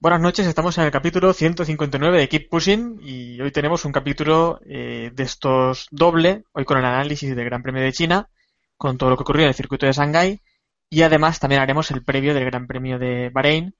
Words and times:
Buenas 0.00 0.20
noches, 0.22 0.46
estamos 0.46 0.78
en 0.78 0.84
el 0.84 0.90
capítulo 0.90 1.34
159 1.34 2.18
de 2.18 2.28
Keep 2.30 2.48
Pushing 2.48 3.00
y 3.02 3.38
hoy 3.42 3.50
tenemos 3.50 3.84
un 3.84 3.92
capítulo 3.92 4.60
eh, 4.64 5.10
de 5.12 5.22
estos 5.22 5.88
doble, 5.90 6.44
hoy 6.52 6.64
con 6.64 6.78
el 6.78 6.86
análisis 6.86 7.36
del 7.36 7.44
Gran 7.44 7.62
Premio 7.62 7.82
de 7.82 7.92
China, 7.92 8.30
con 8.78 8.96
todo 8.96 9.10
lo 9.10 9.16
que 9.18 9.24
ocurrió 9.24 9.42
en 9.42 9.48
el 9.48 9.54
circuito 9.54 9.84
de 9.84 9.92
Shanghái 9.92 10.40
y 10.88 11.02
además 11.02 11.38
también 11.38 11.60
haremos 11.60 11.90
el 11.90 12.02
previo 12.02 12.32
del 12.32 12.46
Gran 12.46 12.66
Premio 12.66 12.98
de 12.98 13.28
Bahrein, 13.28 13.74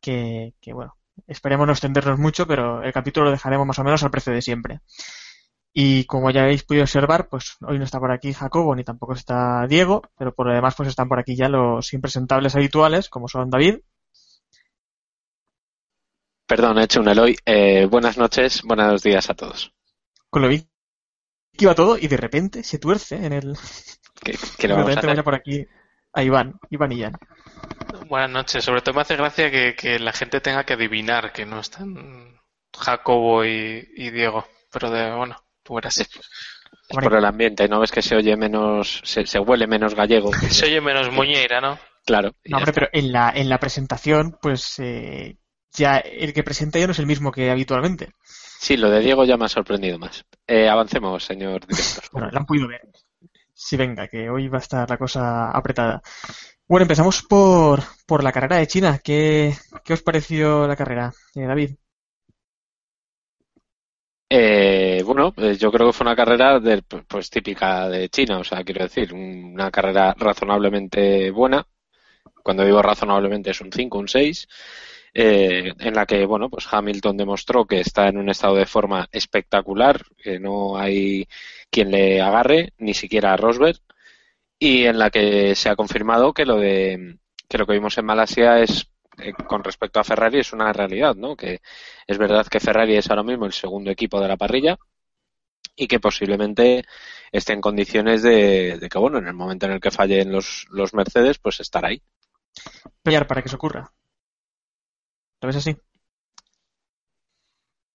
que 0.00 0.52
bueno, 0.72 0.97
esperemos 1.26 1.66
no 1.66 1.72
extendernos 1.72 2.18
mucho, 2.18 2.46
pero 2.46 2.82
el 2.82 2.92
capítulo 2.92 3.26
lo 3.26 3.32
dejaremos 3.32 3.66
más 3.66 3.78
o 3.78 3.84
menos 3.84 4.02
al 4.02 4.10
precio 4.10 4.32
de 4.32 4.42
siempre. 4.42 4.80
Y 5.72 6.04
como 6.04 6.30
ya 6.30 6.42
habéis 6.42 6.64
podido 6.64 6.84
observar, 6.84 7.28
pues 7.28 7.56
hoy 7.60 7.78
no 7.78 7.84
está 7.84 8.00
por 8.00 8.10
aquí 8.10 8.32
Jacobo 8.32 8.74
ni 8.74 8.84
tampoco 8.84 9.12
está 9.12 9.66
Diego, 9.68 10.02
pero 10.16 10.34
por 10.34 10.46
lo 10.46 10.54
demás 10.54 10.74
pues 10.74 10.88
están 10.88 11.08
por 11.08 11.18
aquí 11.18 11.36
ya 11.36 11.48
los 11.48 11.92
impresentables 11.92 12.56
habituales, 12.56 13.08
como 13.08 13.28
son 13.28 13.50
David. 13.50 13.80
Perdón, 16.46 16.78
he 16.78 16.84
hecho 16.84 17.00
un 17.00 17.08
Eloy. 17.08 17.36
Eh, 17.44 17.86
buenas 17.86 18.16
noches, 18.16 18.62
buenos 18.62 19.02
días 19.02 19.28
a 19.28 19.34
todos. 19.34 19.72
con 20.30 20.42
lo 20.42 20.48
bien 20.48 20.68
que 21.58 21.64
iba 21.64 21.74
todo 21.74 21.98
y 21.98 22.06
de 22.06 22.16
repente 22.16 22.62
se 22.62 22.78
tuerce 22.78 23.16
en 23.16 23.32
el. 23.32 23.56
¿Qué, 24.22 24.38
qué 24.56 24.68
le 24.68 24.74
vamos 24.74 24.90
a 24.90 24.94
vaya 24.94 25.10
hacer? 25.10 25.24
por 25.24 25.34
aquí 25.34 25.66
a 26.12 26.22
Iván, 26.22 26.58
Iván 26.70 26.92
y 26.92 27.02
Jan. 27.02 27.12
Buenas 28.08 28.30
noches. 28.30 28.64
Sobre 28.64 28.80
todo 28.82 28.94
me 28.94 29.02
hace 29.02 29.16
gracia 29.16 29.50
que, 29.50 29.74
que 29.74 29.98
la 29.98 30.12
gente 30.12 30.40
tenga 30.40 30.64
que 30.64 30.74
adivinar 30.74 31.32
que 31.32 31.46
no 31.46 31.60
están 31.60 32.38
Jacobo 32.76 33.44
y, 33.44 33.88
y 33.96 34.10
Diego. 34.10 34.46
Pero 34.72 34.90
de, 34.90 35.14
bueno, 35.14 35.36
tú 35.62 35.74
verás. 35.74 35.98
Es 35.98 36.08
por 36.88 37.14
el 37.14 37.24
ambiente, 37.24 37.68
¿no 37.68 37.80
ves 37.80 37.92
que 37.92 38.00
se 38.02 38.16
oye 38.16 38.36
menos, 38.36 39.02
se, 39.04 39.26
se 39.26 39.38
huele 39.38 39.66
menos 39.66 39.94
gallego? 39.94 40.32
Se 40.50 40.66
oye 40.66 40.80
menos 40.80 41.10
muñeira, 41.12 41.60
¿no? 41.60 41.78
Claro. 42.06 42.34
y 42.42 42.50
No, 42.50 42.58
hombre, 42.58 42.70
está. 42.70 42.80
pero 42.80 42.90
en 42.92 43.12
la, 43.12 43.30
en 43.34 43.48
la 43.50 43.58
presentación, 43.58 44.38
pues 44.40 44.78
eh, 44.78 45.36
ya 45.72 45.98
el 45.98 46.32
que 46.32 46.42
presenta 46.42 46.78
ya 46.78 46.86
no 46.86 46.92
es 46.92 46.98
el 46.98 47.06
mismo 47.06 47.30
que 47.30 47.50
habitualmente. 47.50 48.12
Sí, 48.24 48.76
lo 48.78 48.90
de 48.90 49.00
Diego 49.00 49.24
ya 49.24 49.36
me 49.36 49.44
ha 49.44 49.48
sorprendido 49.48 49.98
más. 49.98 50.24
Eh, 50.46 50.68
avancemos, 50.68 51.24
señor 51.24 51.66
director. 51.66 52.04
Bueno, 52.12 52.30
lo 52.30 52.38
han 52.38 52.46
podido 52.46 52.68
ver. 52.68 52.80
Sí, 53.52 53.76
venga, 53.76 54.08
que 54.08 54.30
hoy 54.30 54.48
va 54.48 54.58
a 54.58 54.60
estar 54.62 54.88
la 54.88 54.96
cosa 54.96 55.50
apretada. 55.50 56.00
Bueno, 56.68 56.82
empezamos 56.82 57.22
por, 57.22 57.82
por 58.06 58.22
la 58.22 58.32
carrera 58.32 58.56
de 58.58 58.66
China. 58.66 59.00
¿Qué, 59.02 59.54
qué 59.84 59.94
os 59.94 60.02
pareció 60.02 60.66
la 60.66 60.76
carrera, 60.76 61.12
eh, 61.34 61.46
David? 61.46 61.70
Eh, 64.30 65.02
bueno, 65.04 65.32
eh, 65.38 65.56
yo 65.56 65.72
creo 65.72 65.86
que 65.86 65.92
fue 65.94 66.04
una 66.04 66.16
carrera 66.16 66.60
de, 66.60 66.82
pues 66.82 67.30
típica 67.30 67.88
de 67.88 68.08
China, 68.10 68.38
o 68.38 68.44
sea, 68.44 68.62
quiero 68.62 68.82
decir, 68.84 69.14
una 69.14 69.70
carrera 69.70 70.14
razonablemente 70.18 71.30
buena. 71.30 71.66
Cuando 72.42 72.64
digo 72.64 72.82
razonablemente 72.82 73.50
es 73.50 73.60
un 73.60 73.72
5, 73.72 73.98
un 73.98 74.08
6, 74.08 74.48
eh, 75.14 75.72
en 75.78 75.94
la 75.94 76.06
que, 76.06 76.26
bueno, 76.26 76.50
pues 76.50 76.66
Hamilton 76.70 77.16
demostró 77.16 77.66
que 77.66 77.80
está 77.80 78.08
en 78.08 78.18
un 78.18 78.28
estado 78.30 78.56
de 78.56 78.66
forma 78.66 79.08
espectacular, 79.12 80.02
que 80.16 80.38
no 80.40 80.78
hay 80.78 81.26
quien 81.70 81.90
le 81.90 82.20
agarre, 82.20 82.74
ni 82.78 82.94
siquiera 82.94 83.32
a 83.34 83.36
Rosberg, 83.36 83.80
y 84.58 84.84
en 84.84 84.98
la 84.98 85.10
que 85.10 85.54
se 85.54 85.68
ha 85.68 85.76
confirmado 85.76 86.32
que 86.32 86.44
lo 86.44 86.56
de 86.58 87.18
que 87.48 87.58
lo 87.58 87.66
que 87.66 87.72
vimos 87.74 87.96
en 87.98 88.04
Malasia 88.04 88.60
es 88.60 88.90
eh, 89.18 89.32
con 89.32 89.64
respecto 89.64 90.00
a 90.00 90.04
Ferrari 90.04 90.40
es 90.40 90.52
una 90.52 90.72
realidad, 90.72 91.14
¿no? 91.16 91.36
Que 91.36 91.60
es 92.06 92.18
verdad 92.18 92.46
que 92.46 92.60
Ferrari 92.60 92.96
es 92.96 93.08
ahora 93.10 93.22
mismo 93.22 93.46
el 93.46 93.52
segundo 93.52 93.90
equipo 93.90 94.20
de 94.20 94.28
la 94.28 94.36
parrilla 94.36 94.78
y 95.76 95.86
que 95.86 96.00
posiblemente 96.00 96.84
esté 97.32 97.52
en 97.52 97.60
condiciones 97.60 98.22
de, 98.22 98.78
de 98.78 98.88
que, 98.88 98.98
bueno, 98.98 99.18
en 99.18 99.28
el 99.28 99.34
momento 99.34 99.66
en 99.66 99.72
el 99.72 99.80
que 99.80 99.90
fallen 99.90 100.32
los, 100.32 100.66
los 100.70 100.92
Mercedes, 100.94 101.38
pues 101.38 101.60
estar 101.60 101.84
ahí. 101.84 102.02
Pelear 103.02 103.26
para 103.26 103.42
que 103.42 103.48
se 103.48 103.56
ocurra. 103.56 103.92
¿Lo 105.40 105.46
ves 105.46 105.56
así? 105.56 105.76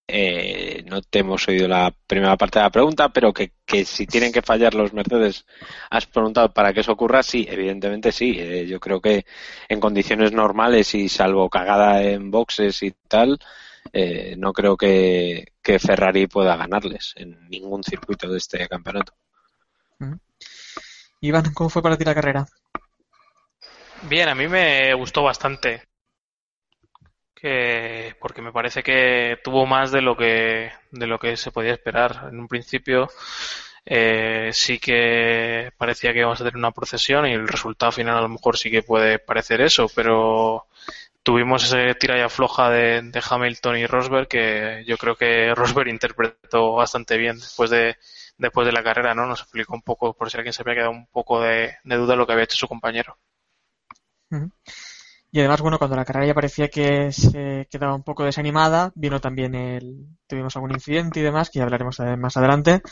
Eh, 0.06 0.84
no 0.86 1.00
te 1.00 1.20
hemos 1.20 1.48
oído 1.48 1.66
la 1.66 1.92
primera 2.06 2.36
parte 2.36 2.58
de 2.58 2.64
la 2.64 2.70
pregunta, 2.70 3.08
pero 3.08 3.32
que, 3.32 3.52
que 3.64 3.84
si 3.84 4.06
tienen 4.06 4.32
que 4.32 4.42
fallar 4.42 4.74
los 4.74 4.92
Mercedes, 4.92 5.46
has 5.90 6.06
preguntado 6.06 6.52
para 6.52 6.72
que 6.72 6.80
eso 6.80 6.92
ocurra, 6.92 7.22
sí, 7.22 7.46
evidentemente 7.48 8.12
sí. 8.12 8.36
Eh, 8.38 8.66
yo 8.66 8.78
creo 8.80 9.00
que 9.00 9.24
en 9.68 9.80
condiciones 9.80 10.32
normales 10.32 10.94
y 10.94 11.08
salvo 11.08 11.48
cagada 11.48 12.02
en 12.02 12.30
boxes 12.30 12.82
y 12.82 12.92
tal, 13.08 13.38
eh, 13.92 14.34
no 14.36 14.52
creo 14.52 14.76
que, 14.76 15.52
que 15.62 15.78
Ferrari 15.78 16.26
pueda 16.26 16.56
ganarles 16.56 17.14
en 17.16 17.48
ningún 17.48 17.82
circuito 17.82 18.28
de 18.28 18.38
este 18.38 18.68
campeonato. 18.68 19.14
Iván, 21.20 21.54
¿cómo 21.54 21.70
fue 21.70 21.82
para 21.82 21.96
ti 21.96 22.04
la 22.04 22.14
carrera? 22.14 22.46
Bien, 24.02 24.28
a 24.28 24.34
mí 24.34 24.48
me 24.48 24.92
gustó 24.92 25.22
bastante. 25.22 25.82
Que, 27.44 28.16
porque 28.20 28.40
me 28.40 28.52
parece 28.52 28.82
que 28.82 29.38
tuvo 29.44 29.66
más 29.66 29.92
de 29.92 30.00
lo 30.00 30.16
que, 30.16 30.72
de 30.90 31.06
lo 31.06 31.18
que 31.18 31.36
se 31.36 31.52
podía 31.52 31.74
esperar. 31.74 32.28
En 32.32 32.40
un 32.40 32.48
principio 32.48 33.10
eh, 33.84 34.48
sí 34.54 34.78
que 34.78 35.70
parecía 35.76 36.14
que 36.14 36.20
íbamos 36.20 36.40
a 36.40 36.44
tener 36.44 36.56
una 36.56 36.70
procesión 36.70 37.26
y 37.26 37.32
el 37.32 37.46
resultado 37.46 37.92
final 37.92 38.16
a 38.16 38.22
lo 38.22 38.30
mejor 38.30 38.56
sí 38.56 38.70
que 38.70 38.82
puede 38.82 39.18
parecer 39.18 39.60
eso, 39.60 39.90
pero 39.94 40.68
tuvimos 41.22 41.64
ese 41.64 41.94
tira 41.96 42.16
y 42.16 42.22
afloja 42.22 42.70
de, 42.70 43.12
Hamilton 43.30 43.76
y 43.76 43.86
Rosberg 43.86 44.26
que 44.26 44.82
yo 44.86 44.96
creo 44.96 45.14
que 45.14 45.54
Rosberg 45.54 45.88
interpretó 45.88 46.72
bastante 46.76 47.18
bien 47.18 47.36
después 47.36 47.68
de, 47.68 47.98
después 48.38 48.66
de 48.66 48.72
la 48.72 48.82
carrera, 48.82 49.14
¿no? 49.14 49.26
Nos 49.26 49.42
explicó 49.42 49.74
un 49.74 49.82
poco, 49.82 50.14
por 50.14 50.30
si 50.30 50.38
alguien 50.38 50.54
se 50.54 50.62
había 50.62 50.76
quedado 50.76 50.92
un 50.92 51.08
poco 51.08 51.42
de, 51.42 51.76
de 51.84 51.96
duda, 51.96 52.16
lo 52.16 52.26
que 52.26 52.32
había 52.32 52.44
hecho 52.44 52.56
su 52.56 52.68
compañero. 52.68 53.18
Y 55.34 55.40
además, 55.40 55.62
bueno, 55.62 55.78
cuando 55.78 55.96
la 55.96 56.04
carrera 56.04 56.28
ya 56.28 56.34
parecía 56.34 56.68
que 56.68 57.10
se 57.10 57.66
quedaba 57.68 57.96
un 57.96 58.04
poco 58.04 58.22
desanimada, 58.22 58.92
vino 58.94 59.20
también 59.20 59.56
el, 59.56 60.06
tuvimos 60.28 60.54
algún 60.54 60.70
incidente 60.70 61.18
y 61.18 61.24
demás, 61.24 61.50
que 61.50 61.58
ya 61.58 61.64
hablaremos 61.64 61.98
más 62.18 62.36
adelante, 62.36 62.82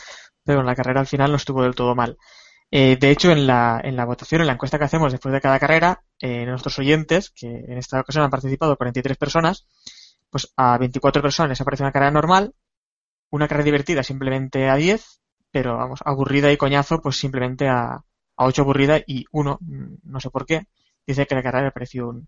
pero 0.43 0.59
en 0.59 0.65
la 0.65 0.75
carrera 0.75 0.99
al 0.99 1.07
final 1.07 1.31
no 1.31 1.37
estuvo 1.37 1.63
del 1.63 1.73
todo 1.73 1.95
mal. 1.95 2.17
Eh, 2.69 2.97
de 2.99 3.11
hecho, 3.11 3.31
en 3.31 3.47
la, 3.47 3.79
en 3.81 3.95
la 3.95 4.03
votación, 4.03 4.41
en 4.41 4.47
la 4.47 4.53
encuesta 4.53 4.77
que 4.77 4.83
hacemos 4.83 5.13
después 5.13 5.31
de 5.31 5.39
cada 5.39 5.57
carrera, 5.57 6.03
eh, 6.19 6.45
nuestros 6.45 6.77
oyentes, 6.79 7.29
que 7.29 7.47
en 7.47 7.77
esta 7.77 8.01
ocasión 8.01 8.25
han 8.25 8.29
participado 8.29 8.75
43 8.75 9.15
personas, 9.15 9.65
pues 10.29 10.51
a 10.57 10.77
24 10.77 11.21
personas 11.21 11.47
les 11.51 11.61
aparece 11.61 11.83
una 11.83 11.93
carrera 11.93 12.11
normal, 12.11 12.53
una 13.29 13.47
carrera 13.47 13.63
divertida 13.63 14.03
simplemente 14.03 14.67
a 14.67 14.75
10, 14.75 15.21
pero 15.49 15.77
vamos, 15.77 16.01
aburrida 16.03 16.51
y 16.51 16.57
coñazo, 16.57 16.99
pues 16.99 17.15
simplemente 17.15 17.69
a, 17.69 17.93
a 17.93 18.45
8 18.45 18.63
aburrida 18.63 18.99
y 19.07 19.23
uno, 19.31 19.59
mm, 19.61 19.95
no 20.03 20.19
sé 20.19 20.29
por 20.29 20.45
qué, 20.45 20.67
dice 21.05 21.25
que 21.27 21.35
la 21.35 21.43
carrera 21.43 21.65
le 21.65 21.71
pareció 21.71 22.09
un, 22.09 22.27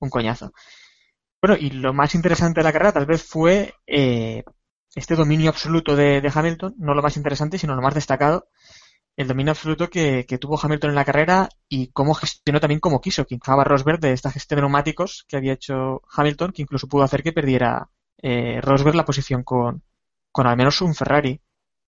un 0.00 0.10
coñazo. 0.10 0.52
Bueno, 1.42 1.56
y 1.60 1.70
lo 1.70 1.92
más 1.92 2.14
interesante 2.14 2.60
de 2.60 2.64
la 2.64 2.72
carrera 2.72 2.92
tal 2.92 3.06
vez 3.06 3.22
fue 3.22 3.74
eh, 3.86 4.44
este 4.94 5.16
dominio 5.16 5.50
absoluto 5.50 5.96
de, 5.96 6.20
de, 6.20 6.32
Hamilton, 6.34 6.74
no 6.78 6.94
lo 6.94 7.02
más 7.02 7.16
interesante, 7.16 7.58
sino 7.58 7.74
lo 7.74 7.82
más 7.82 7.94
destacado, 7.94 8.48
el 9.16 9.28
dominio 9.28 9.52
absoluto 9.52 9.90
que, 9.90 10.26
que, 10.26 10.38
tuvo 10.38 10.58
Hamilton 10.60 10.90
en 10.90 10.96
la 10.96 11.04
carrera 11.04 11.48
y 11.68 11.88
cómo 11.92 12.14
gestionó 12.14 12.60
también 12.60 12.80
como 12.80 13.00
quiso, 13.00 13.26
que 13.26 13.38
Rosberg 13.44 14.00
de 14.00 14.12
esta 14.12 14.30
gestión 14.30 14.56
de 14.58 14.62
neumáticos 14.62 15.24
que 15.28 15.36
había 15.36 15.52
hecho 15.52 16.02
Hamilton, 16.10 16.52
que 16.52 16.62
incluso 16.62 16.88
pudo 16.88 17.02
hacer 17.04 17.22
que 17.22 17.32
perdiera 17.32 17.90
eh, 18.22 18.60
Rosberg 18.60 18.96
la 18.96 19.04
posición 19.04 19.44
con, 19.44 19.82
con 20.32 20.46
al 20.46 20.56
menos 20.56 20.80
un 20.80 20.94
Ferrari. 20.94 21.40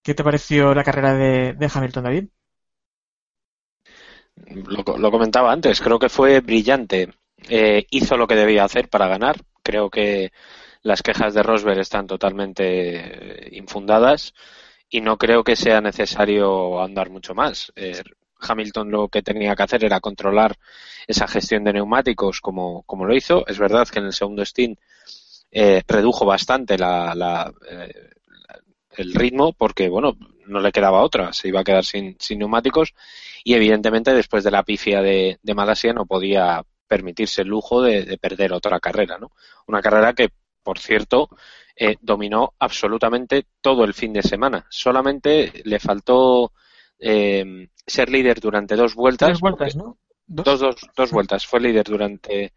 ¿Qué 0.03 0.15
te 0.15 0.25
pareció 0.25 0.75
la 0.75 0.85
carrera 0.85 1.15
de, 1.15 1.55
de 1.55 1.71
Hamilton, 1.73 2.05
David? 2.05 2.29
Lo, 4.45 4.99
lo, 4.99 5.11
comentaba 5.11 5.53
antes, 5.53 5.81
creo 5.81 5.99
que 5.99 6.09
fue 6.09 6.41
brillante. 6.41 7.11
Eh, 7.49 7.87
hizo 7.91 8.17
lo 8.17 8.27
que 8.27 8.37
debía 8.37 8.65
hacer 8.65 8.89
para 8.89 9.09
ganar. 9.09 9.37
Creo 9.63 9.91
que 9.91 10.33
las 10.83 11.03
quejas 11.03 11.35
de 11.35 11.43
Rosberg 11.43 11.81
están 11.81 12.07
totalmente 12.07 12.65
eh, 12.67 13.49
infundadas 13.53 14.35
y 14.89 15.01
no 15.01 15.17
creo 15.17 15.43
que 15.43 15.57
sea 15.57 15.81
necesario 15.81 16.81
andar 16.81 17.11
mucho 17.11 17.35
más. 17.35 17.73
Eh, 17.77 18.03
Hamilton 18.41 18.91
lo 18.91 19.09
que 19.09 19.23
tenía 19.23 19.55
que 19.57 19.63
hacer 19.63 19.85
era 19.85 20.01
controlar 20.01 20.57
esa 21.07 21.27
gestión 21.27 21.65
de 21.65 21.73
neumáticos 21.73 22.41
como, 22.41 22.83
como 22.83 23.05
lo 23.05 23.15
hizo. 23.15 23.47
Es 23.47 23.59
verdad 23.59 23.89
que 23.89 23.99
en 23.99 24.07
el 24.07 24.13
segundo 24.13 24.45
stint 24.45 24.79
eh, 25.51 25.83
redujo 25.87 26.25
bastante 26.25 26.79
la, 26.79 27.15
la, 27.15 27.53
eh, 27.71 28.11
el 28.97 29.15
ritmo 29.15 29.53
porque, 29.53 29.89
bueno, 29.89 30.17
no 30.47 30.61
le 30.61 30.73
quedaba 30.73 31.03
otra, 31.03 31.33
se 31.33 31.49
iba 31.49 31.61
a 31.61 31.65
quedar 31.65 31.85
sin, 31.85 32.17
sin 32.19 32.39
neumáticos 32.39 32.95
y 33.45 33.55
evidentemente 33.55 34.13
después 34.15 34.45
de 34.45 34.51
la 34.51 34.63
pifia 34.63 35.03
de, 35.03 35.39
de 35.43 35.55
Malasia 35.55 35.93
no 35.93 36.07
podía 36.07 36.63
permitirse 36.87 37.43
el 37.43 37.49
lujo 37.49 37.83
de, 37.83 38.03
de, 38.05 38.19
perder 38.19 38.53
otra 38.53 38.79
carrera, 38.81 39.19
¿no? 39.19 39.33
Una 39.67 39.83
carrera 39.83 40.13
que, 40.13 40.29
por 40.63 40.79
cierto, 40.79 41.29
eh, 41.79 41.97
dominó 42.01 42.55
absolutamente 42.59 43.45
todo 43.61 43.85
el 43.85 43.93
fin 43.93 44.13
de 44.15 44.23
semana. 44.23 44.67
Solamente 44.71 45.53
le 45.65 45.79
faltó 45.79 46.53
eh, 46.99 47.69
ser 47.87 48.09
líder 48.09 48.41
durante 48.41 48.77
dos 48.77 48.95
vueltas. 48.95 49.29
Tres 49.29 49.41
vueltas, 49.41 49.77
¿no? 49.77 49.99
Dos, 50.27 50.59
dos, 50.59 50.77
dos 50.97 51.11
vueltas. 51.11 51.47
Fue 51.47 51.61
líder 51.61 51.85
durante 51.85 52.55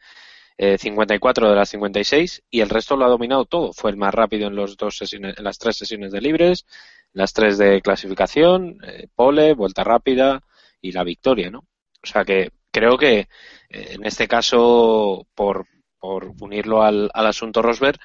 eh, 0.57 0.77
54 0.77 1.49
de 1.49 1.55
las 1.55 1.69
56 1.69 2.43
y 2.49 2.61
el 2.61 2.69
resto 2.69 2.95
lo 2.95 3.05
ha 3.05 3.09
dominado 3.09 3.43
todo. 3.43 3.73
Fue 3.73 3.91
el 3.91 3.97
más 3.97 4.13
rápido 4.13 4.47
en, 4.47 4.55
los 4.55 4.77
dos 4.77 4.97
sesiones, 4.97 5.37
en 5.37 5.43
las 5.43 5.57
tres 5.57 5.75
sesiones 5.75 6.13
de 6.13 6.21
libres, 6.21 6.65
las 7.13 7.33
tres 7.33 7.57
de 7.57 7.81
clasificación, 7.81 8.77
eh, 8.83 9.07
pole, 9.15 9.53
vuelta 9.53 9.83
rápida 9.83 10.41
y 10.81 10.91
la 10.91 11.03
victoria, 11.03 11.49
¿no? 11.49 11.59
O 12.01 12.07
sea 12.07 12.23
que 12.23 12.51
creo 12.71 12.97
que 12.97 13.19
eh, 13.19 13.27
en 13.69 14.05
este 14.05 14.27
caso, 14.27 15.27
por, 15.35 15.65
por 15.99 16.31
unirlo 16.41 16.83
al, 16.83 17.09
al 17.13 17.27
asunto 17.27 17.61
Rosberg, 17.61 17.99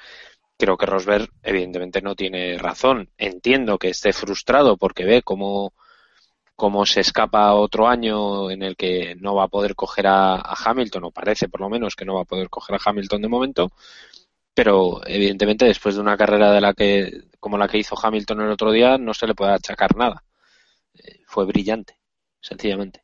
creo 0.57 0.77
que 0.77 0.85
Rosberg 0.85 1.29
evidentemente 1.43 2.01
no 2.01 2.15
tiene 2.15 2.57
razón. 2.57 3.09
Entiendo 3.17 3.77
que 3.77 3.89
esté 3.89 4.13
frustrado 4.13 4.77
porque 4.77 5.05
ve 5.05 5.21
cómo, 5.21 5.73
cómo 6.55 6.85
se 6.85 7.01
escapa 7.01 7.53
otro 7.53 7.87
año 7.87 8.49
en 8.51 8.63
el 8.63 8.75
que 8.75 9.15
no 9.19 9.35
va 9.35 9.45
a 9.45 9.47
poder 9.49 9.75
coger 9.75 10.07
a, 10.07 10.35
a, 10.35 10.55
Hamilton, 10.65 11.05
o 11.05 11.11
parece 11.11 11.49
por 11.49 11.61
lo 11.61 11.69
menos 11.69 11.95
que 11.95 12.05
no 12.05 12.15
va 12.15 12.21
a 12.21 12.25
poder 12.25 12.49
coger 12.49 12.75
a 12.75 12.79
Hamilton 12.83 13.21
de 13.21 13.27
momento, 13.27 13.71
pero 14.53 15.01
evidentemente 15.05 15.65
después 15.65 15.95
de 15.95 16.01
una 16.01 16.17
carrera 16.17 16.51
de 16.51 16.61
la 16.61 16.73
que, 16.73 17.23
como 17.45 17.59
la 17.59 17.67
que 17.67 17.77
hizo 17.77 17.95
Hamilton 17.95 18.41
el 18.41 18.49
otro 18.49 18.71
día, 18.71 18.97
no 18.97 19.13
se 19.13 19.27
le 19.27 19.35
puede 19.35 19.53
achacar 19.53 19.95
nada. 19.95 20.23
Eh, 20.95 21.19
fue 21.27 21.45
brillante, 21.45 21.99
sencillamente. 22.41 23.03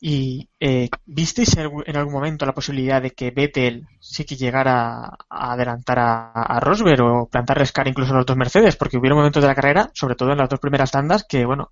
¿Y 0.00 0.48
eh, 0.58 0.88
visteis 1.06 1.56
en 1.56 1.96
algún 1.96 2.12
momento 2.12 2.44
la 2.44 2.54
posibilidad 2.54 3.00
de 3.00 3.12
que 3.12 3.30
Vettel 3.30 3.86
sí 4.00 4.24
que 4.24 4.34
llegara 4.34 5.04
a 5.30 5.52
adelantar 5.52 6.00
a, 6.00 6.58
Rosberg 6.58 7.00
o 7.00 7.28
plantarles 7.28 7.70
cara 7.70 7.90
incluso 7.90 8.12
a 8.12 8.16
los 8.16 8.26
dos 8.26 8.36
Mercedes? 8.36 8.74
Porque 8.74 8.96
hubo 8.96 9.08
momentos 9.14 9.40
de 9.40 9.48
la 9.48 9.54
carrera, 9.54 9.92
sobre 9.94 10.16
todo 10.16 10.32
en 10.32 10.38
las 10.38 10.48
dos 10.48 10.58
primeras 10.58 10.90
tandas, 10.90 11.24
que 11.28 11.44
bueno, 11.44 11.70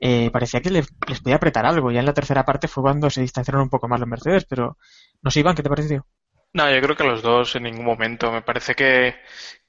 eh, 0.00 0.32
parecía 0.32 0.60
que 0.60 0.70
le, 0.70 0.82
les 1.06 1.20
podía 1.20 1.36
apretar 1.36 1.64
algo. 1.64 1.92
Ya 1.92 2.00
en 2.00 2.06
la 2.06 2.12
tercera 2.12 2.44
parte 2.44 2.66
fue 2.66 2.82
cuando 2.82 3.08
se 3.08 3.20
distanciaron 3.20 3.62
un 3.62 3.70
poco 3.70 3.86
más 3.86 4.00
los 4.00 4.08
Mercedes, 4.08 4.46
pero 4.46 4.78
no 5.22 5.30
sé, 5.30 5.38
Iván, 5.38 5.54
¿qué 5.54 5.62
te 5.62 5.68
pareció? 5.68 6.04
No, 6.52 6.70
yo 6.70 6.80
creo 6.80 6.96
que 6.96 7.04
los 7.04 7.22
dos 7.22 7.54
en 7.56 7.64
ningún 7.64 7.84
momento. 7.84 8.32
Me 8.32 8.42
parece 8.42 8.74
que, 8.74 9.16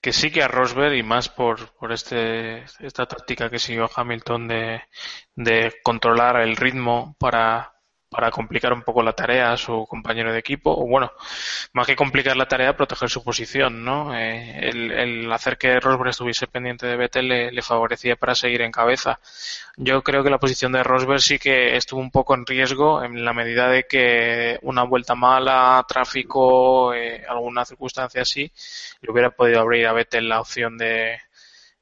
que 0.01 0.13
sí 0.13 0.31
que 0.31 0.41
a 0.43 0.47
Rosberg 0.47 0.95
y 0.95 1.03
más 1.03 1.29
por, 1.29 1.73
por 1.75 1.91
este, 1.91 2.63
esta 2.79 3.05
táctica 3.05 3.49
que 3.49 3.59
siguió 3.59 3.89
Hamilton 3.93 4.47
de, 4.47 4.81
de 5.35 5.73
controlar 5.83 6.37
el 6.41 6.55
ritmo 6.55 7.15
para, 7.19 7.73
para 8.09 8.31
complicar 8.31 8.73
un 8.73 8.81
poco 8.81 9.03
la 9.03 9.13
tarea 9.13 9.51
a 9.51 9.57
su 9.57 9.85
compañero 9.87 10.33
de 10.33 10.39
equipo, 10.39 10.71
o 10.71 10.87
bueno, 10.87 11.11
más 11.73 11.85
que 11.85 11.95
complicar 11.95 12.35
la 12.35 12.47
tarea, 12.47 12.75
proteger 12.75 13.09
su 13.09 13.23
posición, 13.23 13.85
¿no? 13.85 14.15
Eh, 14.17 14.69
el, 14.69 15.31
hacer 15.31 15.57
que 15.57 15.79
Rosberg 15.79 16.09
estuviese 16.09 16.47
pendiente 16.47 16.87
de 16.87 16.95
Vettel 16.95 17.27
le, 17.27 17.51
le, 17.51 17.61
favorecía 17.61 18.15
para 18.15 18.33
seguir 18.33 18.61
en 18.61 18.71
cabeza. 18.71 19.19
Yo 19.77 20.01
creo 20.03 20.23
que 20.23 20.31
la 20.31 20.39
posición 20.39 20.71
de 20.71 20.83
Rosberg 20.83 21.21
sí 21.21 21.37
que 21.37 21.77
estuvo 21.77 21.99
un 21.99 22.11
poco 22.11 22.33
en 22.33 22.45
riesgo 22.45 23.03
en 23.03 23.23
la 23.23 23.33
medida 23.33 23.69
de 23.69 23.83
que 23.83 24.57
una 24.63 24.83
vuelta 24.83 25.13
mala, 25.15 25.85
tráfico, 25.87 26.93
eh, 26.93 27.23
alguna 27.29 27.63
circunstancia 27.65 28.23
así, 28.23 28.51
le 29.01 29.11
hubiera 29.11 29.29
podido 29.29 29.61
abrir 29.61 29.85
a 29.87 29.93
Vettel 29.93 30.29
la 30.29 30.41
opción 30.41 30.77
de, 30.77 31.19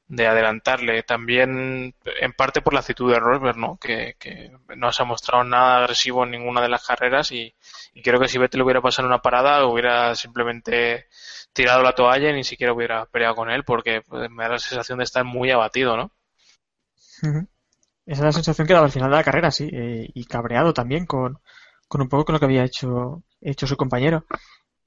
de 0.08 0.26
adelantarle. 0.26 1.02
También, 1.02 1.94
en 2.04 2.32
parte 2.32 2.62
por 2.62 2.72
la 2.72 2.80
actitud 2.80 3.12
de 3.12 3.20
Rosberg, 3.20 3.56
¿no? 3.56 3.76
Que, 3.76 4.16
que, 4.18 4.50
no 4.76 4.90
se 4.90 5.02
ha 5.02 5.06
mostrado 5.06 5.44
nada 5.44 5.78
agresivo 5.78 6.24
en 6.24 6.32
ninguna 6.32 6.62
de 6.62 6.70
las 6.70 6.86
carreras 6.86 7.30
y, 7.30 7.54
y 7.92 8.02
creo 8.02 8.18
que 8.18 8.28
si 8.28 8.38
Vettel 8.38 8.62
hubiera 8.62 8.80
pasado 8.80 9.06
una 9.06 9.20
parada, 9.20 9.66
hubiera 9.66 10.14
simplemente 10.14 11.06
tirado 11.52 11.82
la 11.82 11.94
toalla 11.94 12.30
y 12.30 12.34
ni 12.34 12.44
siquiera 12.44 12.72
hubiera 12.72 13.06
peleado 13.06 13.36
con 13.36 13.50
él 13.50 13.64
porque 13.64 14.02
pues, 14.06 14.30
me 14.30 14.44
da 14.44 14.50
la 14.50 14.58
sensación 14.58 14.98
de 14.98 15.04
estar 15.04 15.24
muy 15.24 15.50
abatido, 15.50 15.96
¿no? 15.96 16.10
Esa 18.06 18.20
es 18.20 18.20
la 18.20 18.32
sensación 18.32 18.66
que 18.66 18.72
daba 18.72 18.86
al 18.86 18.92
final 18.92 19.10
de 19.10 19.16
la 19.16 19.24
carrera, 19.24 19.50
sí, 19.50 19.68
eh, 19.70 20.08
y 20.14 20.24
cabreado 20.24 20.72
también 20.72 21.04
con, 21.04 21.40
con 21.88 22.00
un 22.00 22.08
poco 22.08 22.26
con 22.26 22.32
lo 22.34 22.38
que 22.38 22.46
había 22.46 22.64
hecho, 22.64 23.22
hecho 23.40 23.66
su 23.66 23.76
compañero. 23.76 24.24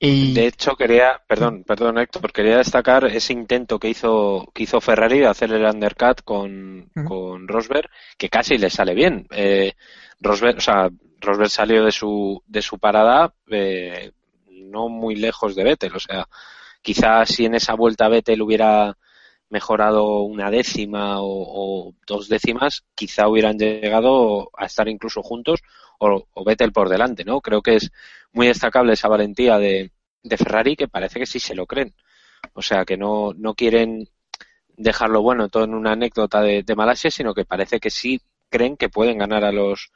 Y... 0.04 0.34
De 0.34 0.48
hecho, 0.48 0.76
quería, 0.76 1.22
perdón, 1.28 1.64
perdón 1.64 2.00
Héctor, 2.00 2.34
quería 2.34 2.58
destacar 2.58 3.06
ese 3.06 3.34
intento 3.34 3.78
que 3.78 3.90
hizo, 3.90 4.50
que 4.52 4.64
hizo 4.64 4.82
Ferrari 4.82 5.20
de 5.20 5.28
hacer 5.28 5.54
el 5.54 5.64
undercut 5.64 6.24
con, 6.24 6.80
uh 6.80 6.90
-huh. 6.96 7.08
con 7.08 7.48
Rosberg, 7.48 7.88
que 8.18 8.28
casi 8.28 8.58
le 8.58 8.72
sale 8.72 8.96
bien. 8.96 9.28
Eh, 9.30 9.74
Rosberg, 10.20 10.58
o 10.58 10.62
sea, 10.62 10.90
Rosberg 11.20 11.52
salió 11.52 11.86
de 11.86 11.92
su, 11.92 12.42
de 12.48 12.64
su 12.64 12.80
parada 12.80 13.32
eh, 13.52 14.12
no 14.50 14.90
muy 14.90 15.16
lejos 15.16 15.54
de 15.56 15.66
Vettel, 15.66 15.96
o 15.96 16.00
sea, 16.00 16.28
quizás 16.82 17.30
si 17.30 17.46
en 17.46 17.54
esa 17.54 17.76
vuelta 17.76 18.10
Vettel 18.10 18.42
hubiera 18.42 18.98
mejorado 19.50 20.22
una 20.22 20.50
décima 20.50 21.22
o, 21.22 21.28
o, 21.28 21.94
dos 22.08 22.28
décimas, 22.28 22.86
quizá 22.96 23.28
hubieran 23.28 23.60
llegado 23.60 24.50
a 24.58 24.66
estar 24.66 24.88
incluso 24.88 25.22
juntos 25.22 25.60
o, 26.00 26.26
o 26.34 26.44
Vettel 26.44 26.72
por 26.72 26.90
delante, 26.90 27.24
¿no? 27.24 27.40
Creo 27.42 27.62
que 27.62 27.76
es 27.76 27.92
muy 28.34 28.48
destacable 28.48 28.94
esa 28.94 29.08
valentía 29.08 29.58
de, 29.58 29.92
de 30.24 30.38
Ferrari 30.38 30.76
que 30.76 30.88
parece 30.88 31.20
que 31.20 31.26
sí 31.26 31.40
se 31.40 31.56
lo 31.56 31.66
creen. 31.66 31.94
O 32.54 32.62
sea, 32.62 32.86
que 32.86 32.98
no, 32.98 33.34
no 33.34 33.54
quieren 33.54 34.08
dejarlo 34.78 35.22
bueno 35.22 35.50
todo 35.50 35.64
en 35.66 35.74
una 35.74 35.94
anécdota 35.94 36.42
de, 36.42 36.64
Malasia, 36.76 37.12
sino 37.12 37.34
que 37.34 37.46
parece 37.46 37.80
que 37.80 37.90
sí 37.90 38.20
creen 38.50 38.78
que 38.78 38.90
pueden 38.90 39.18
ganar 39.20 39.44
a 39.44 39.52
los, 39.52 39.92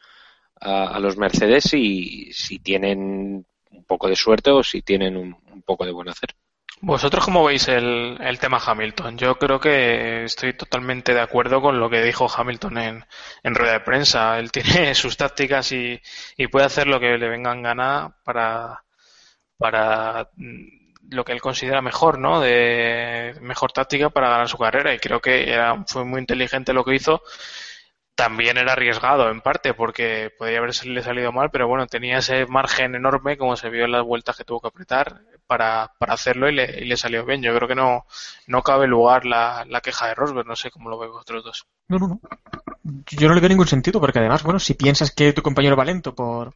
a, 0.56 1.00
los 1.00 1.18
Mercedes 1.18 1.74
y 1.74 2.32
si 2.34 2.60
tienen 2.60 3.46
un 3.72 3.84
poco 3.86 4.08
de 4.08 4.15
suerte 4.15 4.51
o 4.51 4.63
si 4.63 4.82
tienen 4.82 5.18
un, 5.18 5.36
un 5.51 5.62
poco 5.63 5.86
de 5.86 5.92
buen 5.92 6.10
hacer. 6.10 6.36
¿Vosotros 6.82 7.24
cómo 7.25 7.44
veis 7.46 7.67
el, 7.67 8.17
el, 8.22 8.39
tema 8.39 8.60
Hamilton? 8.63 9.17
Yo 9.17 9.39
creo 9.39 9.60
que 9.60 10.25
estoy 10.25 10.53
totalmente 10.53 11.13
de 11.13 11.22
acuerdo 11.22 11.62
con 11.62 11.79
lo 11.79 11.89
que 11.89 12.01
dijo 12.03 12.27
Hamilton 12.29 12.77
en, 12.77 13.05
en 13.44 13.55
rueda 13.55 13.74
de 13.74 13.79
prensa. 13.79 14.38
Él 14.39 14.51
tiene 14.51 14.94
sus 14.94 15.17
tácticas 15.17 15.72
y, 15.72 16.00
y, 16.38 16.48
puede 16.48 16.65
hacer 16.65 16.88
lo 16.88 17.00
que 17.00 17.17
le 17.17 17.29
venga 17.29 17.53
en 17.53 17.63
gana 17.63 18.15
para, 18.24 18.84
para 19.58 20.29
lo 21.10 21.24
que 21.25 21.32
él 21.32 21.41
considera 21.41 21.82
mejor, 21.82 22.20
¿no? 22.20 22.41
De 22.41 23.36
mejor 23.41 23.72
táctica 23.72 24.10
para 24.10 24.29
ganar 24.29 24.50
su 24.50 24.58
carrera. 24.58 24.94
Y 24.94 25.00
creo 25.00 25.22
que 25.22 25.58
fue 25.88 26.05
muy 26.05 26.20
inteligente 26.20 26.74
lo 26.74 26.84
que 26.84 26.96
hizo 26.96 27.22
también 28.16 28.58
era 28.58 28.74
arriesgado 28.74 29.30
en 29.30 29.42
parte 29.42 29.74
porque 29.74 30.32
podría 30.38 30.60
haberle 30.60 31.02
salido 31.04 31.32
mal, 31.32 31.50
pero 31.52 31.68
bueno, 31.68 31.86
tenía 31.88 32.20
ese 32.20 32.46
margen 32.46 32.96
enorme, 32.96 33.38
como 33.38 33.58
se 33.58 33.70
vio 33.70 33.86
en 33.86 33.92
las 33.92 34.04
vueltas 34.04 34.38
que 34.38 34.46
tuvo 34.46 34.62
que 34.62 34.70
apretar, 34.70 35.22
para, 35.48 35.92
para 36.00 36.14
hacerlo 36.14 36.50
y 36.50 36.54
le, 36.54 36.82
y 36.82 36.86
le 36.86 36.98
salió 36.98 37.26
bien. 37.26 37.42
Yo 37.42 37.54
creo 37.56 37.68
que 37.68 37.76
no, 37.76 38.06
no 38.48 38.62
cabe 38.64 38.88
lugar 38.88 39.26
la, 39.26 39.66
la 39.68 39.82
queja 39.82 40.08
de 40.08 40.16
Rosberg, 40.16 40.48
no 40.48 40.56
sé 40.56 40.72
cómo 40.72 40.90
lo 40.90 40.98
ven 40.98 41.12
vosotros 41.12 41.44
dos. 41.44 41.68
No, 41.88 42.00
no, 42.00 42.08
no. 42.08 42.22
Yo 43.12 43.28
no 43.28 43.36
le 43.36 43.42
veo 43.42 43.50
ningún 43.50 43.68
sentido 43.68 44.00
porque 44.00 44.20
además, 44.20 44.44
bueno, 44.44 44.60
si 44.60 44.74
piensas 44.76 45.12
que 45.12 45.34
tu 45.34 45.42
compañero 45.42 45.76
va 45.76 45.86
lento 45.86 46.16
por, 46.16 46.54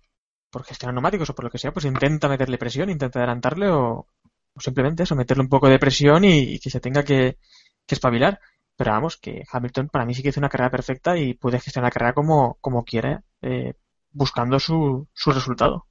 por 0.49 0.63
gestionar 0.63 0.93
neumáticos 0.93 1.29
o 1.29 1.35
por 1.35 1.45
lo 1.45 1.51
que 1.51 1.57
sea, 1.57 1.71
pues 1.71 1.85
intenta 1.85 2.27
meterle 2.29 2.57
presión, 2.57 2.89
intenta 2.89 3.19
adelantarle 3.19 3.69
o, 3.69 4.07
o 4.53 4.59
simplemente 4.59 5.03
eso, 5.03 5.15
meterle 5.15 5.43
un 5.43 5.49
poco 5.49 5.67
de 5.67 5.79
presión 5.79 6.23
y, 6.23 6.55
y 6.55 6.59
que 6.59 6.69
se 6.69 6.79
tenga 6.79 7.03
que, 7.03 7.37
que 7.85 7.95
espabilar. 7.95 8.39
Pero 8.79 8.91
vamos, 8.91 9.17
que 9.17 9.43
Hamilton 9.51 9.89
para 9.89 10.05
mí 10.05 10.13
sí 10.13 10.23
que 10.23 10.29
hizo 10.29 10.39
una 10.39 10.47
carrera 10.47 10.71
perfecta 10.71 11.17
y 11.17 11.33
puede 11.33 11.59
gestionar 11.59 11.87
la 11.89 11.91
carrera 11.91 12.13
como, 12.13 12.57
como 12.61 12.85
quiere, 12.85 13.19
eh, 13.41 13.73
buscando 14.09 14.57
su, 14.57 15.05
su 15.13 15.33
resultado. 15.33 15.85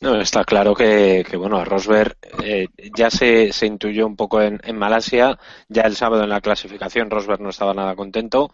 No, 0.00 0.14
está 0.20 0.44
claro 0.44 0.76
que, 0.76 1.24
bueno, 1.36 1.56
a 1.56 1.64
Rosberg 1.64 2.16
eh, 2.44 2.68
ya 2.96 3.10
se, 3.10 3.52
se 3.52 3.66
intuyó 3.66 4.06
un 4.06 4.14
poco 4.14 4.40
en, 4.40 4.60
en 4.62 4.78
Malasia, 4.78 5.36
ya 5.68 5.82
el 5.82 5.96
sábado 5.96 6.22
en 6.22 6.28
la 6.28 6.40
clasificación 6.40 7.10
Rosberg 7.10 7.40
no 7.40 7.48
estaba 7.48 7.74
nada 7.74 7.96
contento 7.96 8.52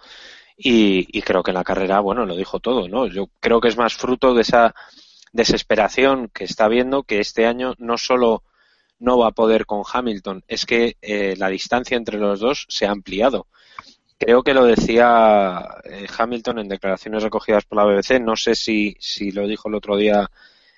y, 0.57 1.07
y 1.13 1.21
creo 1.21 1.43
que 1.43 1.51
en 1.51 1.57
la 1.57 1.65
carrera, 1.65 2.01
bueno, 2.01 2.25
lo 2.25 2.37
dijo 2.37 2.61
todo, 2.61 2.89
¿no? 2.89 3.09
Yo 3.09 3.29
creo 3.41 3.61
que 3.61 3.69
es 3.69 3.77
más 3.77 3.93
fruto 3.93 4.33
de 4.33 4.41
esa 4.41 4.75
desesperación 5.35 6.31
que 6.33 6.45
está 6.45 6.67
viendo 6.67 7.03
que 7.03 7.21
este 7.21 7.45
año 7.45 7.75
no 7.77 7.99
solo 7.99 8.43
no 8.99 9.19
va 9.19 9.29
a 9.29 9.33
poder 9.33 9.67
con 9.67 9.83
Hamilton, 9.91 10.45
es 10.49 10.67
que 10.67 10.97
eh, 11.03 11.35
la 11.37 11.49
distancia 11.49 11.97
entre 11.97 12.19
los 12.19 12.41
dos 12.41 12.67
se 12.69 12.87
ha 12.87 12.91
ampliado. 12.91 13.47
Creo 14.19 14.43
que 14.43 14.55
lo 14.55 14.65
decía 14.65 15.63
eh, 15.85 16.07
Hamilton 16.17 16.61
en 16.61 16.69
declaraciones 16.69 17.23
recogidas 17.23 17.65
por 17.65 17.79
la 17.79 17.85
BBC, 17.85 18.21
no 18.21 18.37
sé 18.37 18.55
si, 18.55 18.97
si 19.01 19.33
lo 19.33 19.47
dijo 19.47 19.69
el 19.69 19.75
otro 19.75 19.97
día 19.97 20.31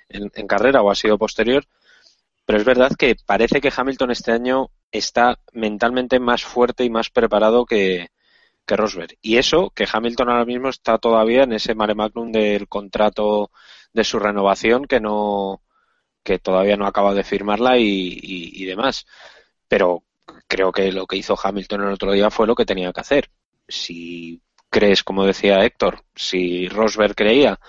en, 0.08 0.46
carrera 0.46 0.82
o 0.82 0.90
ha 0.90 0.94
sido 0.94 1.18
posterior, 1.18 1.64
pero 2.44 2.58
es 2.58 2.64
verdad 2.64 2.92
que 2.98 3.16
parece 3.26 3.60
que 3.60 3.72
Hamilton 3.74 4.10
este 4.10 4.32
año 4.32 4.70
está 4.90 5.38
mentalmente 5.52 6.18
más 6.20 6.44
fuerte 6.44 6.84
y 6.84 6.90
más 6.90 7.10
preparado 7.10 7.66
que, 7.66 8.08
que 8.66 8.76
Rosberg. 8.76 9.16
Y 9.22 9.36
eso, 9.36 9.70
que 9.70 9.86
Hamilton 9.90 10.30
ahora 10.30 10.44
mismo 10.44 10.68
está 10.68 10.98
todavía 10.98 11.42
en 11.44 11.52
ese 11.52 11.74
mare 11.74 11.94
magnum 11.94 12.32
del 12.32 12.68
contrato 12.68 13.50
de 13.92 14.04
su 14.04 14.18
renovación 14.18 14.86
que 14.86 15.00
no 15.00 15.60
que 16.26 16.40
todavía 16.40 16.76
no 16.76 16.86
acaba 16.86 17.14
de 17.14 17.22
firmarla 17.22 17.78
y, 17.78 18.18
y, 18.20 18.64
demás. 18.64 19.06
Pero 19.68 20.02
creo 20.48 20.72
que 20.72 20.90
lo 20.90 21.06
que 21.06 21.16
hizo 21.16 21.38
Hamilton 21.40 21.82
el 21.82 21.92
otro 21.92 22.10
día 22.12 22.30
fue 22.30 22.48
lo 22.48 22.56
que 22.56 22.66
tenía 22.66 22.92
que 22.92 23.00
hacer. 23.00 23.30
Si 23.68 24.42
crees, 24.68 25.04
como 25.04 25.24
decía 25.24 25.64
Héctor, 25.64 26.02
si 26.16 26.68
Rosberg 26.68 27.14
creía 27.14 27.60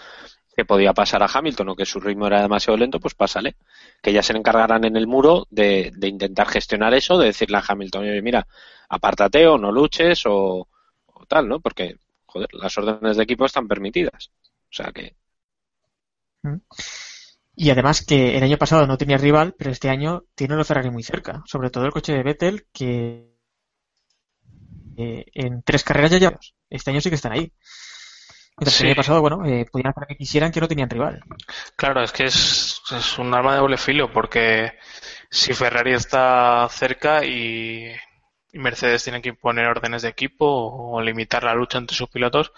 que 0.56 0.66
podía 0.66 0.92
pasar 0.94 1.22
a 1.22 1.30
Hamilton 1.32 1.70
o 1.70 1.76
que 1.76 1.86
su 1.86 2.00
ritmo 2.00 2.26
era 2.26 2.42
demasiado 2.42 2.78
lento, 2.78 3.00
pues 3.00 3.14
pásale. 3.14 3.58
Que 4.02 4.12
ya 4.12 4.24
se 4.24 4.34
encargarán 4.34 4.86
en 4.86 4.96
el 4.96 5.06
muro 5.06 5.46
de, 5.52 5.92
de 5.96 6.08
intentar 6.08 6.48
gestionar 6.48 6.96
eso, 6.96 7.20
de 7.20 7.28
decirle 7.28 7.58
a 7.58 7.64
Hamilton, 7.68 8.06
oye, 8.06 8.22
mira, 8.24 8.48
apártate 8.90 9.46
o 9.46 9.60
no 9.60 9.72
luches 9.72 10.26
o, 10.26 10.68
o 11.06 11.26
tal, 11.28 11.48
¿no? 11.48 11.60
Porque, 11.60 11.98
joder, 12.26 12.50
las 12.54 12.76
órdenes 12.76 13.18
de 13.18 13.24
equipo 13.24 13.46
están 13.46 13.68
permitidas. 13.68 14.32
O 14.44 14.74
sea 14.74 14.92
que. 14.92 15.16
Y 17.60 17.72
además 17.72 18.06
que 18.06 18.38
el 18.38 18.44
año 18.44 18.58
pasado 18.58 18.86
no 18.86 18.98
tenía 19.00 19.18
rival, 19.18 19.56
pero 19.58 19.72
este 19.72 19.90
año 19.90 20.24
tiene 20.36 20.56
los 20.56 20.68
Ferrari 20.68 20.92
muy 20.92 21.02
cerca. 21.04 21.42
Sobre 21.46 21.72
todo 21.72 21.86
el 21.86 21.92
coche 21.92 22.14
de 22.14 22.22
Vettel, 22.22 22.68
que 22.72 23.34
eh, 24.96 25.26
en 25.34 25.64
tres 25.64 25.84
carreras 25.84 26.12
ya 26.12 26.18
llevamos. 26.20 26.56
Este 26.70 26.92
año 26.92 27.02
sí 27.02 27.10
que 27.10 27.16
están 27.16 27.32
ahí. 27.34 27.52
Mientras 28.58 28.76
Sí. 28.76 28.80
que 28.80 28.84
el 28.86 28.90
año 28.92 28.96
pasado, 28.98 29.22
bueno, 29.22 29.46
eh, 29.46 29.66
podían 29.72 29.90
hacer 29.90 30.02
lo 30.02 30.08
que 30.08 30.18
quisieran 30.18 30.52
que 30.52 30.62
no 30.62 30.68
tenían 30.68 30.90
rival. 30.90 31.22
Claro, 31.76 32.04
es 32.04 32.12
que 32.12 32.26
es, 32.26 32.80
es 32.92 33.18
un 33.20 33.34
arma 33.34 33.54
de 33.54 33.60
doble 33.60 33.78
filo 33.78 34.12
porque 34.12 34.74
si 35.30 35.54
Ferrari 35.54 35.94
está 35.94 36.68
cerca 36.70 37.24
y, 37.26 37.92
Mercedes 38.58 39.04
tiene 39.04 39.22
que 39.22 39.30
imponer 39.30 39.68
órdenes 39.68 40.02
de 40.02 40.10
equipo 40.10 40.46
o 40.46 41.02
limitar 41.02 41.44
la 41.44 41.54
lucha 41.54 41.78
entre 41.78 41.96
sus 41.96 42.10
pilotos, 42.10 42.52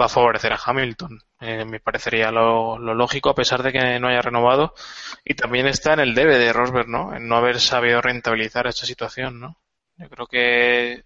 va 0.00 0.06
a 0.06 0.08
favorecer 0.08 0.52
a 0.52 0.60
Hamilton. 0.64 1.20
Eh, 1.40 1.64
me 1.64 1.80
parecería 1.80 2.30
lo, 2.30 2.78
lo 2.78 2.94
lógico 2.94 3.30
a 3.30 3.34
pesar 3.34 3.62
de 3.62 3.72
que 3.72 3.98
no 4.00 4.08
haya 4.08 4.22
renovado. 4.22 4.74
Y 5.24 5.34
también 5.34 5.66
está 5.66 5.94
en 5.94 6.00
el 6.00 6.14
debe 6.14 6.38
de 6.38 6.52
Rosberg, 6.52 6.88
¿no? 6.88 7.14
En 7.14 7.28
no 7.28 7.36
haber 7.36 7.60
sabido 7.60 8.00
rentabilizar 8.00 8.66
esta 8.66 8.86
situación, 8.86 9.40
¿no? 9.40 9.58
Yo 9.96 10.08
creo 10.08 10.26
que 10.26 11.04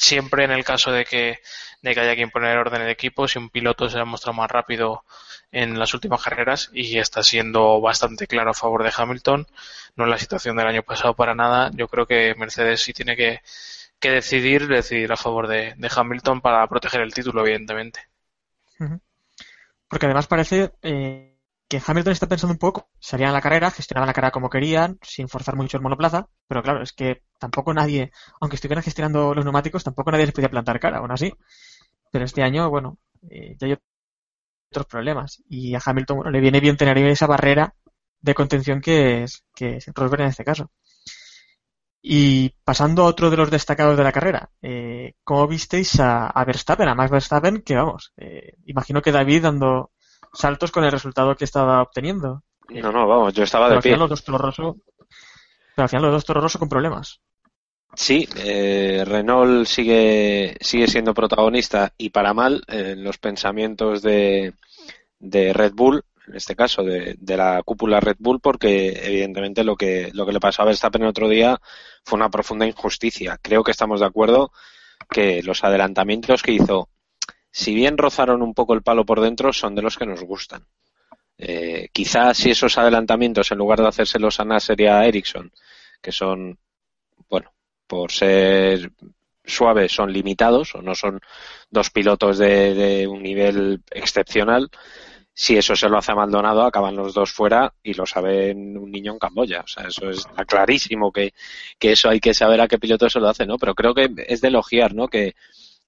siempre 0.00 0.44
en 0.44 0.50
el 0.50 0.64
caso 0.64 0.90
de 0.90 1.04
que, 1.04 1.38
de 1.82 1.94
que 1.94 2.00
haya 2.00 2.16
que 2.16 2.22
imponer 2.22 2.56
orden 2.56 2.82
de 2.82 2.90
equipo, 2.90 3.28
si 3.28 3.38
un 3.38 3.50
piloto 3.50 3.88
se 3.88 3.98
ha 3.98 4.04
mostrado 4.04 4.36
más 4.36 4.50
rápido 4.50 5.04
en 5.52 5.78
las 5.78 5.94
últimas 5.94 6.22
carreras 6.22 6.70
y 6.72 6.98
está 6.98 7.22
siendo 7.22 7.80
bastante 7.80 8.26
claro 8.26 8.50
a 8.50 8.54
favor 8.54 8.82
de 8.82 8.92
Hamilton, 8.96 9.46
no 9.96 10.04
en 10.04 10.10
la 10.10 10.18
situación 10.18 10.56
del 10.56 10.66
año 10.66 10.82
pasado 10.82 11.14
para 11.14 11.34
nada, 11.34 11.70
yo 11.74 11.88
creo 11.88 12.06
que 12.06 12.34
Mercedes 12.36 12.82
sí 12.82 12.92
tiene 12.92 13.16
que, 13.16 13.40
que 13.98 14.10
decidir, 14.10 14.66
decidir 14.68 15.12
a 15.12 15.16
favor 15.16 15.48
de, 15.48 15.74
de 15.76 15.90
Hamilton 15.94 16.40
para 16.40 16.66
proteger 16.66 17.02
el 17.02 17.14
título, 17.14 17.42
evidentemente. 17.42 18.00
Porque 19.88 20.06
además 20.06 20.26
parece 20.26 20.72
eh, 20.82 21.29
que 21.70 21.80
Hamilton 21.86 22.12
está 22.12 22.26
pensando 22.26 22.52
un 22.52 22.58
poco, 22.58 22.90
salían 22.98 23.30
a 23.30 23.32
la 23.32 23.40
carrera, 23.40 23.70
gestionaban 23.70 24.08
la 24.08 24.12
carrera 24.12 24.32
como 24.32 24.50
querían, 24.50 24.98
sin 25.02 25.28
forzar 25.28 25.54
mucho 25.54 25.76
el 25.76 25.84
monoplaza, 25.84 26.28
pero 26.48 26.64
claro, 26.64 26.82
es 26.82 26.92
que 26.92 27.22
tampoco 27.38 27.72
nadie, 27.72 28.10
aunque 28.40 28.56
estuvieran 28.56 28.82
gestionando 28.82 29.32
los 29.34 29.44
neumáticos, 29.44 29.84
tampoco 29.84 30.10
nadie 30.10 30.26
les 30.26 30.34
podía 30.34 30.50
plantar 30.50 30.80
cara, 30.80 30.98
aún 30.98 31.12
así. 31.12 31.32
Pero 32.10 32.24
este 32.24 32.42
año, 32.42 32.68
bueno, 32.70 32.98
eh, 33.30 33.54
ya 33.56 33.68
hay 33.68 33.76
otros 34.72 34.86
problemas. 34.86 35.44
Y 35.48 35.76
a 35.76 35.80
Hamilton, 35.84 36.16
bueno, 36.16 36.32
le 36.32 36.40
viene 36.40 36.58
bien 36.58 36.76
tener 36.76 36.98
esa 36.98 37.28
barrera 37.28 37.72
de 38.20 38.34
contención 38.34 38.80
que 38.80 39.22
es, 39.22 39.44
que 39.54 39.78
Rosberg 39.94 40.22
en 40.22 40.28
este 40.28 40.44
caso. 40.44 40.72
Y 42.02 42.50
pasando 42.64 43.02
a 43.04 43.06
otro 43.06 43.30
de 43.30 43.36
los 43.36 43.50
destacados 43.50 43.96
de 43.96 44.02
la 44.04 44.12
carrera, 44.12 44.50
eh, 44.60 45.14
¿cómo 45.22 45.46
visteis 45.46 46.00
a, 46.00 46.26
a 46.26 46.44
Verstappen, 46.44 46.88
a 46.88 46.96
Max 46.96 47.12
Verstappen, 47.12 47.62
que 47.62 47.76
vamos, 47.76 48.12
eh, 48.16 48.54
imagino 48.64 49.02
que 49.02 49.12
David 49.12 49.42
dando 49.42 49.92
saltos 50.32 50.70
con 50.72 50.84
el 50.84 50.92
resultado 50.92 51.36
que 51.36 51.44
estaba 51.44 51.82
obteniendo? 51.82 52.42
No, 52.68 52.92
no, 52.92 53.06
vamos, 53.06 53.34
yo 53.34 53.42
estaba 53.44 53.66
Pero 53.66 53.74
de 53.74 53.76
al 53.76 53.82
pie. 53.82 53.90
final 53.90 53.98
los 54.00 54.10
dos 54.10 54.24
Toro 54.24 54.38
Rosso, 54.38 54.76
pero 55.74 55.84
al 55.84 55.88
final 55.88 56.04
los 56.04 56.12
dos 56.12 56.24
Toro 56.24 56.40
Rosso 56.40 56.58
con 56.58 56.68
problemas. 56.68 57.20
Sí, 57.94 58.28
eh, 58.36 59.02
Renault 59.04 59.66
sigue, 59.66 60.56
sigue 60.60 60.86
siendo 60.86 61.12
protagonista 61.12 61.92
y 61.98 62.10
para 62.10 62.32
mal 62.32 62.62
en 62.68 63.02
los 63.02 63.18
pensamientos 63.18 64.00
de, 64.02 64.54
de 65.18 65.52
Red 65.52 65.72
Bull, 65.74 66.04
en 66.28 66.36
este 66.36 66.54
caso 66.54 66.84
de, 66.84 67.16
de 67.18 67.36
la 67.36 67.60
cúpula 67.64 67.98
Red 67.98 68.16
Bull, 68.20 68.40
porque 68.40 68.90
evidentemente 69.04 69.64
lo 69.64 69.74
que, 69.76 70.10
lo 70.14 70.24
que 70.24 70.32
le 70.32 70.38
pasó 70.40 70.62
a 70.62 70.66
Verstappen 70.66 71.02
el 71.02 71.08
otro 71.08 71.28
día 71.28 71.60
fue 72.04 72.16
una 72.16 72.30
profunda 72.30 72.64
injusticia. 72.66 73.38
Creo 73.42 73.64
que 73.64 73.72
estamos 73.72 73.98
de 74.00 74.06
acuerdo 74.06 74.52
que 75.10 75.42
los 75.42 75.64
adelantamientos 75.64 76.42
que 76.44 76.52
hizo, 76.52 76.88
si 77.50 77.74
bien 77.74 77.98
rozaron 77.98 78.42
un 78.42 78.54
poco 78.54 78.74
el 78.74 78.82
palo 78.82 79.04
por 79.04 79.20
dentro, 79.20 79.52
son 79.52 79.74
de 79.74 79.82
los 79.82 79.96
que 79.96 80.06
nos 80.06 80.22
gustan. 80.22 80.64
Eh, 81.38 81.88
quizás 81.92 82.36
si 82.36 82.50
esos 82.50 82.76
adelantamientos, 82.76 83.50
en 83.50 83.58
lugar 83.58 83.80
de 83.80 83.88
hacérselos 83.88 84.40
a 84.40 84.44
Nasser 84.44 84.80
y 84.80 84.86
a 84.86 85.04
Ericsson, 85.06 85.50
que 86.02 86.12
son, 86.12 86.58
bueno, 87.28 87.52
por 87.86 88.12
ser 88.12 88.92
suaves, 89.44 89.92
son 89.92 90.12
limitados 90.12 90.74
o 90.74 90.82
no 90.82 90.94
son 90.94 91.20
dos 91.70 91.90
pilotos 91.90 92.38
de, 92.38 92.74
de 92.74 93.06
un 93.06 93.22
nivel 93.22 93.82
excepcional, 93.90 94.70
si 95.32 95.56
eso 95.56 95.74
se 95.74 95.88
lo 95.88 95.96
hace 95.96 96.12
a 96.12 96.16
Maldonado, 96.16 96.62
acaban 96.62 96.94
los 96.94 97.14
dos 97.14 97.32
fuera 97.32 97.72
y 97.82 97.94
lo 97.94 98.04
sabe 98.04 98.52
un 98.52 98.90
niño 98.90 99.12
en 99.12 99.18
Camboya. 99.18 99.62
O 99.62 99.66
sea, 99.66 99.84
eso 99.84 100.10
está 100.10 100.44
clarísimo 100.44 101.10
que, 101.10 101.32
que 101.78 101.92
eso 101.92 102.10
hay 102.10 102.20
que 102.20 102.34
saber 102.34 102.60
a 102.60 102.68
qué 102.68 102.78
piloto 102.78 103.08
se 103.08 103.20
lo 103.20 103.28
hace, 103.28 103.46
¿no? 103.46 103.56
Pero 103.56 103.74
creo 103.74 103.94
que 103.94 104.10
es 104.28 104.42
de 104.42 104.48
elogiar, 104.48 104.94
¿no? 104.94 105.08
Que, 105.08 105.34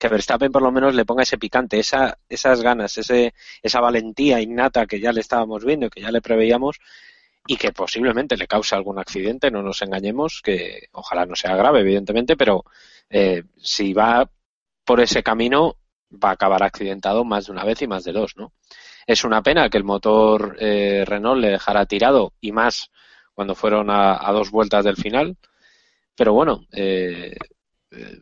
que 0.03 0.09
Verstappen 0.09 0.51
por 0.51 0.63
lo 0.63 0.73
menos 0.73 0.97
le 0.97 1.05
ponga 1.05 1.23
ese 1.23 1.39
picante, 1.39 1.79
esa, 1.79 2.19
esas 2.29 2.61
ganas, 2.61 2.99
esa 2.99 3.81
valentía 3.81 4.41
innata 4.41 4.85
que 4.85 4.99
ya 4.99 5.13
le 5.13 5.21
estábamos 5.21 5.65
viendo 5.65 5.89
que 5.89 6.01
ya 6.01 6.11
le 6.11 6.21
preveíamos 6.21 6.81
y 7.47 7.57
que 7.57 7.71
posiblemente 7.71 8.37
le 8.37 8.49
cause 8.49 8.75
algún 8.75 8.99
accidente, 8.99 9.53
no 9.53 9.63
nos 9.63 9.81
engañemos, 9.81 10.41
que 10.43 10.89
ojalá 10.91 11.25
no 11.25 11.37
sea 11.37 11.55
grave, 11.55 11.83
evidentemente, 11.83 12.37
pero 12.37 12.65
eh, 13.11 13.45
si 13.59 13.93
va 13.93 14.29
por 14.85 15.01
ese 15.01 15.23
camino 15.23 15.77
va 16.13 16.31
a 16.31 16.33
acabar 16.33 16.65
accidentado 16.65 17.25
más 17.25 17.47
de 17.47 17.53
una 17.53 17.65
vez 17.65 17.81
y 17.83 17.87
más 17.87 18.03
de 18.03 18.11
dos, 18.11 18.33
¿no? 18.37 18.55
Es 19.07 19.23
una 19.23 19.41
pena 19.41 19.71
que 19.71 19.79
el 19.79 19.85
motor 19.85 20.57
eh, 20.59 21.05
Renault 21.07 21.41
le 21.41 21.51
dejara 21.51 21.87
tirado 21.87 22.33
y 22.41 22.51
más 22.51 22.91
cuando 23.35 23.55
fueron 23.55 23.89
a, 23.89 24.29
a 24.29 24.33
dos 24.33 24.51
vueltas 24.51 24.85
del 24.85 24.97
final, 24.97 25.37
pero 26.17 26.33
bueno, 26.33 26.67
eh, 26.73 27.37
eh, 27.93 28.19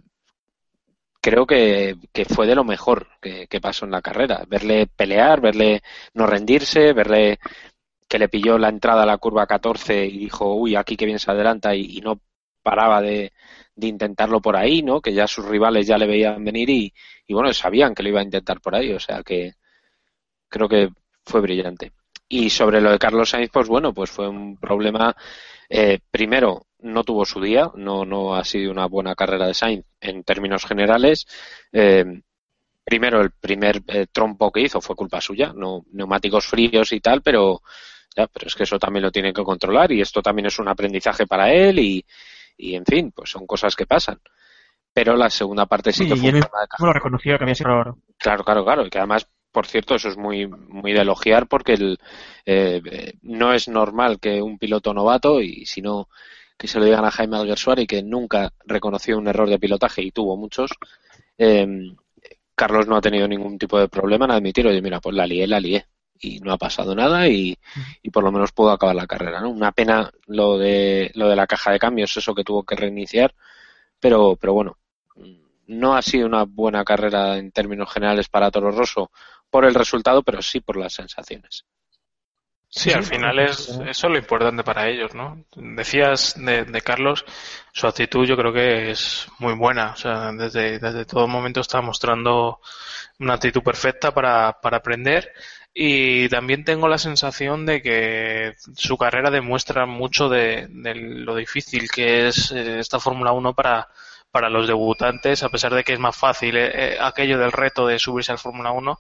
creo 1.20 1.46
que, 1.46 1.96
que, 2.12 2.24
fue 2.24 2.46
de 2.46 2.54
lo 2.54 2.64
mejor 2.64 3.08
que, 3.20 3.46
pasó 3.60 3.84
en 3.84 3.92
la 3.92 4.02
carrera. 4.02 4.44
Verle 4.48 4.86
pelear, 4.86 5.40
verle 5.40 5.82
no 6.14 6.26
rendirse, 6.26 6.92
verle 6.92 7.38
que 8.08 8.18
le 8.18 8.28
pilló 8.28 8.58
la 8.58 8.68
entrada 8.68 9.04
a 9.04 9.06
la 9.06 9.18
curva 9.18 9.46
14 9.46 10.06
y 10.06 10.18
dijo, 10.18 10.54
uy, 10.54 10.76
aquí 10.76 10.96
que 10.96 11.06
bien 11.06 11.18
se 11.18 11.30
adelanta 11.30 11.74
y, 11.74 11.98
y 11.98 12.00
no 12.00 12.20
paraba 12.62 13.00
de, 13.00 13.32
de 13.74 13.86
intentarlo 13.88 14.40
por 14.40 14.56
ahí, 14.56 14.82
¿no? 14.82 15.00
Que 15.00 15.12
ya 15.14 15.26
sus 15.26 15.46
rivales 15.46 15.86
ya 15.86 15.98
le 15.98 16.06
veían 16.06 16.44
venir 16.44 16.70
y, 16.70 16.92
y 17.26 17.34
bueno, 17.34 17.52
sabían 17.52 17.94
que 17.94 18.02
lo 18.02 18.10
iba 18.10 18.20
a 18.20 18.24
intentar 18.24 18.60
por 18.60 18.74
ahí, 18.74 18.92
o 18.92 19.00
sea 19.00 19.22
que 19.22 19.54
creo 20.48 20.68
que 20.68 20.90
fue 21.24 21.40
brillante. 21.40 21.92
Y 22.28 22.50
sobre 22.50 22.80
lo 22.80 22.92
de 22.92 22.98
Carlos 22.98 23.30
Sainz, 23.30 23.50
pues 23.52 23.68
bueno, 23.68 23.92
pues 23.92 24.10
fue 24.10 24.28
un 24.28 24.56
problema. 24.56 25.16
Eh, 25.68 25.98
primero, 26.10 26.66
no 26.82 27.04
tuvo 27.04 27.24
su 27.24 27.40
día, 27.40 27.70
no, 27.74 28.04
no 28.04 28.34
ha 28.34 28.44
sido 28.44 28.70
una 28.70 28.86
buena 28.86 29.14
carrera 29.14 29.46
de 29.46 29.54
Sainz 29.54 29.84
en 30.00 30.24
términos 30.24 30.64
generales. 30.64 31.26
Eh, 31.72 32.04
primero, 32.84 33.20
el 33.20 33.30
primer 33.30 33.82
eh, 33.86 34.06
trompo 34.10 34.50
que 34.50 34.62
hizo 34.62 34.80
fue 34.80 34.96
culpa 34.96 35.20
suya, 35.20 35.52
no 35.54 35.84
neumáticos 35.92 36.46
fríos 36.46 36.92
y 36.92 37.00
tal, 37.00 37.22
pero 37.22 37.62
ya, 38.16 38.26
pero 38.26 38.48
es 38.48 38.54
que 38.54 38.64
eso 38.64 38.78
también 38.78 39.04
lo 39.04 39.12
tiene 39.12 39.32
que 39.32 39.44
controlar 39.44 39.92
y 39.92 40.00
esto 40.00 40.22
también 40.22 40.46
es 40.46 40.58
un 40.58 40.68
aprendizaje 40.68 41.26
para 41.26 41.52
él 41.52 41.78
y, 41.78 42.04
y 42.56 42.74
en 42.74 42.84
fin, 42.84 43.12
pues 43.12 43.30
son 43.30 43.46
cosas 43.46 43.76
que 43.76 43.86
pasan. 43.86 44.20
Pero 44.92 45.16
la 45.16 45.30
segunda 45.30 45.66
parte 45.66 45.92
sí, 45.92 46.04
Sí, 46.04 46.10
que 46.10 46.16
fue 46.16 46.30
él 46.30 46.42
lo 46.80 46.92
reconoció 46.92 47.38
que 47.38 47.44
había 47.44 47.54
sido 47.54 47.70
error. 47.70 47.96
Claro, 48.18 48.44
claro, 48.44 48.64
claro. 48.64 48.86
Y 48.86 48.90
que 48.90 48.98
además, 48.98 49.28
por 49.52 49.66
cierto, 49.66 49.94
eso 49.94 50.08
es 50.08 50.16
muy, 50.16 50.48
muy 50.48 50.92
de 50.92 51.02
elogiar 51.02 51.46
porque 51.46 51.74
el, 51.74 51.98
eh, 52.44 52.82
eh, 52.84 53.12
no 53.22 53.52
es 53.52 53.68
normal 53.68 54.18
que 54.18 54.42
un 54.42 54.58
piloto 54.58 54.92
novato, 54.92 55.40
y 55.40 55.64
si 55.64 55.80
no, 55.80 56.08
que 56.60 56.68
se 56.68 56.78
lo 56.78 56.84
digan 56.84 57.06
a 57.06 57.10
Jaime 57.10 57.38
Alguersuari, 57.38 57.86
que 57.86 58.02
nunca 58.02 58.52
reconoció 58.66 59.16
un 59.16 59.26
error 59.26 59.48
de 59.48 59.58
pilotaje 59.58 60.02
y 60.02 60.10
tuvo 60.10 60.36
muchos, 60.36 60.70
eh, 61.38 61.66
Carlos 62.54 62.86
no 62.86 62.96
ha 62.96 63.00
tenido 63.00 63.26
ningún 63.26 63.58
tipo 63.58 63.78
de 63.78 63.88
problema 63.88 64.26
en 64.26 64.32
admitir, 64.32 64.66
oye, 64.66 64.82
mira, 64.82 65.00
pues 65.00 65.16
la 65.16 65.26
lié, 65.26 65.46
la 65.46 65.58
lié. 65.58 65.86
Y 66.20 66.38
no 66.40 66.52
ha 66.52 66.58
pasado 66.58 66.94
nada 66.94 67.26
y, 67.28 67.56
por 68.12 68.22
lo 68.22 68.30
menos 68.30 68.52
pudo 68.52 68.72
acabar 68.72 68.94
la 68.94 69.06
carrera, 69.06 69.40
¿no? 69.40 69.48
Una 69.48 69.72
pena 69.72 70.12
lo 70.26 70.58
de, 70.58 71.10
lo 71.14 71.30
de 71.30 71.36
la 71.36 71.46
caja 71.46 71.72
de 71.72 71.78
cambios, 71.78 72.14
eso 72.14 72.34
que 72.34 72.44
tuvo 72.44 72.62
que 72.62 72.76
reiniciar, 72.76 73.34
pero, 73.98 74.36
pero 74.36 74.52
bueno, 74.52 74.76
no 75.66 75.96
ha 75.96 76.02
sido 76.02 76.26
una 76.26 76.44
buena 76.44 76.84
carrera 76.84 77.38
en 77.38 77.52
términos 77.52 77.90
generales 77.90 78.28
para 78.28 78.50
Toro 78.50 78.70
Rosso 78.70 79.10
por 79.48 79.64
el 79.64 79.74
resultado, 79.74 80.22
pero 80.22 80.42
sí 80.42 80.60
por 80.60 80.76
las 80.76 80.92
sensaciones. 80.92 81.64
Sí, 82.72 82.92
al 82.92 83.02
final 83.02 83.40
es 83.40 83.68
eso 83.68 83.82
es 83.88 84.02
lo 84.04 84.16
importante 84.16 84.62
para 84.62 84.88
ellos, 84.88 85.12
¿no? 85.12 85.44
Decías 85.56 86.34
de, 86.36 86.64
de 86.64 86.80
Carlos, 86.82 87.24
su 87.72 87.88
actitud 87.88 88.24
yo 88.24 88.36
creo 88.36 88.52
que 88.52 88.92
es 88.92 89.26
muy 89.40 89.54
buena. 89.54 89.90
O 89.92 89.96
sea, 89.96 90.30
desde, 90.32 90.78
desde 90.78 91.04
todo 91.04 91.26
momento 91.26 91.60
está 91.60 91.80
mostrando 91.80 92.60
una 93.18 93.34
actitud 93.34 93.62
perfecta 93.62 94.14
para, 94.14 94.60
para 94.60 94.76
aprender. 94.78 95.32
Y 95.74 96.28
también 96.28 96.64
tengo 96.64 96.88
la 96.88 96.98
sensación 96.98 97.66
de 97.66 97.82
que 97.82 98.54
su 98.76 98.96
carrera 98.96 99.30
demuestra 99.30 99.86
mucho 99.86 100.28
de, 100.28 100.66
de 100.70 100.94
lo 100.94 101.34
difícil 101.34 101.90
que 101.90 102.28
es 102.28 102.52
eh, 102.52 102.78
esta 102.78 103.00
Fórmula 103.00 103.32
1 103.32 103.54
para, 103.54 103.88
para 104.30 104.48
los 104.48 104.66
debutantes, 104.68 105.42
a 105.42 105.48
pesar 105.48 105.74
de 105.74 105.84
que 105.84 105.92
es 105.94 106.00
más 106.00 106.16
fácil 106.16 106.56
eh, 106.56 106.94
eh, 106.94 106.98
aquello 107.00 107.38
del 107.38 107.52
reto 107.52 107.86
de 107.86 107.98
subirse 107.98 108.32
al 108.32 108.38
Fórmula 108.38 108.70
1 108.72 108.98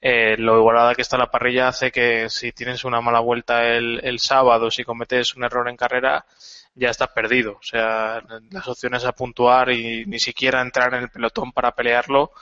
eh, 0.00 0.36
lo 0.38 0.58
igualada 0.58 0.94
que 0.94 1.02
está 1.02 1.16
la 1.16 1.30
parrilla 1.30 1.68
hace 1.68 1.90
que 1.90 2.28
si 2.30 2.52
tienes 2.52 2.84
una 2.84 3.00
mala 3.00 3.20
vuelta 3.20 3.66
el, 3.66 4.00
el 4.04 4.18
sábado, 4.18 4.70
si 4.70 4.84
cometes 4.84 5.34
un 5.34 5.44
error 5.44 5.68
en 5.68 5.76
carrera, 5.76 6.24
ya 6.74 6.90
estás 6.90 7.08
perdido. 7.08 7.52
O 7.52 7.62
sea, 7.62 8.22
las 8.50 8.68
opciones 8.68 9.04
a 9.04 9.12
puntuar 9.12 9.70
y 9.70 10.04
ni 10.06 10.20
siquiera 10.20 10.60
entrar 10.60 10.94
en 10.94 11.02
el 11.02 11.10
pelotón 11.10 11.52
para 11.52 11.72
pelearlo 11.72 12.32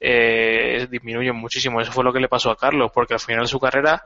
eh, 0.00 0.86
disminuyen 0.90 1.36
muchísimo. 1.36 1.80
Eso 1.80 1.92
fue 1.92 2.04
lo 2.04 2.12
que 2.12 2.20
le 2.20 2.28
pasó 2.28 2.50
a 2.50 2.56
Carlos, 2.56 2.90
porque 2.92 3.14
al 3.14 3.20
final 3.20 3.48
su 3.48 3.60
carrera 3.60 4.04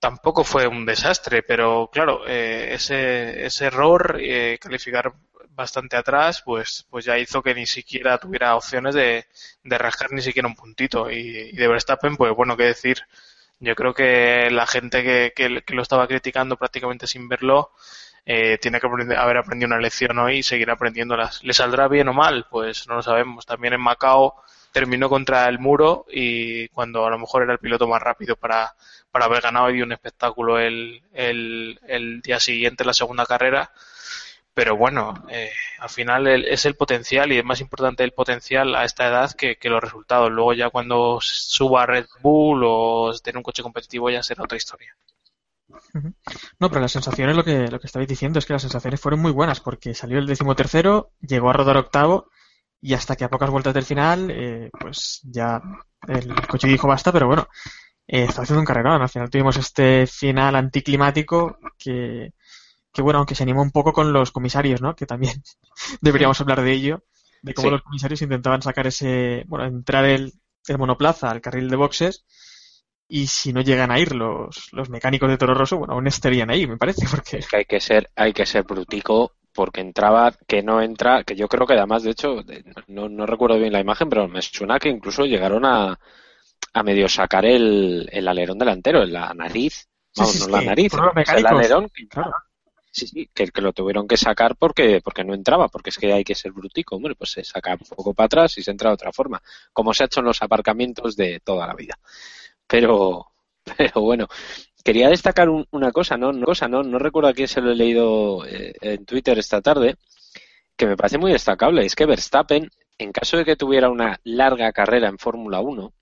tampoco 0.00 0.44
fue 0.44 0.66
un 0.66 0.86
desastre, 0.86 1.42
pero 1.42 1.90
claro, 1.92 2.22
eh, 2.26 2.70
ese, 2.74 3.46
error, 3.66 4.18
eh, 4.20 4.58
calificar 4.60 5.12
bastante 5.50 5.96
atrás, 5.96 6.42
pues, 6.44 6.86
pues 6.90 7.04
ya 7.04 7.18
hizo 7.18 7.42
que 7.42 7.54
ni 7.54 7.66
siquiera 7.66 8.18
tuviera 8.18 8.56
opciones 8.56 8.94
de, 8.94 9.26
de 9.64 9.78
rascar 9.78 10.12
ni 10.12 10.22
siquiera 10.22 10.48
un 10.48 10.54
puntito. 10.56 11.10
Y, 11.10 11.52
de 11.52 11.68
Verstappen, 11.68 12.16
pues 12.16 12.32
bueno, 12.34 12.56
qué 12.56 12.64
decir. 12.64 13.02
Yo 13.60 13.74
creo 13.74 13.92
que 13.94 14.48
la 14.50 14.66
gente 14.66 15.32
que 15.34 15.62
lo 15.74 15.82
estaba 15.82 16.08
criticando 16.08 16.56
prácticamente 16.56 17.06
sin 17.06 17.28
verlo, 17.28 17.72
eh, 18.26 18.58
tiene 18.58 18.80
que 18.80 18.86
aprender- 18.86 19.18
haber 19.18 19.38
aprendido 19.38 19.66
una 19.68 19.78
lección 19.80 20.18
hoy 20.18 20.38
y 20.38 20.42
seguir 20.42 20.70
aprendiéndolas. 20.70 21.42
¿Le 21.44 21.52
saldrá 21.52 21.88
bien 21.88 22.08
o 22.08 22.12
mal? 22.14 22.46
Pues 22.50 22.86
no 22.88 22.96
lo 22.96 23.02
sabemos. 23.02 23.46
También 23.46 23.74
en 23.74 23.80
Macao 23.80 24.42
terminó 24.72 25.08
contra 25.08 25.48
el 25.48 25.58
muro 25.58 26.06
y 26.10 26.68
cuando 26.68 27.06
a 27.06 27.10
lo 27.10 27.18
mejor 27.18 27.42
era 27.42 27.52
el 27.52 27.58
piloto 27.58 27.86
más 27.88 28.00
rápido 28.02 28.36
para, 28.36 28.74
para 29.10 29.26
haber 29.26 29.42
ganado 29.42 29.70
y 29.70 29.82
un 29.82 29.92
espectáculo 29.92 30.58
el, 30.58 31.02
el, 31.12 31.80
el 31.88 32.20
día 32.22 32.40
siguiente, 32.40 32.84
la 32.84 32.94
segunda 32.94 33.26
carrera. 33.26 33.70
Pero 34.52 34.76
bueno, 34.76 35.14
eh, 35.30 35.50
al 35.78 35.88
final 35.88 36.26
el- 36.26 36.44
es 36.44 36.66
el 36.66 36.74
potencial 36.74 37.32
y 37.32 37.38
es 37.38 37.44
más 37.44 37.60
importante 37.60 38.04
el 38.04 38.12
potencial 38.12 38.74
a 38.74 38.84
esta 38.84 39.06
edad 39.08 39.30
que, 39.32 39.56
que 39.56 39.70
los 39.70 39.80
resultados. 39.82 40.30
Luego 40.30 40.52
ya 40.54 40.70
cuando 40.70 41.18
suba 41.22 41.84
a 41.84 41.86
Red 41.86 42.06
Bull 42.20 42.62
o 42.64 43.12
tener 43.22 43.36
un 43.38 43.42
coche 43.44 43.62
competitivo 43.62 44.10
ya 44.10 44.22
será 44.22 44.42
otra 44.44 44.58
historia. 44.58 44.94
No, 46.58 46.68
pero 46.68 46.80
las 46.80 46.92
sensaciones, 46.92 47.36
lo 47.36 47.44
que, 47.44 47.68
lo 47.68 47.80
que 47.80 47.86
estabais 47.86 48.08
diciendo 48.08 48.38
es 48.38 48.46
que 48.46 48.52
las 48.52 48.62
sensaciones 48.62 49.00
fueron 49.00 49.20
muy 49.20 49.32
buenas 49.32 49.60
porque 49.60 49.94
salió 49.94 50.18
el 50.18 50.26
decimotercero, 50.26 51.10
llegó 51.20 51.50
a 51.50 51.52
rodar 51.52 51.76
octavo 51.76 52.28
y 52.80 52.94
hasta 52.94 53.16
que 53.16 53.24
a 53.24 53.30
pocas 53.30 53.50
vueltas 53.50 53.74
del 53.74 53.84
final, 53.84 54.30
eh, 54.30 54.70
pues 54.78 55.20
ya 55.24 55.60
el 56.08 56.34
coche 56.48 56.68
dijo 56.68 56.88
basta, 56.88 57.12
pero 57.12 57.26
bueno, 57.26 57.46
eh, 58.06 58.24
está 58.24 58.42
haciendo 58.42 58.60
un 58.60 58.66
carrerón. 58.66 59.02
Al 59.02 59.08
final 59.08 59.30
tuvimos 59.30 59.56
este 59.56 60.06
final 60.06 60.56
anticlimático 60.56 61.58
que, 61.78 62.32
que 62.92 63.02
bueno, 63.02 63.18
aunque 63.20 63.34
se 63.34 63.42
animó 63.44 63.62
un 63.62 63.70
poco 63.72 63.92
con 63.92 64.12
los 64.12 64.32
comisarios, 64.32 64.82
¿no? 64.82 64.94
Que 64.96 65.06
también 65.06 65.42
deberíamos 66.00 66.40
hablar 66.40 66.62
de 66.62 66.72
ello, 66.72 67.04
de 67.42 67.54
cómo 67.54 67.70
Sí. 67.70 67.70
los 67.70 67.82
comisarios 67.82 68.22
intentaban 68.22 68.62
sacar 68.62 68.86
ese, 68.86 69.44
bueno, 69.48 69.66
entrar 69.66 70.04
el, 70.06 70.32
el 70.68 70.78
monoplaza 70.78 71.30
al 71.30 71.40
carril 71.40 71.68
de 71.70 71.76
boxes 71.76 72.24
y 73.08 73.26
si 73.26 73.52
no 73.52 73.60
llegan 73.60 73.90
a 73.90 73.98
ir 73.98 74.14
los, 74.14 74.68
los 74.72 74.88
mecánicos 74.90 75.28
de 75.28 75.38
Toro 75.38 75.54
Rosso, 75.54 75.78
bueno, 75.78 75.94
aún 75.94 76.06
estarían 76.06 76.50
ahí, 76.50 76.66
me 76.66 76.76
parece, 76.78 77.06
porque 77.10 77.38
Es 77.38 77.48
que 77.48 77.56
hay 77.56 77.64
que 77.64 77.80
ser, 77.80 78.10
hay 78.14 78.32
que 78.32 78.46
ser 78.46 78.62
brutico 78.64 79.32
porque 79.54 79.80
entraba, 79.80 80.32
que 80.46 80.62
no 80.62 80.82
entra, 80.82 81.24
que 81.24 81.36
yo 81.36 81.48
creo 81.48 81.66
que 81.66 81.74
además, 81.74 82.02
de 82.02 82.10
hecho, 82.12 82.42
no, 82.88 83.08
no 83.08 83.26
recuerdo 83.26 83.58
bien 83.58 83.72
la 83.72 83.80
imagen, 83.80 84.08
pero 84.08 84.28
me 84.28 84.42
suena 84.42 84.78
que 84.78 84.88
incluso 84.88 85.24
llegaron 85.26 85.64
a, 85.64 85.98
a 86.74 86.82
medio 86.82 87.08
sacar 87.08 87.44
el, 87.46 88.08
el 88.12 88.28
alerón 88.28 88.58
delantero, 88.58 89.04
la 89.06 89.34
nariz, 89.34 89.88
vamos, 90.16 90.36
sí, 90.36 90.40
no 90.40 90.48
sí, 90.48 90.48
la 90.48 90.62
nariz, 90.62 91.02
el 91.26 91.46
alerón, 91.46 91.88
que- 91.90 92.08
claro. 92.08 92.32
sí, 92.90 93.06
sí, 93.06 93.30
que, 93.34 93.48
que 93.48 93.60
lo 93.62 93.72
tuvieron 93.72 94.08
que 94.08 94.16
sacar 94.16 94.56
porque, 94.56 95.00
porque 95.02 95.24
no 95.24 95.34
entraba, 95.34 95.68
porque 95.68 95.90
es 95.90 95.98
que 95.98 96.12
hay 96.12 96.24
que 96.24 96.34
ser 96.34 96.52
brutico, 96.52 96.96
hombre, 96.96 97.14
pues 97.14 97.32
se 97.32 97.44
saca 97.44 97.72
un 97.74 97.96
poco 97.96 98.14
para 98.14 98.26
atrás 98.26 98.58
y 98.58 98.62
se 98.62 98.70
entra 98.70 98.90
de 98.90 98.94
otra 98.94 99.12
forma, 99.12 99.42
como 99.72 99.94
se 99.94 100.02
ha 100.04 100.06
hecho 100.06 100.20
en 100.20 100.26
los 100.26 100.42
aparcamientos 100.42 101.16
de 101.16 101.40
toda 101.40 101.66
la 101.66 101.74
vida. 101.74 101.98
Pero, 102.66 103.26
pero 103.78 104.00
bueno, 104.02 104.28
quería 104.84 105.08
destacar 105.08 105.48
un- 105.48 105.66
una 105.70 105.92
cosa, 105.92 106.16
¿no? 106.16 106.30
Una 106.30 106.44
cosa, 106.46 106.68
¿no? 106.68 106.82
No 106.82 106.98
recuerdo 106.98 107.28
a 107.28 107.34
quién 107.34 107.48
se 107.48 107.60
lo 107.60 107.70
he 107.72 107.74
leído 107.76 108.46
eh, 108.46 108.74
en 108.80 109.04
Twitter 109.06 109.38
esta 109.38 109.60
tarde, 109.60 109.96
que 110.76 110.86
me 110.86 110.96
parece 110.96 111.18
muy 111.18 111.32
destacable. 111.32 111.84
Es 111.86 111.94
que 111.94 112.06
Verstappen, 112.06 112.70
en 112.98 113.12
caso 113.12 113.36
de 113.38 113.44
que 113.44 113.56
tuviera 113.56 113.90
una 113.90 114.20
larga 114.24 114.72
carrera 114.72 115.08
en 115.08 115.18
Fórmula 115.18 115.60
1, 115.60 115.92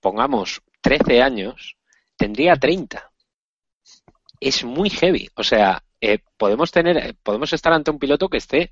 pongamos 0.00 0.62
13 0.82 1.22
años, 1.22 1.76
tendría 2.16 2.56
30. 2.56 3.10
Es 4.40 4.64
muy 4.64 4.90
heavy. 4.90 5.28
O 5.36 5.42
sea, 5.44 5.82
eh, 6.00 6.18
podemos 6.36 6.70
tener, 6.70 6.96
eh, 6.98 7.14
podemos 7.22 7.52
estar 7.52 7.72
ante 7.72 7.90
un 7.90 7.98
piloto 7.98 8.28
que 8.28 8.38
esté 8.38 8.70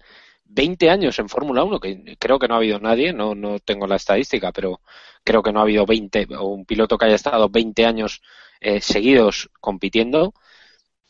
20 0.54 0.90
años 0.90 1.18
en 1.18 1.28
Fórmula 1.28 1.64
1, 1.64 1.80
que 1.80 2.16
creo 2.18 2.38
que 2.38 2.48
no 2.48 2.54
ha 2.54 2.58
habido 2.58 2.78
nadie, 2.78 3.12
no, 3.12 3.34
no 3.34 3.58
tengo 3.60 3.86
la 3.86 3.96
estadística, 3.96 4.52
pero 4.52 4.80
creo 5.24 5.42
que 5.42 5.52
no 5.52 5.60
ha 5.60 5.62
habido 5.62 5.86
20 5.86 6.28
o 6.36 6.46
un 6.48 6.66
piloto 6.66 6.98
que 6.98 7.06
haya 7.06 7.14
estado 7.14 7.48
20 7.48 7.86
años 7.86 8.22
eh, 8.60 8.80
seguidos 8.80 9.50
compitiendo. 9.60 10.34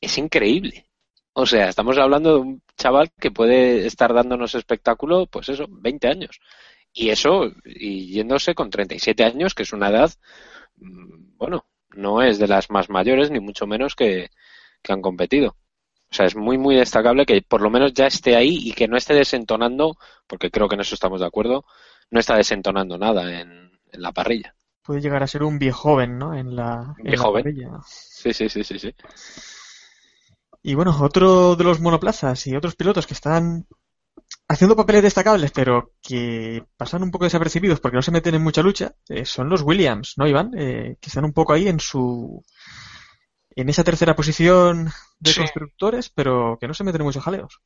Es 0.00 0.18
increíble. 0.18 0.86
O 1.34 1.46
sea, 1.46 1.68
estamos 1.68 1.98
hablando 1.98 2.34
de 2.34 2.40
un 2.40 2.62
chaval 2.76 3.10
que 3.20 3.30
puede 3.30 3.86
estar 3.86 4.12
dándonos 4.14 4.54
espectáculo, 4.54 5.26
pues 5.26 5.48
eso, 5.48 5.66
20 5.68 6.08
años. 6.08 6.40
Y 6.92 7.10
eso, 7.10 7.50
y 7.64 8.08
yéndose 8.12 8.54
con 8.54 8.70
37 8.70 9.24
años, 9.24 9.54
que 9.54 9.62
es 9.64 9.72
una 9.72 9.88
edad, 9.90 10.12
mm, 10.76 11.36
bueno, 11.38 11.66
no 11.90 12.22
es 12.22 12.38
de 12.38 12.48
las 12.48 12.70
más 12.70 12.90
mayores, 12.90 13.30
ni 13.30 13.40
mucho 13.40 13.66
menos 13.66 13.94
que, 13.96 14.30
que 14.82 14.92
han 14.92 15.02
competido. 15.02 15.56
O 16.12 16.14
sea, 16.14 16.26
es 16.26 16.36
muy, 16.36 16.58
muy 16.58 16.76
destacable 16.76 17.26
que 17.26 17.42
por 17.42 17.62
lo 17.62 17.70
menos 17.70 17.92
ya 17.94 18.06
esté 18.06 18.36
ahí 18.36 18.58
y 18.68 18.72
que 18.74 18.86
no 18.88 18.96
esté 18.98 19.14
desentonando, 19.14 19.96
porque 20.28 20.50
creo 20.50 20.68
que 20.68 20.76
en 20.76 20.82
eso 20.82 20.94
estamos 20.94 21.20
de 21.20 21.26
acuerdo, 21.26 21.64
no 22.10 22.20
está 22.20 22.36
desentonando 22.36 22.98
nada 22.98 23.40
en, 23.40 23.72
en 23.92 24.02
la 24.02 24.12
parrilla. 24.12 24.54
puede 24.82 25.00
llegar 25.00 25.22
a 25.22 25.26
ser 25.26 25.42
un 25.42 25.58
viejo 25.58 25.80
joven, 25.90 26.18
¿no? 26.18 26.34
En 26.34 26.54
la, 26.56 26.94
en 27.04 27.16
la 27.16 27.26
Viejoven. 27.26 27.32
parrilla. 27.32 27.70
Sí, 27.84 28.32
sí, 28.32 28.48
sí, 28.48 28.62
sí, 28.64 28.78
sí. 28.78 28.94
Y 30.62 30.74
bueno, 30.74 30.96
otro 31.00 31.56
de 31.56 31.64
los 31.64 31.80
monoplazas 31.80 32.46
y 32.46 32.54
otros 32.56 32.76
pilotos 32.76 33.06
que 33.06 33.14
están 33.14 33.66
haciendo 34.48 34.76
papeles 34.76 35.02
destacables, 35.02 35.50
pero 35.52 35.92
que 36.02 36.64
pasan 36.76 37.02
un 37.02 37.10
poco 37.10 37.24
desapercibidos 37.24 37.80
porque 37.80 37.96
no 37.96 38.02
se 38.02 38.12
meten 38.12 38.34
en 38.36 38.42
mucha 38.44 38.62
lucha, 38.62 38.94
eh, 39.08 39.24
son 39.24 39.48
los 39.48 39.62
Williams, 39.62 40.14
¿no, 40.18 40.26
Iván? 40.28 40.52
Eh, 40.56 40.96
que 41.00 41.08
están 41.08 41.24
un 41.24 41.32
poco 41.32 41.52
ahí 41.54 41.68
en 41.68 41.80
su 41.80 42.42
en 43.56 43.68
esa 43.68 43.84
tercera 43.84 44.16
posición 44.16 44.90
de 45.20 45.32
Sí. 45.32 45.40
constructores, 45.40 46.10
pero 46.10 46.58
que 46.60 46.68
no 46.68 46.74
se 46.74 46.84
meten 46.84 47.00
en 47.02 47.06
muchos 47.06 47.24
jaleos. 47.24 47.60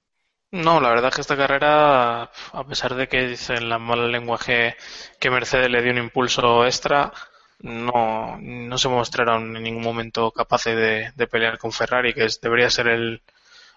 No, 0.52 0.80
la 0.80 0.88
verdad 0.90 1.08
es 1.08 1.14
que 1.16 1.20
esta 1.22 1.36
carrera, 1.36 2.22
a 2.52 2.64
pesar 2.68 2.94
de 2.94 3.08
que 3.08 3.26
dicen 3.26 3.68
la 3.68 3.78
mala 3.78 4.06
lenguaje 4.06 4.76
que 5.20 5.30
Mercedes 5.30 5.70
le 5.70 5.82
dio 5.82 5.92
un 5.92 5.98
impulso 5.98 6.64
extra, 6.64 7.12
no, 7.60 8.38
no 8.40 8.78
se 8.78 8.88
mostraron 8.88 9.56
en 9.56 9.62
ningún 9.62 9.82
momento 9.82 10.30
capaces 10.30 10.76
de, 10.76 11.12
de 11.14 11.26
pelear 11.26 11.58
con 11.58 11.72
Ferrari, 11.72 12.14
que 12.14 12.24
es- 12.26 12.40
debería 12.40 12.70
ser 12.70 12.88
el, 12.88 13.22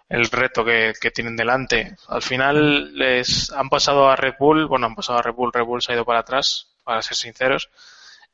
el 0.10 0.26
reto 0.32 0.64
que, 0.66 0.94
que 1.02 1.12
tienen 1.12 1.36
delante. 1.36 1.96
Al 2.08 2.22
final 2.22 2.96
les 2.98 3.52
han 3.52 3.70
pasado 3.70 4.10
a 4.10 4.16
Red 4.16 4.36
Bull, 4.40 4.68
bueno, 4.68 4.88
han 4.88 4.96
pasado 4.96 5.20
a 5.20 5.24
Red 5.24 5.34
Bull, 5.34 5.54
Red 5.54 5.66
Bull 5.66 5.82
se 5.82 5.92
ha 5.92 5.96
ido 5.96 6.06
para 6.06 6.20
atrás, 6.20 6.68
para 6.84 7.02
ser 7.02 7.18
sinceros, 7.18 7.70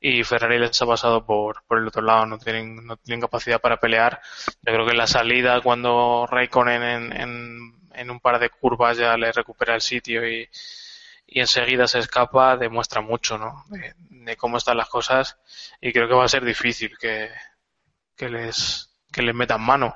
y 0.08 0.24
Ferrari 0.24 0.60
les 0.60 0.80
ha 0.80 0.86
pasado 0.86 1.26
por, 1.26 1.64
por 1.66 1.80
el 1.80 1.88
otro 1.88 2.04
lado, 2.04 2.28
no 2.28 2.38
tienen, 2.38 2.86
no 2.86 2.96
tienen 2.96 3.22
capacidad 3.22 3.60
para 3.60 3.80
pelear. 3.80 4.22
Yo 4.62 4.72
creo 4.72 4.86
que 4.86 4.92
en 4.92 5.00
la 5.00 5.08
salida, 5.08 5.62
cuando 5.62 6.28
Raikkonen 6.30 6.84
en, 7.12 7.74
en, 7.92 8.12
un 8.12 8.20
par 8.20 8.38
de 8.38 8.52
curvas 8.52 8.98
ya 8.98 9.18
le 9.18 9.32
recupera 9.32 9.74
el 9.74 9.82
sitio 9.82 10.30
y, 10.30 10.48
y 11.26 11.40
enseguida 11.40 11.88
se 11.88 11.98
escapa, 11.98 12.56
demuestra 12.56 13.02
mucho, 13.02 13.40
¿no? 13.40 13.66
De, 13.70 13.96
de 13.98 14.38
cómo 14.38 14.58
están 14.58 14.78
las 14.78 14.90
cosas 14.90 15.40
y 15.82 15.92
creo 15.92 16.08
que 16.08 16.14
va 16.14 16.26
a 16.26 16.30
ser 16.30 16.46
difícil 16.46 16.96
que, 17.00 17.32
que 18.16 18.30
les, 18.30 18.92
que 19.12 19.24
les 19.24 19.34
metan 19.34 19.62
mano. 19.62 19.96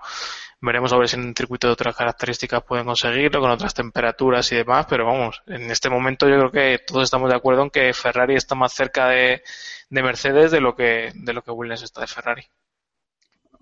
Veremos 0.62 0.92
a 0.92 0.98
ver 0.98 1.08
si 1.08 1.16
en 1.16 1.26
un 1.26 1.36
circuito 1.36 1.68
de 1.68 1.74
otras 1.74 1.96
características 1.96 2.64
pueden 2.64 2.86
conseguirlo, 2.86 3.40
con 3.40 3.50
otras 3.50 3.74
temperaturas 3.74 4.52
y 4.52 4.58
demás, 4.58 4.86
pero 4.90 5.06
vamos, 5.06 5.42
en 5.48 5.72
este 5.72 5.90
momento 5.90 6.28
yo 6.28 6.38
creo 6.38 6.52
que 6.52 6.84
todos 6.86 7.04
estamos 7.04 7.30
de 7.30 7.38
acuerdo 7.38 7.64
en 7.64 7.70
que 7.70 7.94
Ferrari 7.94 8.36
está 8.36 8.56
más 8.56 8.74
cerca 8.74 9.08
de, 9.08 9.42
de 9.90 10.04
Mercedes 10.04 10.52
de 10.52 10.60
lo 10.60 10.76
que, 10.76 11.12
de 11.16 11.34
lo 11.34 11.44
que 11.44 11.52
Williams 11.52 11.84
está 11.84 12.02
de 12.02 12.08
Ferrari. 12.08 12.44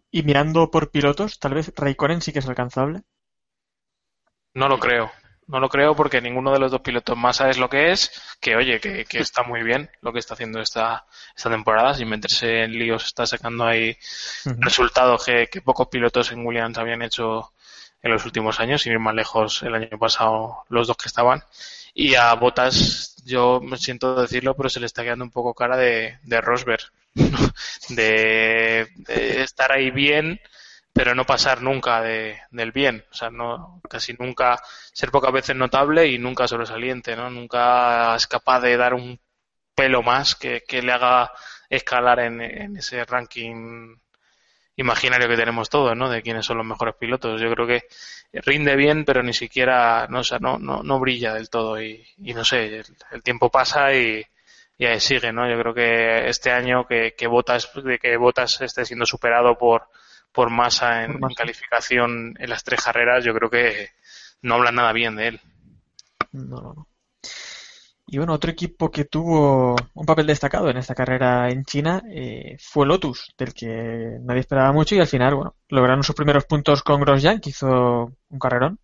Y 0.10 0.24
mirando 0.24 0.72
por 0.72 0.90
pilotos, 0.90 1.38
tal 1.38 1.54
vez 1.54 1.72
Raikkonen 1.76 2.22
sí 2.22 2.34
que 2.34 2.40
es 2.40 2.48
alcanzable. 2.48 3.04
No 4.56 4.68
lo 4.68 4.80
creo. 4.80 5.12
No 5.48 5.60
lo 5.62 5.70
creo 5.70 5.96
porque 5.96 6.20
ninguno 6.22 6.52
de 6.52 6.60
los 6.60 6.72
dos 6.72 6.82
pilotos 6.82 7.18
Massa 7.18 7.50
es 7.50 7.58
lo 7.58 7.70
que 7.70 7.92
es, 7.92 8.12
que 8.42 8.56
oye, 8.58 8.82
que, 8.82 9.06
que 9.06 9.20
está 9.20 9.44
muy 9.44 9.64
bien 9.64 9.90
lo 10.02 10.12
que 10.12 10.20
está 10.20 10.34
haciendo 10.34 10.60
esta, 10.60 11.06
esta 11.36 11.50
temporada, 11.50 11.94
sin 11.94 12.10
meterse 12.10 12.64
en 12.64 12.74
líos, 12.74 13.06
está 13.06 13.26
sacando 13.26 13.66
ahí 13.66 13.98
resultados 14.60 15.26
que, 15.26 15.48
que 15.48 15.62
pocos 15.62 15.88
pilotos 15.88 16.32
en 16.34 16.46
Williams 16.46 16.78
habían 16.78 17.02
hecho 17.02 17.54
en 18.02 18.12
los 18.12 18.26
últimos 18.26 18.60
años, 18.60 18.82
sin 18.82 18.92
ir 18.92 19.00
más 19.00 19.16
lejos 19.16 19.64
el 19.64 19.76
año 19.76 19.98
pasado 19.98 20.66
los 20.70 20.88
dos 20.88 20.98
que 20.98 21.08
estaban. 21.08 21.42
Y 21.94 22.16
a 22.16 22.34
Botas, 22.36 23.16
yo 23.26 23.62
me 23.62 23.78
siento 23.78 24.22
decirlo, 24.22 24.54
pero 24.56 24.70
se 24.70 24.80
le 24.82 24.86
está 24.86 25.04
quedando 25.04 25.24
un 25.26 25.32
poco 25.32 25.54
cara 25.54 25.78
de, 25.78 26.20
de 26.24 26.42
Rosberg, 26.42 26.84
de, 27.90 28.88
de 28.96 29.42
estar 29.44 29.72
ahí 29.72 29.92
bien, 29.92 30.40
pero 30.98 31.14
no 31.14 31.26
pasar 31.26 31.62
nunca 31.62 32.02
de, 32.02 32.40
del 32.50 32.72
bien, 32.72 33.06
o 33.12 33.14
sea, 33.14 33.30
no, 33.30 33.80
casi 33.88 34.14
nunca, 34.14 34.60
ser 34.92 35.12
pocas 35.12 35.32
veces 35.32 35.56
notable 35.56 36.08
y 36.08 36.18
nunca 36.18 36.48
sobresaliente, 36.48 37.16
¿no? 37.16 37.30
Nunca 37.30 38.16
es 38.16 38.26
capaz 38.26 38.62
de 38.62 38.76
dar 38.78 38.96
un 38.96 39.20
pelo 39.76 40.02
más 40.02 40.34
que, 40.34 40.64
que 40.68 40.82
le 40.82 40.92
haga 40.92 41.32
escalar 41.70 42.20
en, 42.22 42.42
ese 42.78 43.06
ranking 43.06 43.96
imaginario 44.76 45.30
que 45.30 45.36
tenemos 45.38 45.70
todos, 45.70 45.96
¿no? 45.96 46.10
De 46.10 46.24
quiénes 46.24 46.46
son 46.48 46.58
los 46.58 46.66
mejores 46.66 46.96
pilotos. 46.96 47.40
Yo 47.40 47.52
creo 47.52 47.68
que 47.68 47.84
rinde 48.34 48.76
bien, 48.76 49.06
pero 49.06 49.22
ni 49.22 49.34
siquiera, 49.34 50.08
no, 50.10 50.22
o 50.22 50.24
sea, 50.24 50.40
no, 50.40 50.58
no, 50.58 50.82
no 50.82 51.00
brilla 51.00 51.36
del 51.36 51.52
todo 51.52 51.80
y, 51.80 52.08
no 52.18 52.44
sé, 52.44 52.84
el, 53.12 53.24
tiempo 53.24 53.52
pasa 53.52 53.94
y, 53.94 54.26
y 54.80 54.86
ahí 54.88 55.00
sigue, 55.00 55.32
¿no? 55.32 55.48
Yo 55.48 55.60
creo 55.60 55.74
que 55.76 56.28
este 56.28 56.52
año 56.52 56.88
que, 56.88 57.14
que 57.16 57.28
Botas, 57.28 57.70
que 58.02 58.18
Botas 58.18 58.62
esté 58.62 58.84
siendo 58.84 59.06
superado 59.06 59.60
por, 59.60 59.90
por 60.38 60.52
Massa 60.52 61.04
en, 61.04 61.14
Por 61.14 61.22
Massa. 61.22 61.32
en 61.32 61.36
calificación 61.36 62.36
en 62.38 62.50
las 62.52 62.64
tres 62.64 62.80
carreras, 62.84 63.26
yo 63.26 63.34
creo 63.34 63.50
que 63.50 63.90
no 64.44 64.54
habla 64.54 64.72
nada 64.72 64.94
bien 64.94 65.16
de 65.16 65.30
él. 65.30 65.42
No, 66.32 66.62
no, 66.62 66.74
no. 66.76 66.88
Y 68.06 68.20
bueno, 68.20 68.34
otro 68.34 68.52
equipo 68.52 68.92
que 68.92 69.06
tuvo 69.06 69.76
un 69.96 70.06
papel 70.06 70.28
destacado 70.28 70.70
en 70.70 70.78
esta 70.78 70.94
carrera 70.94 71.50
en 71.50 71.66
China 71.66 72.04
eh, 72.14 72.56
fue 72.60 72.86
Lotus, 72.86 73.34
del 73.36 73.52
que 73.56 74.20
nadie 74.22 74.42
esperaba 74.42 74.72
mucho 74.72 74.94
y 74.94 75.00
al 75.00 75.08
final, 75.08 75.34
bueno, 75.34 75.56
lograron 75.70 76.04
sus 76.04 76.16
primeros 76.16 76.46
puntos 76.46 76.84
con 76.84 77.02
Grosjean, 77.02 77.40
que 77.42 77.50
hizo 77.50 78.14
un 78.30 78.40
carrerón. 78.40 78.80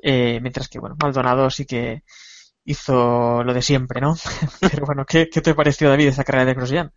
Eh, 0.00 0.38
mientras 0.40 0.68
que, 0.68 0.78
bueno, 0.78 0.94
Maldonado 1.02 1.50
sí 1.50 1.66
que 1.66 2.04
hizo 2.64 3.42
lo 3.42 3.52
de 3.52 3.62
siempre, 3.62 4.00
¿no? 4.00 4.14
Pero 4.60 4.86
bueno, 4.86 5.04
¿qué, 5.06 5.28
qué 5.28 5.40
te 5.40 5.56
pareció, 5.56 5.88
David, 5.88 6.06
esa 6.06 6.22
carrera 6.22 6.44
de 6.44 6.54
Grosjean? 6.54 6.92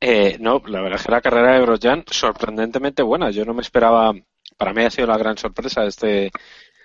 Eh, 0.00 0.38
no, 0.40 0.62
la 0.66 0.80
verdad 0.80 0.98
es 0.98 1.06
que 1.06 1.12
la 1.12 1.20
carrera 1.20 1.52
de 1.54 1.60
Grosjean 1.60 2.04
sorprendentemente 2.10 3.02
buena. 3.02 3.30
Yo 3.30 3.44
no 3.44 3.54
me 3.54 3.62
esperaba, 3.62 4.14
para 4.56 4.72
mí 4.72 4.82
ha 4.82 4.90
sido 4.90 5.06
la 5.06 5.18
gran 5.18 5.36
sorpresa 5.36 5.82
de 5.82 5.88
este, 5.88 6.30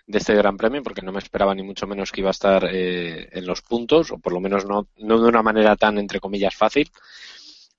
de 0.08 0.18
este 0.18 0.36
Gran 0.36 0.58
Premio, 0.58 0.84
porque 0.84 1.02
no 1.02 1.12
me 1.12 1.20
esperaba 1.20 1.56
ni 1.56 1.64
mucho 1.64 1.88
menos 1.88 2.12
que 2.12 2.22
iba 2.22 2.30
a 2.30 2.32
estar 2.32 2.68
eh, 2.72 3.30
en 3.32 3.46
los 3.46 3.62
puntos, 3.62 4.12
o 4.12 4.18
por 4.18 4.34
lo 4.34 4.42
menos 4.42 4.66
no, 4.66 4.88
no 4.98 5.20
de 5.20 5.28
una 5.30 5.42
manera 5.42 5.76
tan, 5.78 5.98
entre 5.98 6.20
comillas, 6.20 6.56
fácil. 6.56 6.92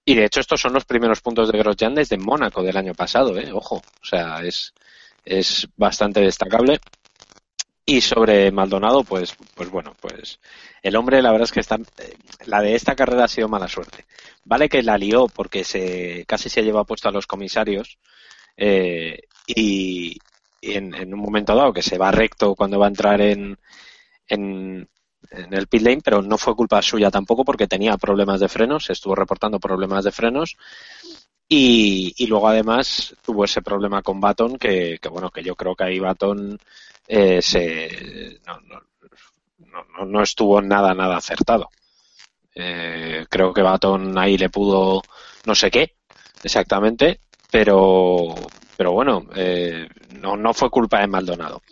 Y 0.05 0.14
de 0.14 0.25
hecho 0.25 0.40
estos 0.40 0.61
son 0.61 0.72
los 0.72 0.85
primeros 0.85 1.20
puntos 1.20 1.51
de 1.51 1.59
Grosjean 1.59 1.94
desde 1.94 2.16
Mónaco 2.16 2.62
del 2.62 2.77
año 2.77 2.94
pasado, 2.94 3.37
¿eh? 3.38 3.51
Ojo, 3.53 3.77
o 3.77 4.05
sea, 4.05 4.38
es, 4.42 4.72
es 5.25 5.68
bastante 5.77 6.20
destacable. 6.20 6.81
Y 7.88 8.01
sobre 8.01 8.51
Maldonado, 8.51 9.05
pues, 9.05 9.37
pues 9.55 9.70
bueno, 9.70 9.94
pues 10.01 10.40
el 10.83 10.96
hombre, 10.96 11.22
la 11.22 11.31
verdad 11.31 11.44
es 11.44 11.53
que 11.53 11.61
está, 11.61 11.77
eh, 11.77 12.16
la 12.46 12.61
de 12.61 12.75
esta 12.75 12.96
carrera 12.96 13.25
ha 13.25 13.29
sido 13.29 13.49
mala 13.49 13.68
suerte. 13.68 14.07
Vale 14.44 14.68
que 14.68 14.83
la 14.83 14.99
lió 14.99 15.29
porque 15.29 15.62
se 15.62 16.25
casi 16.27 16.49
se 16.49 16.64
lleva 16.64 16.83
puesto 16.83 17.09
a 17.09 17.12
los 17.12 17.29
comisarios 17.29 17.99
eh, 18.57 19.20
y, 19.46 20.18
en, 20.62 21.14
un 21.14 21.20
momento 21.20 21.55
dado 21.55 21.72
que 21.72 21.83
se 21.83 21.96
va 21.96 22.11
recto 22.11 22.57
cuando 22.57 22.79
va 22.81 22.87
a 22.87 22.88
entrar 22.88 23.20
en, 23.20 23.57
en, 24.29 24.88
el 25.31 25.66
pit 25.68 25.83
lane, 25.83 26.03
pero 26.05 26.22
no 26.22 26.38
fue 26.38 26.57
culpa 26.57 26.83
suya 26.83 27.11
tampoco 27.11 27.44
porque 27.44 27.68
tenía 27.68 27.96
problemas 27.96 28.40
de 28.40 28.49
frenos, 28.49 28.90
estuvo 28.90 29.14
reportando 29.14 29.61
problemas 29.61 30.03
de 30.05 30.12
frenos 30.12 30.57
y, 31.49 32.14
y 32.16 32.27
luego 32.27 32.49
además 32.49 33.14
tuvo 33.22 33.44
ese 33.44 33.62
problema 33.62 34.03
con 34.03 34.20
Baton 34.20 34.59
que, 34.59 34.99
que 35.01 35.09
bueno, 35.09 35.31
que 35.31 35.44
yo 35.44 35.55
creo 35.55 35.77
que 35.77 35.85
ahí 35.85 35.99
Baton 36.01 36.59
eh, 37.09 37.40
se, 37.42 38.40
no, 38.47 38.61
no, 38.61 39.85
no, 39.99 40.05
no 40.07 40.23
estuvo 40.23 40.61
nada, 40.62 40.95
nada 40.95 41.16
acertado. 41.16 41.71
Eh, 42.55 43.27
creo 43.29 43.53
que 43.53 43.62
Baton 43.62 44.16
ahí 44.19 44.38
le 44.38 44.49
pudo 44.49 45.03
no 45.47 45.55
sé 45.55 45.71
qué 45.71 45.95
exactamente, 46.42 47.21
pero, 47.51 48.35
pero 48.77 48.92
bueno, 48.92 49.27
eh, 49.35 49.88
no, 50.21 50.37
no 50.37 50.55
fue 50.55 50.71
culpa 50.71 51.01
de 51.01 51.07
Maldonado. 51.07 51.62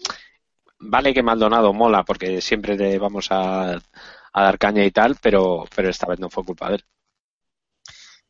Vale 0.81 1.15
que 1.15 1.23
Maldonado 1.23 1.73
mola 1.73 2.05
porque 2.05 2.41
siempre 2.41 2.77
le 2.77 2.99
vamos 2.99 3.29
a, 3.31 3.73
a 3.75 4.43
dar 4.43 4.59
caña 4.59 4.85
y 4.85 4.91
tal, 4.91 5.17
pero, 5.23 5.65
pero 5.75 5.89
esta 5.91 6.07
vez 6.07 6.21
no 6.21 6.31
fue 6.31 6.45
culpa 6.45 6.69
de 6.69 6.77
él. 6.77 6.85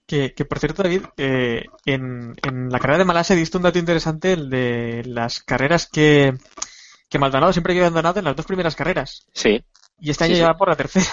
Que, 0.06 0.34
que 0.34 0.44
por 0.44 0.58
cierto, 0.58 0.82
David, 0.82 1.02
eh, 1.16 1.64
en, 1.86 2.34
en 2.42 2.68
la 2.68 2.78
carrera 2.78 2.98
de 2.98 3.04
Malasia 3.06 3.34
visto 3.34 3.56
un 3.56 3.64
dato 3.64 3.78
interesante, 3.78 4.34
el 4.34 4.50
de 4.50 5.02
las 5.06 5.42
carreras 5.42 5.88
que, 5.90 6.34
que 7.14 7.18
Maldonado 7.20 7.52
siempre 7.52 7.74
había 7.74 7.82
abandonado 7.82 8.18
en 8.18 8.24
las 8.24 8.34
dos 8.34 8.44
primeras 8.44 8.74
carreras. 8.74 9.24
Sí, 9.32 9.62
Y 10.00 10.10
este 10.10 10.24
año 10.24 10.34
sí. 10.34 10.40
ya 10.40 10.48
va 10.48 10.56
por 10.56 10.68
la 10.68 10.74
tercera. 10.74 11.06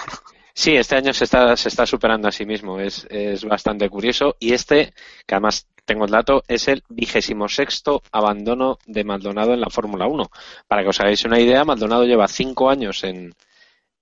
Sí, 0.52 0.74
este 0.74 0.96
año 0.96 1.14
se 1.14 1.24
está, 1.24 1.56
se 1.56 1.68
está 1.68 1.86
superando 1.86 2.26
a 2.26 2.32
sí 2.32 2.44
mismo, 2.44 2.80
es, 2.80 3.06
es 3.08 3.44
bastante 3.44 3.88
curioso. 3.88 4.36
Y 4.40 4.52
este, 4.52 4.92
que 5.26 5.34
además 5.36 5.68
tengo 5.84 6.04
el 6.04 6.10
dato, 6.10 6.42
es 6.48 6.66
el 6.66 6.82
vigésimo 6.88 7.48
sexto 7.48 8.02
abandono 8.10 8.78
de 8.84 9.04
Maldonado 9.04 9.54
en 9.54 9.60
la 9.60 9.70
Fórmula 9.70 10.06
1. 10.08 10.28
Para 10.66 10.82
que 10.82 10.88
os 10.88 11.00
hagáis 11.00 11.24
una 11.24 11.38
idea, 11.38 11.64
Maldonado 11.64 12.04
lleva 12.04 12.26
cinco 12.26 12.68
años 12.68 13.04
en, 13.04 13.32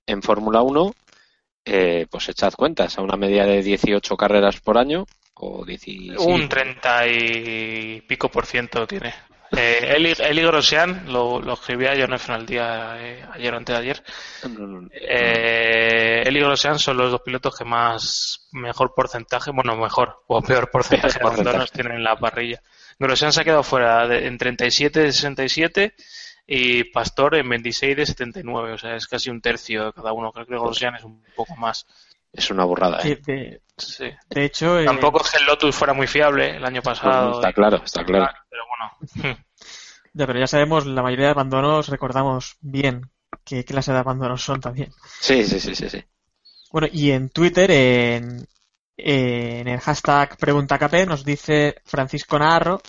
en 0.06 0.22
Fórmula 0.22 0.62
1, 0.62 0.94
eh, 1.66 2.06
pues 2.10 2.30
echad 2.30 2.54
cuentas, 2.54 2.98
a 2.98 3.02
una 3.02 3.18
media 3.18 3.44
de 3.44 3.62
18 3.62 4.16
carreras 4.16 4.58
por 4.60 4.78
año, 4.78 5.04
o 5.34 5.66
17. 5.66 6.16
Un 6.18 6.48
30 6.48 7.06
y 7.08 8.00
pico 8.08 8.30
por 8.30 8.46
ciento 8.46 8.86
tiene. 8.86 9.12
Eh, 9.56 9.94
Eli, 9.96 10.14
Eli 10.18 10.42
Grosjean, 10.42 11.04
lo, 11.12 11.40
lo 11.40 11.54
escribía 11.54 11.94
yo 11.94 12.04
en 12.04 12.12
el 12.12 12.18
final 12.20 12.46
día 12.46 12.94
eh, 12.98 13.24
ayer 13.32 13.52
o 13.52 13.56
antes 13.56 13.74
de 13.76 13.82
ayer. 13.82 14.02
Eh, 14.92 16.22
Eli 16.26 16.40
Grosjean 16.40 16.78
son 16.78 16.96
los 16.96 17.10
dos 17.10 17.20
pilotos 17.22 17.56
que 17.56 17.64
más 17.64 18.48
mejor 18.52 18.94
porcentaje, 18.94 19.50
bueno, 19.50 19.76
mejor 19.76 20.22
o 20.28 20.40
peor 20.42 20.70
porcentaje 20.70 21.14
de 21.14 21.20
Porcentaje. 21.20 21.40
abandonos 21.48 21.72
tienen 21.72 21.92
en 21.94 22.04
la 22.04 22.16
parrilla. 22.16 22.60
Grosjean 22.98 23.32
se 23.32 23.40
ha 23.40 23.44
quedado 23.44 23.62
fuera 23.62 24.06
de- 24.06 24.26
en 24.26 24.38
37 24.38 25.00
de 25.00 25.12
67 25.12 25.94
y 26.46 26.84
Pastor 26.84 27.36
en 27.36 27.48
26 27.48 27.96
de 27.96 28.06
79, 28.06 28.72
o 28.72 28.78
sea, 28.78 28.94
es 28.96 29.06
casi 29.06 29.30
un 29.30 29.40
tercio 29.40 29.86
de 29.86 29.92
cada 29.92 30.12
uno. 30.12 30.32
Creo 30.32 30.46
que 30.46 30.54
Grosjean 30.54 30.96
es 30.96 31.04
un 31.04 31.22
poco 31.34 31.56
más. 31.56 31.86
Es 32.32 32.50
una 32.50 32.64
burrada, 32.64 32.98
Que 33.02 33.12
¿eh? 33.12 33.20
de, 33.26 33.62
Sí. 33.76 34.04
de 34.28 34.44
hecho, 34.44 34.78
eh, 34.78 34.84
Tampoco 34.84 35.22
es 35.22 35.30
que 35.30 35.38
el 35.38 35.46
Lotus 35.46 35.74
fuera 35.74 35.94
muy 35.94 36.06
fiable 36.06 36.56
el 36.56 36.64
año 36.64 36.82
pasado. 36.82 37.34
está 37.34 37.52
claro, 37.52 37.82
está 37.84 38.04
claro. 38.04 38.30
Pero 38.48 38.62
bueno, 38.68 39.38
ya, 40.12 40.26
pero 40.26 40.38
ya 40.38 40.46
sabemos, 40.46 40.86
la 40.86 41.02
mayoría 41.02 41.26
de 41.26 41.32
abandonos 41.32 41.88
recordamos 41.88 42.56
bien 42.60 43.10
qué 43.44 43.64
clase 43.64 43.92
de 43.92 43.98
abandonos 43.98 44.42
son 44.42 44.60
también. 44.60 44.92
Sí, 45.20 45.44
sí, 45.44 45.58
sí, 45.58 45.74
sí, 45.74 45.88
sí. 45.88 46.04
Bueno, 46.70 46.88
y 46.92 47.10
en 47.10 47.30
Twitter, 47.30 47.70
en, 47.70 48.46
en 48.96 49.66
el 49.66 49.80
hashtag 49.80 50.36
PreguntaKP, 50.36 51.06
nos 51.08 51.24
dice 51.24 51.76
Francisco 51.84 52.38
Narro 52.38 52.82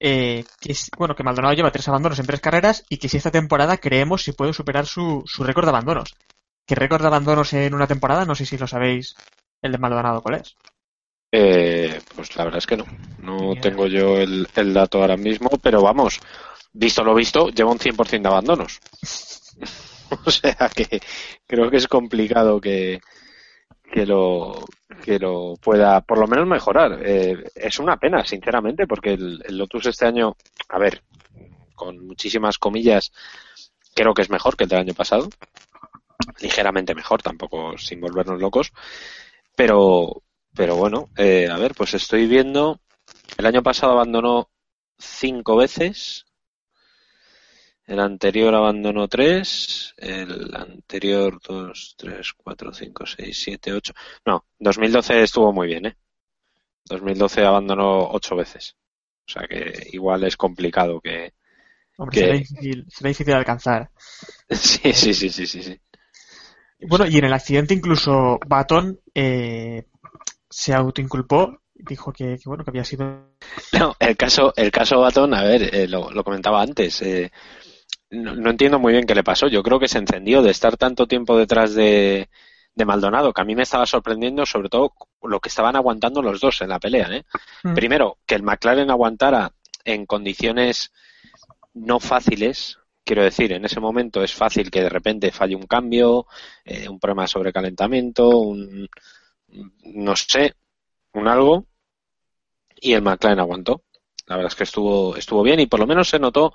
eh, 0.00 0.44
que 0.60 0.74
bueno 0.96 1.14
que 1.16 1.24
Maldonado 1.24 1.54
lleva 1.54 1.72
tres 1.72 1.88
abandonos 1.88 2.18
en 2.20 2.26
tres 2.26 2.40
carreras 2.40 2.84
y 2.88 2.98
que 2.98 3.08
si 3.08 3.16
esta 3.16 3.32
temporada 3.32 3.78
creemos 3.78 4.22
si 4.22 4.32
puede 4.32 4.52
superar 4.52 4.86
su, 4.86 5.24
su 5.26 5.42
récord 5.42 5.64
de 5.64 5.70
abandonos. 5.70 6.14
¿Qué 6.68 6.74
récord 6.74 7.00
de 7.00 7.06
abandonos 7.06 7.54
en 7.54 7.72
una 7.72 7.86
temporada? 7.86 8.26
No 8.26 8.34
sé 8.34 8.44
si 8.44 8.58
lo 8.58 8.66
sabéis 8.66 9.14
el 9.62 9.72
de 9.72 9.78
Maldonado 9.78 10.20
cuál 10.20 10.34
es. 10.34 10.54
Eh, 11.32 11.98
pues 12.14 12.36
la 12.36 12.44
verdad 12.44 12.58
es 12.58 12.66
que 12.66 12.76
no. 12.76 12.84
No 13.22 13.58
tengo 13.58 13.86
yo 13.86 14.18
el, 14.18 14.46
el 14.54 14.74
dato 14.74 15.00
ahora 15.00 15.16
mismo, 15.16 15.48
pero 15.62 15.80
vamos, 15.80 16.20
visto 16.74 17.02
lo 17.02 17.14
visto, 17.14 17.48
lleva 17.48 17.72
un 17.72 17.78
100% 17.78 18.20
de 18.20 18.28
abandonos. 18.28 18.80
o 20.26 20.30
sea 20.30 20.70
que 20.74 21.00
creo 21.46 21.70
que 21.70 21.78
es 21.78 21.88
complicado 21.88 22.60
que, 22.60 23.00
que 23.90 24.04
lo 24.04 24.62
que 25.02 25.18
lo 25.18 25.54
pueda 25.62 26.02
por 26.02 26.18
lo 26.18 26.26
menos 26.26 26.46
mejorar. 26.46 27.00
Eh, 27.02 27.44
es 27.54 27.78
una 27.78 27.96
pena, 27.96 28.26
sinceramente, 28.26 28.86
porque 28.86 29.14
el, 29.14 29.42
el 29.46 29.56
Lotus 29.56 29.86
este 29.86 30.04
año, 30.04 30.36
a 30.68 30.78
ver, 30.78 31.02
con 31.74 32.06
muchísimas 32.06 32.58
comillas, 32.58 33.10
creo 33.94 34.12
que 34.12 34.20
es 34.20 34.28
mejor 34.28 34.54
que 34.54 34.64
el 34.64 34.70
del 34.70 34.80
año 34.80 34.92
pasado. 34.94 35.30
Ligeramente 36.40 36.94
mejor, 36.94 37.22
tampoco 37.22 37.76
sin 37.78 38.00
volvernos 38.00 38.40
locos. 38.40 38.72
Pero, 39.56 40.22
pero 40.54 40.76
bueno, 40.76 41.10
eh, 41.16 41.48
a 41.50 41.58
ver, 41.58 41.74
pues 41.74 41.94
estoy 41.94 42.26
viendo. 42.26 42.80
El 43.38 43.46
año 43.46 43.62
pasado 43.62 43.92
abandonó 43.92 44.50
cinco 44.98 45.56
veces. 45.56 46.26
El 47.86 48.00
anterior 48.00 48.54
abandonó 48.54 49.08
tres. 49.08 49.94
El 49.96 50.54
anterior 50.54 51.40
dos, 51.42 51.94
tres, 51.96 52.32
cuatro, 52.36 52.72
cinco, 52.72 53.04
seis, 53.06 53.40
siete, 53.42 53.72
ocho. 53.72 53.92
No, 54.26 54.44
2012 54.58 55.22
estuvo 55.22 55.52
muy 55.52 55.66
bien, 55.68 55.86
¿eh? 55.86 55.96
2012 56.86 57.44
abandonó 57.44 58.10
ocho 58.10 58.36
veces. 58.36 58.76
O 59.28 59.32
sea 59.32 59.46
que 59.48 59.88
igual 59.92 60.24
es 60.24 60.36
complicado 60.36 61.00
que. 61.00 61.34
Hombre, 61.98 62.16
que- 62.16 62.20
será, 62.20 62.34
difícil, 62.34 62.86
será 62.88 63.08
difícil 63.08 63.26
de 63.32 63.38
alcanzar. 63.38 63.90
Sí, 64.50 64.92
sí, 64.92 65.14
sí, 65.14 65.30
sí, 65.30 65.46
sí, 65.46 65.62
sí. 65.62 65.80
Bueno, 66.80 67.06
y 67.06 67.18
en 67.18 67.24
el 67.24 67.32
accidente 67.32 67.74
incluso 67.74 68.38
Baton 68.46 69.00
eh, 69.14 69.84
se 70.48 70.74
autoinculpó, 70.74 71.60
dijo 71.74 72.12
que, 72.12 72.36
que, 72.38 72.48
bueno 72.48 72.64
que 72.64 72.70
había 72.70 72.84
sido 72.84 73.32
No, 73.72 73.94
el 73.98 74.16
caso, 74.16 74.52
el 74.56 74.70
caso 74.70 75.00
Batón, 75.00 75.34
a 75.34 75.42
ver, 75.42 75.74
eh, 75.74 75.88
lo, 75.88 76.10
lo 76.10 76.24
comentaba 76.24 76.62
antes. 76.62 77.02
eh, 77.02 77.30
no, 78.10 78.34
no 78.34 78.50
entiendo 78.50 78.78
muy 78.78 78.92
bien 78.92 79.06
qué 79.06 79.14
le 79.14 79.24
pasó. 79.24 79.48
Yo 79.48 79.62
creo 79.62 79.78
que 79.78 79.88
se 79.88 79.98
encendió 79.98 80.42
de 80.42 80.50
estar 80.50 80.76
tanto 80.76 81.06
tiempo 81.06 81.36
detrás 81.36 81.74
de, 81.74 82.28
de 82.74 82.84
Maldonado, 82.84 83.32
que 83.32 83.42
a 83.42 83.44
mí 83.44 83.54
me 83.54 83.64
estaba 83.64 83.86
sorprendiendo, 83.86 84.46
sobre 84.46 84.68
todo 84.68 84.94
lo 85.22 85.40
que 85.40 85.48
estaban 85.48 85.76
aguantando 85.76 86.22
los 86.22 86.40
dos 86.40 86.60
en 86.62 86.70
la 86.70 86.78
pelea. 86.78 87.08
¿eh? 87.10 87.24
Mm. 87.64 87.74
Primero, 87.74 88.18
que 88.24 88.34
el 88.36 88.42
McLaren 88.42 88.90
aguantara 88.90 89.52
en 89.84 90.06
condiciones 90.06 90.92
no 91.74 92.00
fáciles. 92.00 92.77
Quiero 93.08 93.22
decir, 93.24 93.52
en 93.52 93.64
ese 93.64 93.80
momento 93.80 94.22
es 94.22 94.34
fácil 94.42 94.70
que 94.70 94.82
de 94.82 94.88
repente 94.98 95.32
falle 95.38 95.56
un 95.56 95.66
cambio, 95.76 96.26
eh, 96.64 96.88
un 96.88 96.98
problema 97.00 97.22
de 97.24 97.28
sobrecalentamiento, 97.34 98.24
un, 98.52 98.88
no 100.06 100.16
sé, 100.16 100.54
un 101.14 101.28
algo, 101.28 101.66
y 102.80 102.92
el 102.92 103.02
McLaren 103.02 103.40
aguantó. 103.40 103.82
La 104.26 104.36
verdad 104.36 104.52
es 104.52 104.56
que 104.56 104.64
estuvo, 104.64 105.16
estuvo 105.16 105.42
bien 105.42 105.60
y 105.60 105.66
por 105.66 105.80
lo 105.80 105.86
menos 105.86 106.08
se 106.08 106.18
notó 106.18 106.52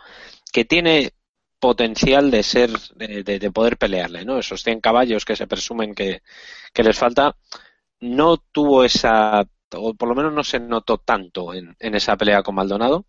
que 0.52 0.66
tiene 0.66 1.12
potencial 1.60 2.30
de 2.30 2.44
ser, 2.44 2.72
de, 2.96 3.24
de- 3.24 3.40
de 3.40 3.52
poder 3.52 3.78
pelearle, 3.78 4.26
¿no? 4.26 4.38
Esos 4.38 4.62
100 4.64 4.82
caballos 4.82 5.26
que 5.26 5.36
se 5.36 5.48
presumen 5.48 5.96
que, 5.96 6.22
que 6.74 6.84
les 6.84 6.98
falta, 6.98 7.36
no 8.02 8.38
tuvo 8.38 8.84
esa, 8.84 9.46
o 9.76 9.94
por 9.96 10.10
lo 10.10 10.16
menos 10.16 10.34
no 10.34 10.44
se 10.44 10.60
notó 10.60 11.00
tanto 11.00 11.54
en, 11.54 11.76
en 11.80 11.96
esa 11.96 12.18
pelea 12.18 12.44
con 12.44 12.56
Maldonado. 12.56 13.06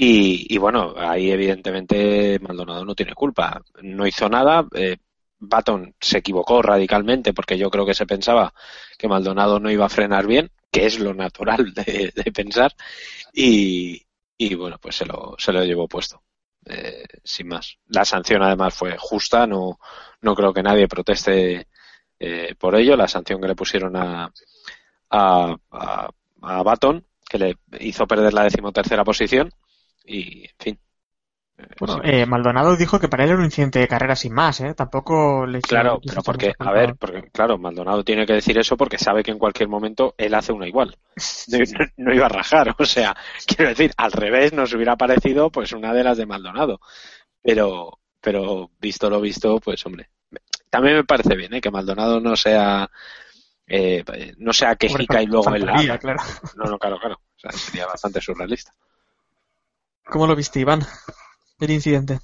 Y, 0.00 0.54
y 0.54 0.58
bueno, 0.58 0.94
ahí 0.96 1.32
evidentemente 1.32 2.38
Maldonado 2.38 2.84
no 2.84 2.94
tiene 2.94 3.14
culpa. 3.14 3.60
No 3.82 4.06
hizo 4.06 4.28
nada. 4.28 4.64
Eh, 4.72 4.96
Baton 5.40 5.92
se 6.00 6.18
equivocó 6.18 6.62
radicalmente 6.62 7.32
porque 7.32 7.58
yo 7.58 7.68
creo 7.68 7.84
que 7.84 7.94
se 7.94 8.06
pensaba 8.06 8.54
que 8.96 9.08
Maldonado 9.08 9.58
no 9.58 9.70
iba 9.70 9.86
a 9.86 9.88
frenar 9.88 10.26
bien, 10.26 10.52
que 10.70 10.86
es 10.86 11.00
lo 11.00 11.14
natural 11.14 11.74
de, 11.74 12.12
pensar. 12.32 12.72
Y, 13.32 14.00
y 14.36 14.54
bueno, 14.54 14.78
pues 14.80 14.96
se 14.96 15.06
lo, 15.06 15.34
se 15.36 15.52
lo 15.52 15.64
llevó 15.64 15.88
puesto. 15.88 16.22
Eh, 16.64 17.04
sin 17.24 17.48
más. 17.48 17.76
La 17.88 18.04
sanción 18.04 18.42
además 18.42 18.74
fue 18.74 18.96
justa, 18.98 19.48
no, 19.48 19.80
no 20.20 20.34
creo 20.36 20.52
que 20.52 20.62
nadie 20.62 20.86
proteste 20.86 21.66
eh, 22.20 22.54
por 22.56 22.76
ello. 22.76 22.96
La 22.96 23.08
sanción 23.08 23.40
que 23.40 23.48
le 23.48 23.56
pusieron 23.56 23.96
a, 23.96 24.32
a, 25.10 25.56
a, 25.72 26.10
a 26.42 26.62
Baton, 26.62 27.04
que 27.28 27.38
le 27.38 27.56
hizo 27.80 28.06
perder 28.06 28.32
la 28.32 28.44
decimotercera 28.44 29.02
posición, 29.02 29.50
y 30.08 30.44
en 30.44 30.50
fin. 30.58 30.78
Eh, 31.58 31.66
Bueno, 31.80 32.00
eh, 32.04 32.26
Maldonado 32.26 32.76
dijo 32.76 33.00
que 33.00 33.08
para 33.08 33.24
él 33.24 33.30
era 33.30 33.38
un 33.38 33.44
incidente 33.44 33.80
de 33.80 33.88
carrera 33.88 34.14
sin 34.16 34.32
más, 34.32 34.60
¿eh? 34.60 34.74
Tampoco 34.74 35.44
le 35.46 35.60
Claro, 35.60 36.00
pero 36.06 36.22
porque, 36.22 36.52
a 36.58 36.72
ver, 36.72 36.94
porque 36.96 37.30
claro, 37.32 37.58
Maldonado 37.58 38.04
tiene 38.04 38.26
que 38.26 38.34
decir 38.34 38.56
eso 38.58 38.76
porque 38.76 38.98
sabe 38.98 39.22
que 39.22 39.32
en 39.32 39.38
cualquier 39.38 39.68
momento 39.68 40.14
él 40.18 40.34
hace 40.34 40.52
una 40.52 40.68
igual. 40.68 40.96
No, 41.48 41.58
no- 41.58 41.86
no 41.96 42.14
iba 42.14 42.26
a 42.26 42.28
rajar, 42.30 42.74
o 42.78 42.84
sea, 42.84 43.16
quiero 43.46 43.70
decir, 43.70 43.92
al 43.96 44.12
revés 44.12 44.52
nos 44.52 44.72
hubiera 44.74 44.96
parecido 44.96 45.50
pues 45.50 45.72
una 45.72 45.92
de 45.92 46.04
las 46.04 46.16
de 46.18 46.26
Maldonado. 46.26 46.80
Pero, 47.42 48.00
pero 48.20 48.70
visto 48.80 49.10
lo 49.10 49.20
visto, 49.20 49.58
pues 49.60 49.84
hombre, 49.86 50.10
también 50.70 50.96
me 50.96 51.04
parece 51.04 51.36
bien, 51.36 51.54
¿eh? 51.54 51.60
que 51.60 51.70
Maldonado 51.70 52.20
no 52.20 52.36
sea, 52.36 52.88
eh, 53.66 54.04
no 54.38 54.52
sea 54.52 54.76
quejica 54.76 55.22
y 55.22 55.26
luego 55.26 55.54
él 55.54 55.64
la 55.66 55.98
claro. 55.98 56.20
No, 56.56 56.64
no, 56.64 56.78
claro, 56.78 56.98
claro. 56.98 57.16
O 57.36 57.38
sea, 57.40 57.52
sería 57.52 57.86
bastante 57.86 58.20
surrealista. 58.20 58.72
¿Cómo 60.10 60.26
lo 60.26 60.34
viste, 60.34 60.60
Iván? 60.60 60.86
El 61.60 61.70
incidente. 61.70 62.20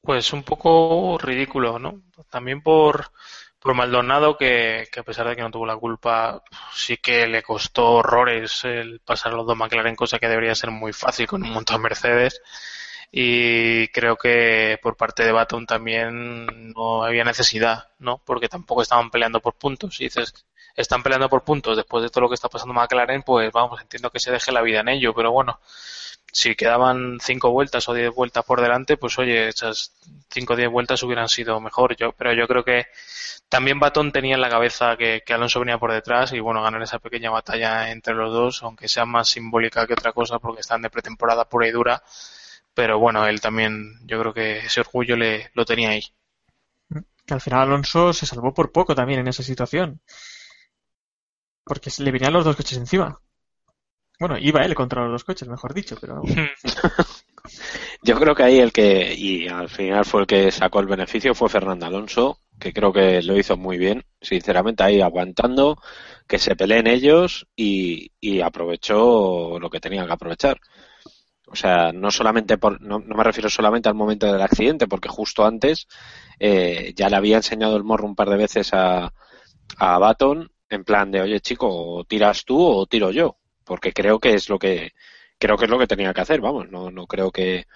Pues 0.00 0.32
un 0.32 0.42
poco 0.42 1.18
ridículo, 1.18 1.78
¿no? 1.78 2.02
También 2.30 2.62
por, 2.62 3.10
por 3.58 3.74
Maldonado, 3.74 4.36
que, 4.36 4.88
que 4.92 5.00
a 5.00 5.02
pesar 5.02 5.28
de 5.28 5.36
que 5.36 5.42
no 5.42 5.50
tuvo 5.50 5.66
la 5.66 5.76
culpa, 5.76 6.42
sí 6.72 6.96
que 6.98 7.26
le 7.26 7.42
costó 7.42 7.92
horrores 7.92 8.64
el 8.64 9.00
pasar 9.00 9.32
los 9.32 9.46
dos 9.46 9.56
McLaren, 9.56 9.96
cosa 9.96 10.18
que 10.18 10.28
debería 10.28 10.54
ser 10.54 10.70
muy 10.70 10.92
fácil 10.92 11.26
con 11.26 11.42
un 11.42 11.50
montón 11.50 11.78
de 11.78 11.82
Mercedes. 11.82 12.40
Y 13.10 13.88
creo 13.88 14.16
que 14.16 14.78
por 14.82 14.96
parte 14.96 15.24
de 15.24 15.32
Baton 15.32 15.66
también 15.66 16.72
no 16.74 17.04
había 17.04 17.24
necesidad, 17.24 17.88
¿no? 17.98 18.18
Porque 18.24 18.48
tampoco 18.48 18.82
estaban 18.82 19.10
peleando 19.10 19.40
por 19.40 19.54
puntos. 19.54 20.00
Y 20.00 20.04
dices, 20.04 20.46
están 20.76 21.02
peleando 21.02 21.28
por 21.28 21.42
puntos 21.42 21.76
después 21.76 22.02
de 22.02 22.10
todo 22.10 22.22
lo 22.22 22.28
que 22.28 22.34
está 22.34 22.48
pasando 22.48 22.74
McLaren, 22.74 23.22
pues 23.22 23.50
vamos, 23.52 23.80
entiendo 23.80 24.10
que 24.10 24.20
se 24.20 24.30
deje 24.30 24.52
la 24.52 24.62
vida 24.62 24.80
en 24.80 24.88
ello, 24.88 25.12
pero 25.14 25.32
bueno, 25.32 25.58
si 26.32 26.54
quedaban 26.54 27.18
cinco 27.20 27.50
vueltas 27.50 27.88
o 27.88 27.94
diez 27.94 28.14
vueltas 28.14 28.44
por 28.44 28.60
delante, 28.60 28.96
pues 28.96 29.18
oye, 29.18 29.48
esas 29.48 29.92
cinco 30.30 30.52
o 30.52 30.56
diez 30.56 30.70
vueltas 30.70 31.02
hubieran 31.02 31.28
sido 31.28 31.60
mejor. 31.60 31.96
Yo, 31.96 32.12
pero 32.12 32.32
yo 32.32 32.46
creo 32.46 32.64
que 32.64 32.86
también 33.48 33.80
Baton 33.80 34.12
tenía 34.12 34.34
en 34.34 34.40
la 34.40 34.50
cabeza 34.50 34.96
que, 34.96 35.22
que 35.24 35.34
Alonso 35.34 35.60
venía 35.60 35.78
por 35.78 35.92
detrás 35.92 36.32
y 36.32 36.40
bueno, 36.40 36.62
ganar 36.62 36.82
esa 36.82 36.98
pequeña 36.98 37.30
batalla 37.30 37.90
entre 37.90 38.14
los 38.14 38.32
dos, 38.32 38.62
aunque 38.62 38.88
sea 38.88 39.04
más 39.06 39.28
simbólica 39.28 39.86
que 39.86 39.94
otra 39.94 40.12
cosa 40.12 40.38
porque 40.38 40.60
están 40.60 40.82
de 40.82 40.90
pretemporada 40.90 41.48
pura 41.48 41.66
y 41.66 41.72
dura. 41.72 42.02
Pero 42.78 43.00
bueno, 43.00 43.26
él 43.26 43.40
también, 43.40 43.98
yo 44.06 44.20
creo 44.20 44.32
que 44.32 44.58
ese 44.58 44.78
orgullo 44.78 45.16
le, 45.16 45.50
lo 45.54 45.64
tenía 45.64 45.88
ahí. 45.88 46.02
Que 47.26 47.34
al 47.34 47.40
final 47.40 47.62
Alonso 47.62 48.12
se 48.12 48.24
salvó 48.24 48.54
por 48.54 48.70
poco 48.70 48.94
también 48.94 49.18
en 49.18 49.26
esa 49.26 49.42
situación. 49.42 50.00
Porque 51.64 51.90
se 51.90 52.04
le 52.04 52.12
venían 52.12 52.32
los 52.34 52.44
dos 52.44 52.54
coches 52.54 52.78
encima. 52.78 53.20
Bueno, 54.20 54.38
iba 54.38 54.62
él 54.64 54.76
contra 54.76 55.02
los 55.02 55.10
dos 55.10 55.24
coches, 55.24 55.48
mejor 55.48 55.74
dicho, 55.74 55.96
pero 56.00 56.22
Yo 58.04 58.20
creo 58.20 58.36
que 58.36 58.44
ahí 58.44 58.60
el 58.60 58.72
que, 58.72 59.12
y 59.12 59.48
al 59.48 59.68
final 59.68 60.04
fue 60.04 60.20
el 60.20 60.26
que 60.28 60.52
sacó 60.52 60.78
el 60.78 60.86
beneficio, 60.86 61.34
fue 61.34 61.48
Fernando 61.48 61.86
Alonso, 61.86 62.38
que 62.60 62.72
creo 62.72 62.92
que 62.92 63.22
lo 63.22 63.36
hizo 63.36 63.56
muy 63.56 63.76
bien, 63.76 64.04
sinceramente 64.20 64.84
ahí 64.84 65.00
aguantando, 65.00 65.82
que 66.28 66.38
se 66.38 66.54
peleen 66.54 66.86
ellos 66.86 67.48
y, 67.56 68.12
y 68.20 68.40
aprovechó 68.40 69.58
lo 69.58 69.68
que 69.68 69.80
tenía 69.80 70.06
que 70.06 70.12
aprovechar. 70.12 70.60
O 71.50 71.56
sea, 71.56 71.92
no 71.92 72.10
solamente 72.10 72.58
por, 72.58 72.80
no, 72.80 73.00
me 73.00 73.24
refiero 73.24 73.48
solamente 73.48 73.88
al 73.88 73.94
momento 73.94 74.26
del 74.26 74.42
accidente, 74.42 74.86
porque 74.86 75.08
justo 75.08 75.46
antes 75.46 75.88
eh, 76.38 76.92
ya 76.94 77.08
le 77.08 77.16
había 77.16 77.36
enseñado 77.36 77.76
el 77.76 77.84
morro 77.84 78.06
un 78.06 78.14
par 78.14 78.28
de 78.28 78.36
veces 78.36 78.72
a, 78.74 79.12
a 79.78 79.98
Baton 79.98 80.50
en 80.68 80.84
plan 80.84 81.10
de, 81.10 81.22
oye 81.22 81.40
chico, 81.40 81.68
o 81.70 82.04
tiras 82.04 82.44
tú 82.44 82.60
o 82.60 82.86
tiro 82.86 83.10
yo, 83.10 83.38
porque 83.64 83.92
creo 83.92 84.18
que 84.18 84.34
es 84.34 84.48
lo 84.48 84.58
que 84.58 84.92
creo 85.38 85.56
que 85.56 85.64
es 85.64 85.70
lo 85.70 85.78
que 85.78 85.86
tenía 85.86 86.12
que 86.12 86.20
hacer, 86.20 86.40
vamos, 86.40 86.68
no, 86.70 86.90
no 86.90 87.06
creo 87.06 87.30
que, 87.30 87.66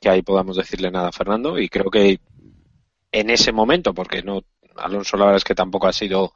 que 0.00 0.08
ahí 0.08 0.22
podamos 0.22 0.56
decirle 0.56 0.90
nada 0.90 1.08
a 1.08 1.12
Fernando 1.12 1.58
y 1.58 1.68
creo 1.68 1.90
que 1.90 2.18
en 3.12 3.30
ese 3.30 3.52
momento, 3.52 3.94
porque 3.94 4.22
no 4.22 4.42
Alonso 4.76 5.16
la 5.16 5.26
verdad 5.26 5.36
es 5.38 5.44
que 5.44 5.54
tampoco 5.54 5.86
ha 5.86 5.92
sido 5.92 6.32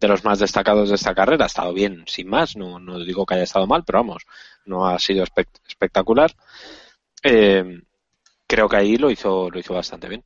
de 0.00 0.08
los 0.08 0.24
más 0.24 0.38
destacados 0.38 0.88
de 0.88 0.94
esta 0.94 1.14
carrera, 1.14 1.44
ha 1.44 1.46
estado 1.46 1.72
bien 1.74 2.04
sin 2.06 2.28
más, 2.28 2.56
no, 2.56 2.78
no 2.78 2.98
digo 2.98 3.26
que 3.26 3.34
haya 3.34 3.44
estado 3.44 3.66
mal, 3.66 3.84
pero 3.84 3.98
vamos, 3.98 4.24
no 4.66 4.86
ha 4.86 4.98
sido 4.98 5.24
espect- 5.24 5.60
espectacular. 5.68 6.32
Eh, 7.22 7.82
creo 8.46 8.68
que 8.68 8.76
ahí 8.76 8.96
lo 8.96 9.10
hizo, 9.10 9.50
lo 9.50 9.58
hizo 9.58 9.74
bastante 9.74 10.08
bien. 10.08 10.24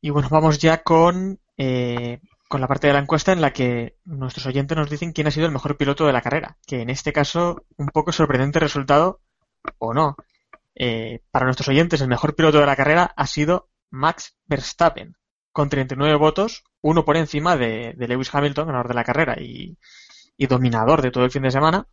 Y 0.00 0.10
bueno, 0.10 0.28
vamos 0.30 0.58
ya 0.58 0.82
con 0.82 1.40
eh, 1.56 2.20
con 2.48 2.60
la 2.60 2.66
parte 2.68 2.86
de 2.88 2.92
la 2.94 2.98
encuesta 3.00 3.32
en 3.32 3.40
la 3.40 3.52
que 3.52 3.96
nuestros 4.04 4.46
oyentes 4.46 4.76
nos 4.76 4.90
dicen 4.90 5.12
quién 5.12 5.26
ha 5.26 5.30
sido 5.30 5.46
el 5.46 5.52
mejor 5.52 5.76
piloto 5.76 6.06
de 6.06 6.12
la 6.12 6.22
carrera, 6.22 6.58
que 6.66 6.80
en 6.80 6.90
este 6.90 7.12
caso 7.12 7.64
un 7.76 7.88
poco 7.88 8.12
sorprendente 8.12 8.58
resultado 8.58 9.20
o 9.78 9.94
no. 9.94 10.16
Eh, 10.74 11.20
para 11.30 11.44
nuestros 11.46 11.68
oyentes 11.68 12.00
el 12.00 12.08
mejor 12.08 12.34
piloto 12.34 12.58
de 12.60 12.66
la 12.66 12.76
carrera 12.76 13.12
ha 13.16 13.26
sido 13.26 13.68
Max 13.90 14.36
Verstappen, 14.46 15.16
con 15.52 15.68
39 15.68 16.16
votos, 16.16 16.64
uno 16.80 17.04
por 17.04 17.16
encima 17.16 17.56
de, 17.56 17.94
de 17.96 18.08
Lewis 18.08 18.34
Hamilton, 18.34 18.66
ganador 18.68 18.88
de 18.88 18.94
la 18.94 19.04
carrera 19.04 19.36
y, 19.40 19.76
y 20.40 20.46
dominador 20.46 21.02
de 21.02 21.10
todo 21.10 21.24
el 21.24 21.30
fin 21.30 21.42
de 21.42 21.50
semana. 21.50 21.86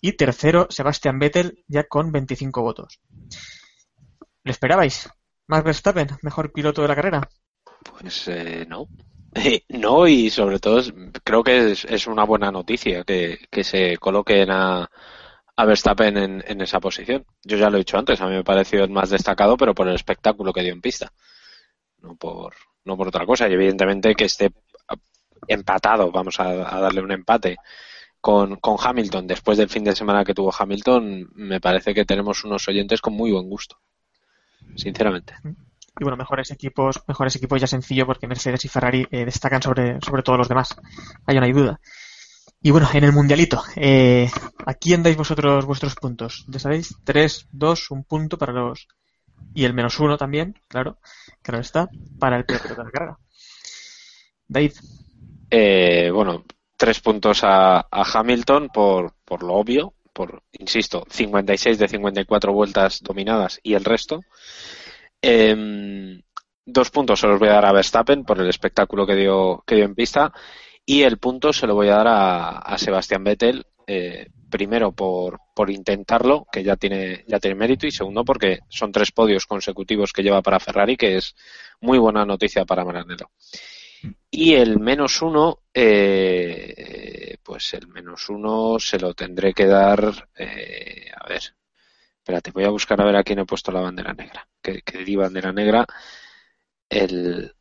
Y 0.00 0.12
tercero, 0.12 0.68
Sebastian 0.70 1.18
Vettel, 1.18 1.64
ya 1.66 1.82
con 1.88 2.12
25 2.12 2.62
votos. 2.62 3.00
¿Le 4.44 4.52
esperabais? 4.52 5.10
Max 5.48 5.64
Verstappen, 5.64 6.06
mejor 6.22 6.52
piloto 6.52 6.82
de 6.82 6.88
la 6.88 6.94
carrera. 6.94 7.28
Pues 7.98 8.28
eh, 8.28 8.64
no. 8.68 8.86
no, 9.70 10.06
y 10.06 10.30
sobre 10.30 10.60
todo 10.60 10.80
creo 11.24 11.42
que 11.42 11.72
es, 11.72 11.84
es 11.86 12.06
una 12.06 12.22
buena 12.22 12.52
noticia 12.52 13.02
que, 13.02 13.40
que 13.50 13.64
se 13.64 13.96
coloquen 13.96 14.52
a, 14.52 14.88
a 15.56 15.64
Verstappen 15.64 16.16
en, 16.16 16.44
en 16.46 16.60
esa 16.60 16.78
posición. 16.78 17.26
Yo 17.42 17.56
ya 17.56 17.70
lo 17.70 17.76
he 17.76 17.80
dicho 17.80 17.98
antes, 17.98 18.20
a 18.20 18.28
mí 18.28 18.36
me 18.36 18.44
pareció 18.44 18.84
el 18.84 18.90
más 18.90 19.10
destacado, 19.10 19.56
pero 19.56 19.74
por 19.74 19.88
el 19.88 19.96
espectáculo 19.96 20.52
que 20.52 20.62
dio 20.62 20.72
en 20.72 20.80
pista. 20.80 21.12
No 21.98 22.14
por, 22.14 22.54
no 22.84 22.96
por 22.96 23.08
otra 23.08 23.26
cosa. 23.26 23.48
Y 23.48 23.54
evidentemente 23.54 24.14
que 24.14 24.26
esté 24.26 24.52
empatado, 25.48 26.10
vamos 26.10 26.38
a, 26.40 26.52
darle 26.52 27.00
un 27.00 27.12
empate 27.12 27.56
con, 28.20 28.56
con 28.56 28.76
Hamilton 28.82 29.26
después 29.26 29.58
del 29.58 29.68
fin 29.68 29.84
de 29.84 29.94
semana 29.94 30.24
que 30.24 30.34
tuvo 30.34 30.52
Hamilton, 30.56 31.30
me 31.34 31.60
parece 31.60 31.94
que 31.94 32.04
tenemos 32.04 32.44
unos 32.44 32.66
oyentes 32.68 33.00
con 33.00 33.14
muy 33.14 33.32
buen 33.32 33.48
gusto. 33.48 33.78
Sinceramente. 34.76 35.34
Y 35.44 36.02
bueno, 36.02 36.16
mejores 36.16 36.50
equipos, 36.50 37.02
mejores 37.06 37.36
equipos 37.36 37.60
ya 37.60 37.66
sencillo 37.66 38.06
porque 38.06 38.26
Mercedes 38.26 38.64
y 38.64 38.68
Ferrari 38.68 39.06
eh, 39.10 39.24
destacan 39.24 39.62
sobre, 39.62 40.00
sobre 40.00 40.22
todos 40.22 40.38
los 40.38 40.48
demás. 40.48 40.74
Ahí 41.26 41.36
no 41.36 41.44
hay 41.44 41.52
duda. 41.52 41.80
Y 42.60 42.70
bueno, 42.70 42.88
en 42.92 43.04
el 43.04 43.12
mundialito, 43.12 43.62
eh, 43.76 44.28
¿a 44.64 44.74
quién 44.74 45.02
dais 45.02 45.16
vosotros 45.16 45.66
vuestros 45.66 45.94
puntos? 45.96 46.46
Ya 46.48 46.58
sabéis, 46.58 46.96
3, 47.04 47.48
2, 47.52 47.90
un 47.90 48.04
punto 48.04 48.38
para 48.38 48.52
los... 48.52 48.88
Y 49.52 49.64
el 49.64 49.74
menos 49.74 50.00
uno 50.00 50.16
también, 50.16 50.58
claro, 50.66 50.98
claro 51.42 51.60
está, 51.60 51.88
para 52.18 52.38
el 52.38 52.46
piloto 52.46 52.68
de 52.68 52.84
la 52.84 52.90
carrera. 52.90 53.18
David, 54.48 54.72
Eh, 55.50 56.10
bueno, 56.12 56.44
tres 56.76 57.00
puntos 57.00 57.44
a, 57.44 57.78
a 57.80 58.02
Hamilton 58.12 58.68
por, 58.68 59.14
por 59.24 59.42
lo 59.42 59.54
obvio, 59.54 59.94
por, 60.12 60.42
insisto, 60.52 61.04
56 61.10 61.78
de 61.78 61.88
54 61.88 62.52
vueltas 62.52 63.00
dominadas 63.02 63.60
y 63.62 63.74
el 63.74 63.84
resto. 63.84 64.20
Em, 65.20 66.22
dos 66.64 66.90
puntos 66.90 67.20
se 67.20 67.26
los 67.26 67.38
voy 67.38 67.48
a 67.48 67.54
dar 67.54 67.66
a 67.66 67.72
Verstappen 67.72 68.24
por 68.24 68.40
el 68.40 68.48
espectáculo 68.48 69.06
que 69.06 69.16
dio, 69.16 69.62
que 69.66 69.76
dio 69.76 69.84
en 69.84 69.94
pista 69.94 70.32
y 70.86 71.02
el 71.02 71.18
punto 71.18 71.52
se 71.52 71.66
lo 71.66 71.74
voy 71.74 71.88
a 71.88 71.96
dar 71.96 72.08
a, 72.08 72.58
a 72.58 72.78
Sebastián 72.78 73.24
Vettel, 73.24 73.66
eh, 73.86 74.28
primero 74.50 74.92
por, 74.92 75.40
por 75.54 75.70
intentarlo, 75.70 76.46
que 76.50 76.62
ya 76.62 76.76
tiene, 76.76 77.24
ya 77.26 77.40
tiene 77.40 77.56
mérito, 77.56 77.86
y 77.86 77.90
segundo 77.90 78.24
porque 78.24 78.60
son 78.68 78.92
tres 78.92 79.10
podios 79.10 79.46
consecutivos 79.46 80.12
que 80.12 80.22
lleva 80.22 80.42
para 80.42 80.60
Ferrari, 80.60 80.96
que 80.96 81.16
es 81.16 81.34
muy 81.80 81.98
buena 81.98 82.24
noticia 82.24 82.64
para 82.64 82.84
Maranello. 82.84 83.30
Y 84.30 84.54
el 84.54 84.80
menos 84.80 85.22
uno, 85.22 85.60
eh, 85.72 87.36
pues 87.42 87.74
el 87.74 87.88
menos 87.88 88.28
uno 88.28 88.78
se 88.78 88.98
lo 88.98 89.14
tendré 89.14 89.52
que 89.52 89.66
dar, 89.66 90.28
eh, 90.36 91.10
a 91.14 91.28
ver, 91.28 91.42
espérate, 92.18 92.50
voy 92.50 92.64
a 92.64 92.70
buscar 92.70 93.00
a 93.00 93.04
ver 93.04 93.16
a 93.16 93.22
quién 93.22 93.38
he 93.40 93.46
puesto 93.46 93.70
la 93.70 93.80
bandera 93.80 94.12
negra, 94.12 94.46
que, 94.60 94.82
di 95.04 95.14
bandera 95.16 95.52
negra, 95.52 95.86
el, 96.88 97.54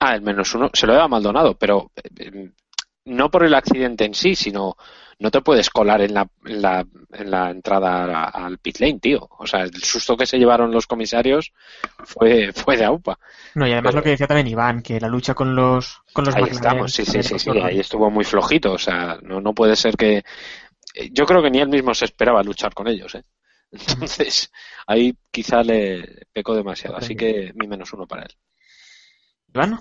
ah, 0.00 0.14
el 0.14 0.22
menos 0.22 0.54
uno, 0.54 0.70
se 0.72 0.86
lo 0.86 0.92
he 0.92 0.96
dado 0.96 1.08
Maldonado, 1.08 1.56
pero 1.56 1.92
eh, 1.96 2.50
no 3.06 3.30
por 3.30 3.44
el 3.44 3.54
accidente 3.54 4.04
en 4.04 4.14
sí, 4.14 4.34
sino 4.34 4.76
no 5.20 5.30
te 5.30 5.40
puedes 5.40 5.68
colar 5.70 6.00
en 6.02 6.14
la, 6.14 6.28
en 6.44 6.62
la, 6.62 6.86
en 7.12 7.30
la 7.30 7.50
entrada 7.50 8.24
al 8.24 8.58
pit 8.58 8.78
lane, 8.78 9.00
tío. 9.00 9.28
O 9.38 9.46
sea, 9.46 9.62
el 9.62 9.74
susto 9.82 10.16
que 10.16 10.26
se 10.26 10.38
llevaron 10.38 10.70
los 10.70 10.86
comisarios 10.86 11.52
fue, 12.04 12.52
fue 12.52 12.76
de 12.76 12.84
aupa. 12.84 13.18
no, 13.54 13.66
y 13.66 13.72
además 13.72 13.90
Pero- 13.90 13.98
lo 14.00 14.04
que 14.04 14.10
decía 14.10 14.26
también 14.28 14.46
Iván, 14.46 14.82
que 14.82 15.00
la 15.00 15.08
lucha 15.08 15.34
con 15.34 15.54
los, 15.54 16.00
con 16.12 16.24
los 16.24 16.34
Ahí 16.36 16.42
McLaren 16.42 16.62
estamos, 16.64 16.92
sí, 16.92 17.04
sí, 17.04 17.22
sí, 17.22 17.38
sí, 17.38 17.50
ahí 17.62 17.80
estuvo 17.80 18.10
muy 18.10 18.24
flojito, 18.24 18.72
o 18.72 18.78
sea, 18.78 19.18
no, 19.22 19.40
no 19.40 19.52
puede 19.54 19.74
ser 19.76 19.96
que... 19.96 20.22
Yo 21.12 21.26
creo 21.26 21.42
que 21.42 21.50
ni 21.50 21.58
él 21.60 21.68
mismo 21.68 21.94
se 21.94 22.04
esperaba 22.06 22.42
luchar 22.42 22.72
con 22.74 22.88
ellos, 22.88 23.14
¿eh? 23.14 23.22
Entonces, 23.72 24.50
ahí 24.86 25.14
quizá 25.30 25.62
le 25.62 26.26
pecó 26.32 26.54
demasiado, 26.54 26.96
así 26.96 27.14
que 27.14 27.52
mi 27.54 27.66
menos 27.68 27.92
uno 27.92 28.06
para 28.06 28.22
él. 28.22 28.34
Iván, 29.54 29.78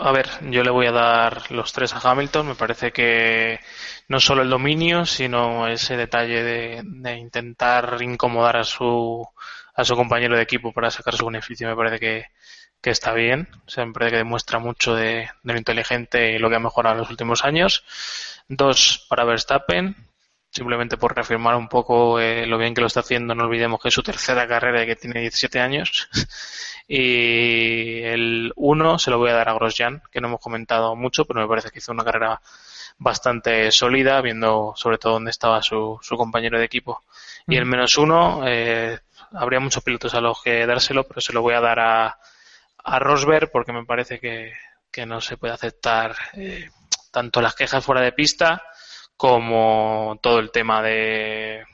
A 0.00 0.12
ver, 0.12 0.28
yo 0.50 0.62
le 0.62 0.70
voy 0.70 0.86
a 0.86 0.92
dar 0.92 1.50
los 1.50 1.72
tres 1.72 1.94
a 1.94 1.98
Hamilton. 1.98 2.48
Me 2.48 2.54
parece 2.54 2.92
que 2.92 3.60
no 4.08 4.20
solo 4.20 4.42
el 4.42 4.50
dominio, 4.50 5.06
sino 5.06 5.66
ese 5.68 5.96
detalle 5.96 6.42
de, 6.42 7.16
intentar 7.18 7.96
incomodar 8.02 8.56
a 8.58 8.64
su, 8.64 9.26
a 9.74 9.84
su 9.84 9.96
compañero 9.96 10.36
de 10.36 10.42
equipo 10.42 10.72
para 10.72 10.90
sacar 10.90 11.14
su 11.14 11.26
beneficio, 11.26 11.68
me 11.68 11.76
parece 11.76 11.98
que, 12.00 12.26
está 12.90 13.12
bien. 13.12 13.48
O 13.76 13.86
me 13.86 13.92
parece 13.92 14.12
que 14.12 14.16
demuestra 14.18 14.58
mucho 14.58 14.94
de, 14.94 15.30
de 15.42 15.52
lo 15.52 15.58
inteligente 15.58 16.32
y 16.32 16.38
lo 16.38 16.50
que 16.50 16.56
ha 16.56 16.60
mejorado 16.60 16.94
en 16.96 17.00
los 17.00 17.10
últimos 17.10 17.44
años. 17.44 17.84
Dos 18.48 19.06
para 19.08 19.24
Verstappen, 19.24 19.96
simplemente 20.52 20.98
por 20.98 21.14
reafirmar 21.16 21.56
un 21.56 21.68
poco 21.68 22.20
eh, 22.20 22.46
lo 22.46 22.58
bien 22.58 22.74
que 22.74 22.82
lo 22.82 22.86
está 22.86 23.00
haciendo. 23.00 23.34
No 23.34 23.44
olvidemos 23.44 23.80
que 23.80 23.88
es 23.88 23.94
su 23.94 24.02
tercera 24.02 24.46
carrera 24.46 24.82
y 24.82 24.86
que 24.86 24.96
tiene 24.96 25.20
17 25.20 25.58
años. 25.60 26.08
Y 26.94 28.02
el 28.02 28.52
uno 28.54 28.98
se 28.98 29.10
lo 29.10 29.16
voy 29.16 29.30
a 29.30 29.32
dar 29.32 29.48
a 29.48 29.54
Grosjean, 29.54 30.02
que 30.10 30.20
no 30.20 30.28
hemos 30.28 30.40
comentado 30.40 30.94
mucho, 30.94 31.24
pero 31.24 31.40
me 31.40 31.48
parece 31.48 31.70
que 31.70 31.78
hizo 31.78 31.90
una 31.90 32.04
carrera 32.04 32.38
bastante 32.98 33.72
sólida, 33.72 34.20
viendo 34.20 34.74
sobre 34.76 34.98
todo 34.98 35.14
dónde 35.14 35.30
estaba 35.30 35.62
su, 35.62 35.98
su 36.02 36.18
compañero 36.18 36.58
de 36.58 36.66
equipo. 36.66 37.02
Y 37.46 37.56
el 37.56 37.64
menos 37.64 37.96
uno, 37.96 38.42
eh, 38.46 38.98
habría 39.32 39.58
muchos 39.58 39.82
pilotos 39.82 40.12
a 40.12 40.20
los 40.20 40.42
que 40.42 40.66
dárselo, 40.66 41.04
pero 41.04 41.22
se 41.22 41.32
lo 41.32 41.40
voy 41.40 41.54
a 41.54 41.62
dar 41.62 41.80
a, 41.80 42.18
a 42.84 42.98
Rosberg 42.98 43.50
porque 43.50 43.72
me 43.72 43.86
parece 43.86 44.20
que, 44.20 44.52
que 44.90 45.06
no 45.06 45.22
se 45.22 45.38
puede 45.38 45.54
aceptar 45.54 46.14
eh, 46.34 46.68
tanto 47.10 47.40
las 47.40 47.54
quejas 47.54 47.82
fuera 47.82 48.02
de 48.02 48.12
pista 48.12 48.62
como 49.16 50.18
todo 50.20 50.40
el 50.40 50.50
tema 50.50 50.82
de 50.82 51.64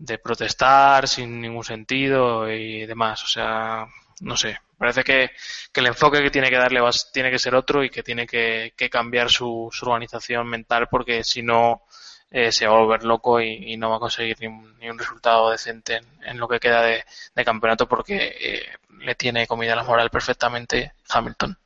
de 0.00 0.18
protestar 0.18 1.06
sin 1.06 1.40
ningún 1.40 1.62
sentido 1.62 2.50
y 2.50 2.86
demás. 2.86 3.22
O 3.22 3.26
sea, 3.26 3.86
no 4.20 4.36
sé. 4.36 4.58
Parece 4.78 5.04
que, 5.04 5.30
que 5.72 5.80
el 5.80 5.88
enfoque 5.88 6.22
que 6.22 6.30
tiene 6.30 6.48
que 6.48 6.56
darle 6.56 6.80
va- 6.80 6.90
tiene 7.12 7.30
que 7.30 7.38
ser 7.38 7.54
otro 7.54 7.84
y 7.84 7.90
que 7.90 8.02
tiene 8.02 8.26
que, 8.26 8.72
cambiar 8.90 9.30
su, 9.30 9.68
su 9.70 9.86
organización 9.86 10.48
mental 10.48 10.88
porque 10.90 11.22
si 11.22 11.42
no 11.42 11.82
eh, 12.30 12.50
se 12.50 12.66
va 12.66 12.76
a 12.76 12.80
volver 12.80 13.04
loco 13.04 13.40
y, 13.40 13.76
no 13.76 13.90
va 13.90 13.96
a 13.96 14.00
conseguir 14.00 14.38
ni 14.40 14.88
un, 14.88 14.98
resultado 14.98 15.50
decente 15.50 16.00
en, 16.22 16.38
lo 16.38 16.48
que 16.48 16.60
queda 16.60 16.82
de, 16.82 17.04
de 17.34 17.44
campeonato 17.44 17.86
porque 17.86 18.36
eh, 18.40 18.66
le 19.00 19.14
tiene 19.16 19.46
comida 19.46 19.76
la 19.76 19.84
moral 19.84 20.08
perfectamente 20.08 20.94
Hamilton. 21.10 21.58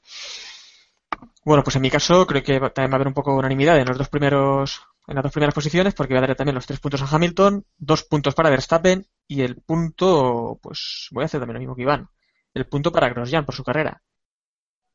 Bueno, 1.45 1.63
pues 1.63 1.77
en 1.77 1.83
mi 1.83 1.91
caso 1.91 2.27
creo 2.27 2.43
que 2.43 2.59
también 2.59 2.91
va 2.91 2.95
a 2.95 2.97
haber 2.97 3.09
un 3.09 3.15
poco 3.15 3.31
de 3.31 3.39
unanimidad 3.39 3.79
en 3.79 3.87
los 3.87 3.99
dos 3.99 4.09
primeros, 4.09 4.83
en 5.07 5.15
las 5.15 5.23
dos 5.23 5.33
primeras 5.33 5.55
posiciones, 5.55 5.95
porque 5.95 6.15
voy 6.15 6.19
a 6.19 6.21
darle 6.23 6.35
también 6.35 6.55
los 6.55 6.67
tres 6.67 6.81
puntos 6.81 7.03
a 7.03 7.09
Hamilton, 7.15 7.65
dos 7.77 8.05
puntos 8.05 8.35
para 8.35 8.51
Verstappen 8.51 9.07
y 9.27 9.43
el 9.43 9.57
punto, 9.57 10.59
pues 10.63 11.09
voy 11.11 11.23
a 11.23 11.27
hacer 11.27 11.41
también 11.41 11.55
lo 11.55 11.61
mismo 11.61 11.77
que 11.77 11.83
Iván, 11.83 12.09
el 12.55 12.67
punto 12.67 12.91
para 12.93 13.09
Grosjean 13.09 13.45
por 13.45 13.55
su 13.55 13.65
carrera 13.65 14.03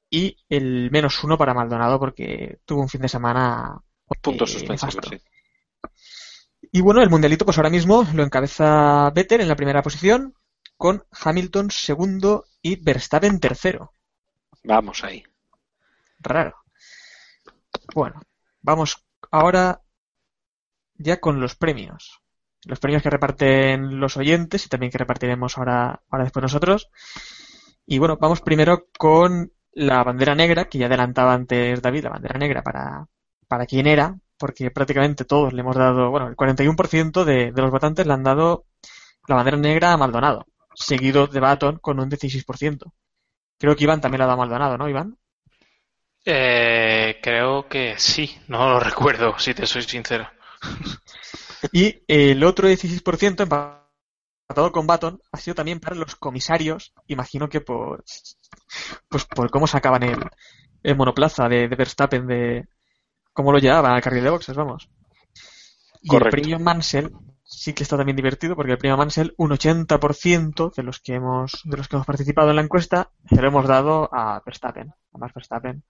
y 0.10 0.38
el 0.50 0.90
menos 0.92 1.24
uno 1.24 1.38
para 1.38 1.54
Maldonado 1.54 2.00
porque 2.00 2.60
tuvo 2.66 2.82
un 2.82 2.90
fin 2.90 3.02
de 3.02 3.10
semana 3.10 3.80
Puntos 4.22 4.50
eh, 4.50 4.54
suspensivos, 4.54 4.98
sí. 5.08 5.22
Y 6.72 6.82
bueno, 6.82 7.02
el 7.02 7.10
mundialito 7.10 7.46
pues 7.46 7.58
ahora 7.58 7.70
mismo 7.70 8.06
lo 8.14 8.24
encabeza 8.24 9.10
Vettel 9.12 9.42
en 9.42 9.48
la 9.48 9.56
primera 9.56 9.82
posición 9.82 10.34
con 10.78 11.04
Hamilton 11.12 11.72
segundo 11.72 12.46
y 12.62 12.76
Verstappen 12.78 13.40
tercero. 13.40 13.94
Vamos 14.64 15.04
ahí. 15.04 15.24
Raro. 16.20 16.56
Bueno, 17.94 18.22
vamos 18.62 19.06
ahora 19.32 19.82
ya 21.00 21.20
con 21.20 21.40
los 21.40 21.56
premios. 21.56 22.22
Los 22.66 22.80
premios 22.80 23.02
que 23.02 23.10
reparten 23.10 24.00
los 24.00 24.18
oyentes 24.18 24.66
y 24.66 24.70
también 24.70 24.92
que 24.92 24.98
repartiremos 24.98 25.58
ahora, 25.58 26.02
ahora 26.10 26.26
después 26.26 26.44
nosotros. 26.44 26.90
Y 27.86 27.98
bueno, 27.98 28.18
vamos 28.20 28.42
primero 28.42 28.86
con 28.98 29.52
la 29.74 30.04
bandera 30.04 30.36
negra, 30.36 30.66
que 30.66 30.78
ya 30.78 30.88
adelantaba 30.88 31.34
antes 31.34 31.82
David, 31.82 32.04
la 32.04 32.10
bandera 32.12 32.38
negra 32.38 32.62
para, 32.62 33.08
para 33.48 33.66
quién 33.66 33.88
era, 33.88 34.16
porque 34.38 34.72
prácticamente 34.72 35.26
todos 35.26 35.54
le 35.54 35.62
hemos 35.62 35.76
dado, 35.76 36.12
bueno, 36.12 36.28
el 36.28 36.36
41% 36.36 37.24
de, 37.24 37.52
de 37.52 37.62
los 37.62 37.72
votantes 37.72 38.06
le 38.06 38.14
han 38.14 38.24
dado 38.24 38.66
la 39.28 39.36
bandera 39.36 39.58
negra 39.58 39.94
a 39.94 39.98
Maldonado, 39.98 40.48
seguido 40.76 41.28
de 41.28 41.40
Baton 41.40 41.78
con 41.80 42.00
un 42.00 42.10
16%. 42.10 42.92
Creo 43.58 43.76
que 43.76 43.84
Iván 43.86 44.02
también 44.02 44.20
la 44.20 44.26
ha 44.26 44.28
dado 44.28 44.42
a 44.42 44.46
Maldonado, 44.46 44.78
¿no, 44.78 44.90
Iván? 44.90 45.18
Eh, 46.26 47.20
creo 47.22 47.68
que 47.68 47.96
sí, 47.98 48.38
no 48.48 48.70
lo 48.70 48.80
recuerdo, 48.82 49.38
si 49.40 49.54
te 49.54 49.66
soy 49.66 49.84
sincero. 49.84 50.30
Y 51.74 52.04
el 52.08 52.44
otro 52.46 52.70
16% 52.70 53.42
empatado 53.44 54.72
con 54.72 54.88
Baton 54.88 55.22
ha 55.32 55.38
sido 55.38 55.56
también 55.56 55.80
para 55.80 55.96
los 55.96 56.16
comisarios, 56.16 56.94
imagino 57.08 57.50
que 57.50 57.60
por, 57.60 58.04
pues 59.10 59.26
por 59.26 59.52
cómo 59.52 59.68
sacaban 59.68 60.04
el, 60.04 60.20
el 60.84 60.96
monoplaza 60.96 61.50
de, 61.50 61.68
de 61.68 61.76
Verstappen 61.76 62.28
de 62.28 62.68
cómo 63.34 63.52
lo 63.52 63.60
llevaban 63.60 63.92
al 63.94 64.02
carril 64.02 64.24
de 64.24 64.30
boxes, 64.30 64.56
vamos. 64.56 64.90
Y 66.02 66.08
Correcto. 66.08 66.38
el 66.38 66.42
premio 66.42 66.60
Mansell 66.60 67.12
sí 67.44 67.74
que 67.74 67.84
está 67.84 67.98
también 67.98 68.16
divertido 68.16 68.56
porque 68.56 68.72
el 68.72 68.78
premio 68.78 68.96
Mansell 68.96 69.34
un 69.38 69.52
80% 69.52 70.74
de 70.74 70.84
los 70.84 71.00
que 71.00 71.16
hemos 71.16 71.62
de 71.66 71.78
los 71.78 71.88
que 71.88 71.96
hemos 71.96 72.06
participado 72.06 72.52
en 72.52 72.56
la 72.56 72.62
encuesta 72.62 73.12
se 73.28 73.42
lo 73.42 73.48
hemos 73.48 73.68
dado 73.68 74.10
a 74.14 74.42
Verstappen, 74.46 74.90
a 74.90 75.18
Max 75.18 75.34
Verstappen 75.34 75.84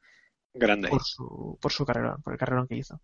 Grande. 0.53 0.89
por 0.89 1.03
su 1.03 1.59
por 1.61 1.71
su 1.71 1.85
carrerón, 1.85 2.21
por 2.23 2.33
el 2.33 2.39
carrerón 2.39 2.67
que 2.67 2.77
hizo. 2.77 2.99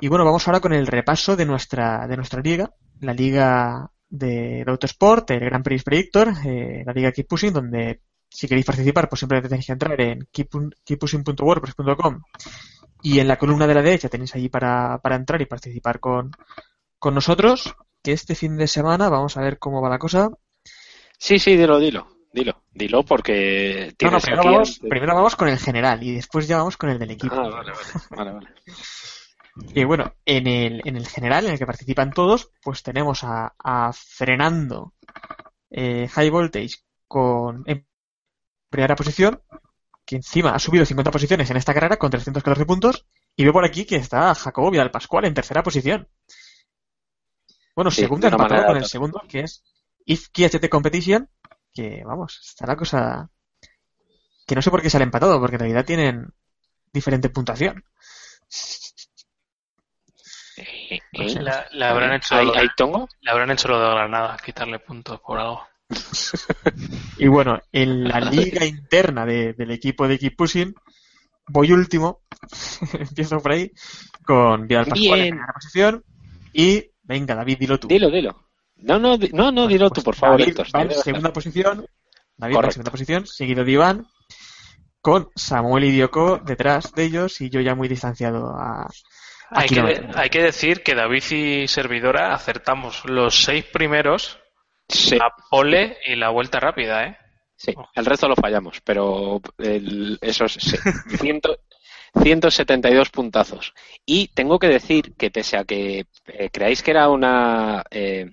Y 0.00 0.08
bueno, 0.08 0.24
vamos 0.24 0.46
ahora 0.46 0.60
con 0.60 0.72
el 0.72 0.86
repaso 0.86 1.36
de 1.36 1.46
nuestra 1.46 2.06
de 2.06 2.16
nuestra 2.16 2.40
liga, 2.42 2.70
la 3.00 3.14
liga 3.14 3.90
de, 4.08 4.62
de 4.64 4.70
Autosport, 4.70 5.30
el 5.30 5.40
Grand 5.40 5.64
Prix 5.64 5.82
Predictor, 5.84 6.32
eh, 6.44 6.82
la 6.84 6.92
liga 6.92 7.12
Keep 7.12 7.26
Pushing, 7.28 7.52
donde 7.52 8.02
si 8.28 8.46
queréis 8.46 8.66
participar, 8.66 9.08
pues 9.08 9.20
simplemente 9.20 9.48
tenéis 9.48 9.66
que 9.66 9.72
entrar 9.72 10.00
en 10.00 10.28
keep- 10.32 10.74
keeppushing.wordpress.com 10.84 12.20
y 13.02 13.20
en 13.20 13.28
la 13.28 13.38
columna 13.38 13.66
de 13.66 13.74
la 13.74 13.82
derecha 13.82 14.08
tenéis 14.08 14.34
allí 14.34 14.48
para, 14.48 14.98
para 14.98 15.16
entrar 15.16 15.40
y 15.40 15.46
participar 15.46 16.00
con, 16.00 16.30
con 16.98 17.14
nosotros, 17.14 17.74
que 18.02 18.12
este 18.12 18.34
fin 18.34 18.56
de 18.56 18.66
semana 18.68 19.08
vamos 19.08 19.36
a 19.36 19.42
ver 19.42 19.58
cómo 19.58 19.80
va 19.80 19.88
la 19.88 19.98
cosa. 19.98 20.28
Sí, 21.18 21.38
sí, 21.38 21.56
dilo, 21.56 21.78
dilo. 21.78 22.06
Dilo, 22.32 22.64
dilo 22.74 23.02
porque 23.02 23.94
No, 24.02 24.10
no, 24.10 24.18
tienes 24.18 24.24
primero 24.24 24.42
aquí 24.42 24.48
vamos, 24.50 24.78
primero 24.90 25.14
vamos 25.14 25.36
con 25.36 25.48
el 25.48 25.58
general 25.58 26.02
y 26.02 26.14
después 26.16 26.46
ya 26.46 26.58
vamos 26.58 26.76
con 26.76 26.90
el 26.90 26.98
del 26.98 27.12
equipo. 27.12 27.34
Ah, 27.34 27.48
vale, 27.48 27.70
vale, 27.72 27.92
vale, 28.10 28.32
vale. 28.32 28.48
Y 29.74 29.84
bueno, 29.84 30.14
en 30.24 30.46
el, 30.46 30.82
en 30.84 30.96
el 30.96 31.06
general, 31.06 31.46
en 31.46 31.52
el 31.52 31.58
que 31.58 31.66
participan 31.66 32.12
todos, 32.12 32.50
pues 32.62 32.82
tenemos 32.82 33.24
a, 33.24 33.54
a 33.58 33.92
Frenando 33.92 34.94
eh, 35.70 36.08
High 36.08 36.30
Voltage 36.30 36.76
con 37.08 37.62
en 37.66 37.86
primera 38.68 38.96
posición, 38.96 39.40
que 40.04 40.16
encima 40.16 40.50
ha 40.50 40.58
subido 40.58 40.84
50 40.84 41.10
posiciones 41.10 41.50
en 41.50 41.56
esta 41.56 41.72
carrera 41.72 41.96
con 41.96 42.10
314 42.10 42.66
puntos. 42.66 43.06
Y 43.34 43.44
veo 43.44 43.52
por 43.52 43.64
aquí 43.64 43.84
que 43.84 43.96
está 43.96 44.34
Jacobo 44.34 44.70
Vidal 44.70 44.90
Pascual 44.90 45.24
en 45.24 45.34
tercera 45.34 45.62
posición. 45.62 46.08
Bueno, 47.74 47.90
Sí, 47.90 48.02
segundo 48.02 48.28
empatado 48.28 48.66
con 48.66 48.76
el 48.76 48.86
segundo, 48.86 49.22
que 49.28 49.40
es 49.40 49.62
IFKI 50.06 50.44
HT 50.44 50.68
Competition, 50.70 51.28
que 51.72 52.02
vamos, 52.04 52.40
está 52.42 52.66
la 52.66 52.76
cosa 52.76 53.30
que 54.46 54.54
no 54.54 54.62
sé 54.62 54.70
por 54.70 54.80
qué 54.80 54.88
se 54.88 54.96
han 54.96 55.02
empatado, 55.02 55.38
porque 55.40 55.56
en 55.56 55.60
realidad 55.60 55.84
tienen 55.84 56.32
diferente 56.92 57.28
puntuación. 57.28 57.84
Eh, 60.90 61.00
No 61.12 61.28
sé. 61.28 61.42
La, 61.42 61.66
la 61.72 61.90
habrán 61.90 62.12
hecho 62.14 62.34
¿Hay, 62.34 62.48
hay 62.54 62.68
tongo? 62.76 63.08
le 63.20 63.30
habrán 63.30 63.50
hecho 63.50 63.68
lo 63.68 63.80
de 63.80 63.88
Granada, 63.90 64.36
quitarle 64.44 64.78
puntos 64.78 65.20
por 65.20 65.38
algo. 65.38 65.62
Y 67.18 67.28
bueno, 67.28 67.60
en 67.72 68.04
la 68.04 68.20
liga 68.20 68.64
interna 68.66 69.24
de- 69.24 69.52
del 69.54 69.70
equipo 69.70 70.06
de 70.06 70.18
Keep 70.18 70.36
Pushing, 70.36 70.74
voy 71.48 71.72
último, 71.72 72.20
empiezo 72.92 73.38
por 73.40 73.52
ahí, 73.52 73.70
con 74.24 74.66
Vidal 74.66 74.86
Pascual 74.86 75.18
en 75.20 75.22
Bien. 75.24 75.34
primera 75.34 75.52
posición. 75.54 76.04
Y 76.52 76.90
venga, 77.02 77.34
David, 77.34 77.58
dilo 77.58 77.78
tú. 77.80 77.88
Dilo, 77.88 78.10
dilo. 78.10 78.44
No, 78.76 78.98
no, 78.98 79.16
no, 79.32 79.50
no, 79.50 79.66
dilo 79.66 79.88
Pues 79.88 80.00
tú, 80.00 80.04
por 80.04 80.14
favor, 80.16 80.38
David 80.40 80.50
Héctor. 80.50 80.66
va 80.74 80.82
en 80.82 80.90
segunda 80.92 81.32
posición. 81.32 81.86
David 82.36 82.56
va 82.56 82.64
en 82.64 82.70
segunda 82.72 82.90
posición, 82.90 83.26
seguido 83.26 83.64
de 83.64 83.72
Iván, 83.72 84.06
con 85.00 85.30
Samuel 85.34 85.84
y 85.84 85.92
Dioko 85.92 86.38
detrás 86.44 86.92
de 86.92 87.04
ellos 87.04 87.40
y 87.40 87.48
yo 87.48 87.60
ya 87.60 87.74
muy 87.74 87.88
distanciado 87.88 88.54
a, 88.54 88.82
a 88.82 88.88
Hay 89.50 89.68
que, 89.68 90.08
hay 90.14 90.28
que 90.30 90.42
decir 90.42 90.82
que 90.82 90.94
David 90.94 91.22
y 91.30 91.68
Servidora 91.68 92.34
acertamos 92.34 93.04
los 93.04 93.44
seis 93.44 93.64
primeros, 93.64 94.38
Sí, 94.88 95.16
la 95.16 95.32
pole 95.50 95.98
y 96.06 96.14
la 96.14 96.28
vuelta 96.30 96.60
rápida, 96.60 97.06
¿eh? 97.06 97.18
sí. 97.56 97.74
El 97.94 98.06
resto 98.06 98.28
lo 98.28 98.36
fallamos, 98.36 98.80
pero 98.82 99.40
el- 99.58 100.16
esos 100.20 100.52
sí. 100.54 100.76
Ciento- 101.18 101.58
172 102.22 103.10
puntazos. 103.10 103.74
Y 104.04 104.28
tengo 104.28 104.58
que 104.58 104.68
decir 104.68 105.14
que 105.16 105.30
pese 105.30 105.56
a 105.58 105.64
que 105.64 106.06
eh, 106.26 106.50
creáis 106.52 106.82
que 106.82 106.92
era 106.92 107.08
una 107.08 107.82
eh, 107.90 108.30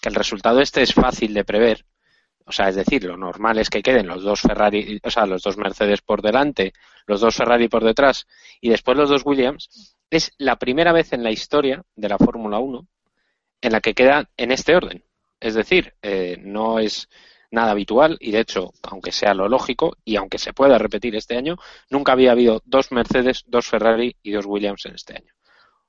que 0.00 0.08
el 0.08 0.14
resultado 0.14 0.60
este 0.60 0.82
es 0.82 0.92
fácil 0.94 1.32
de 1.34 1.44
prever, 1.44 1.84
o 2.46 2.52
sea, 2.52 2.68
es 2.68 2.76
decir, 2.76 3.04
lo 3.04 3.16
normal 3.16 3.58
es 3.58 3.70
que 3.70 3.82
queden 3.82 4.06
los 4.06 4.22
dos 4.22 4.40
Ferrari, 4.42 5.00
o 5.02 5.10
sea, 5.10 5.24
los 5.26 5.42
dos 5.42 5.56
Mercedes 5.56 6.02
por 6.02 6.20
delante, 6.20 6.72
los 7.06 7.20
dos 7.22 7.34
Ferrari 7.34 7.68
por 7.68 7.82
detrás 7.82 8.26
y 8.60 8.68
después 8.68 8.96
los 8.98 9.08
dos 9.08 9.22
Williams, 9.24 9.93
es 10.10 10.32
la 10.38 10.56
primera 10.56 10.92
vez 10.92 11.12
en 11.12 11.22
la 11.22 11.30
historia 11.30 11.82
de 11.96 12.08
la 12.08 12.18
Fórmula 12.18 12.58
1 12.58 12.86
en 13.60 13.72
la 13.72 13.80
que 13.80 13.94
quedan 13.94 14.28
en 14.36 14.52
este 14.52 14.76
orden. 14.76 15.04
Es 15.40 15.54
decir, 15.54 15.94
eh, 16.02 16.36
no 16.40 16.78
es 16.78 17.08
nada 17.50 17.70
habitual 17.70 18.18
y 18.20 18.32
de 18.32 18.40
hecho, 18.40 18.72
aunque 18.82 19.12
sea 19.12 19.32
lo 19.32 19.48
lógico 19.48 19.96
y 20.04 20.16
aunque 20.16 20.38
se 20.38 20.52
pueda 20.52 20.76
repetir 20.76 21.16
este 21.16 21.36
año, 21.36 21.56
nunca 21.88 22.12
había 22.12 22.32
habido 22.32 22.62
dos 22.64 22.92
Mercedes, 22.92 23.44
dos 23.46 23.66
Ferrari 23.66 24.16
y 24.22 24.32
dos 24.32 24.44
Williams 24.46 24.84
en 24.86 24.94
este 24.94 25.14
año. 25.16 25.32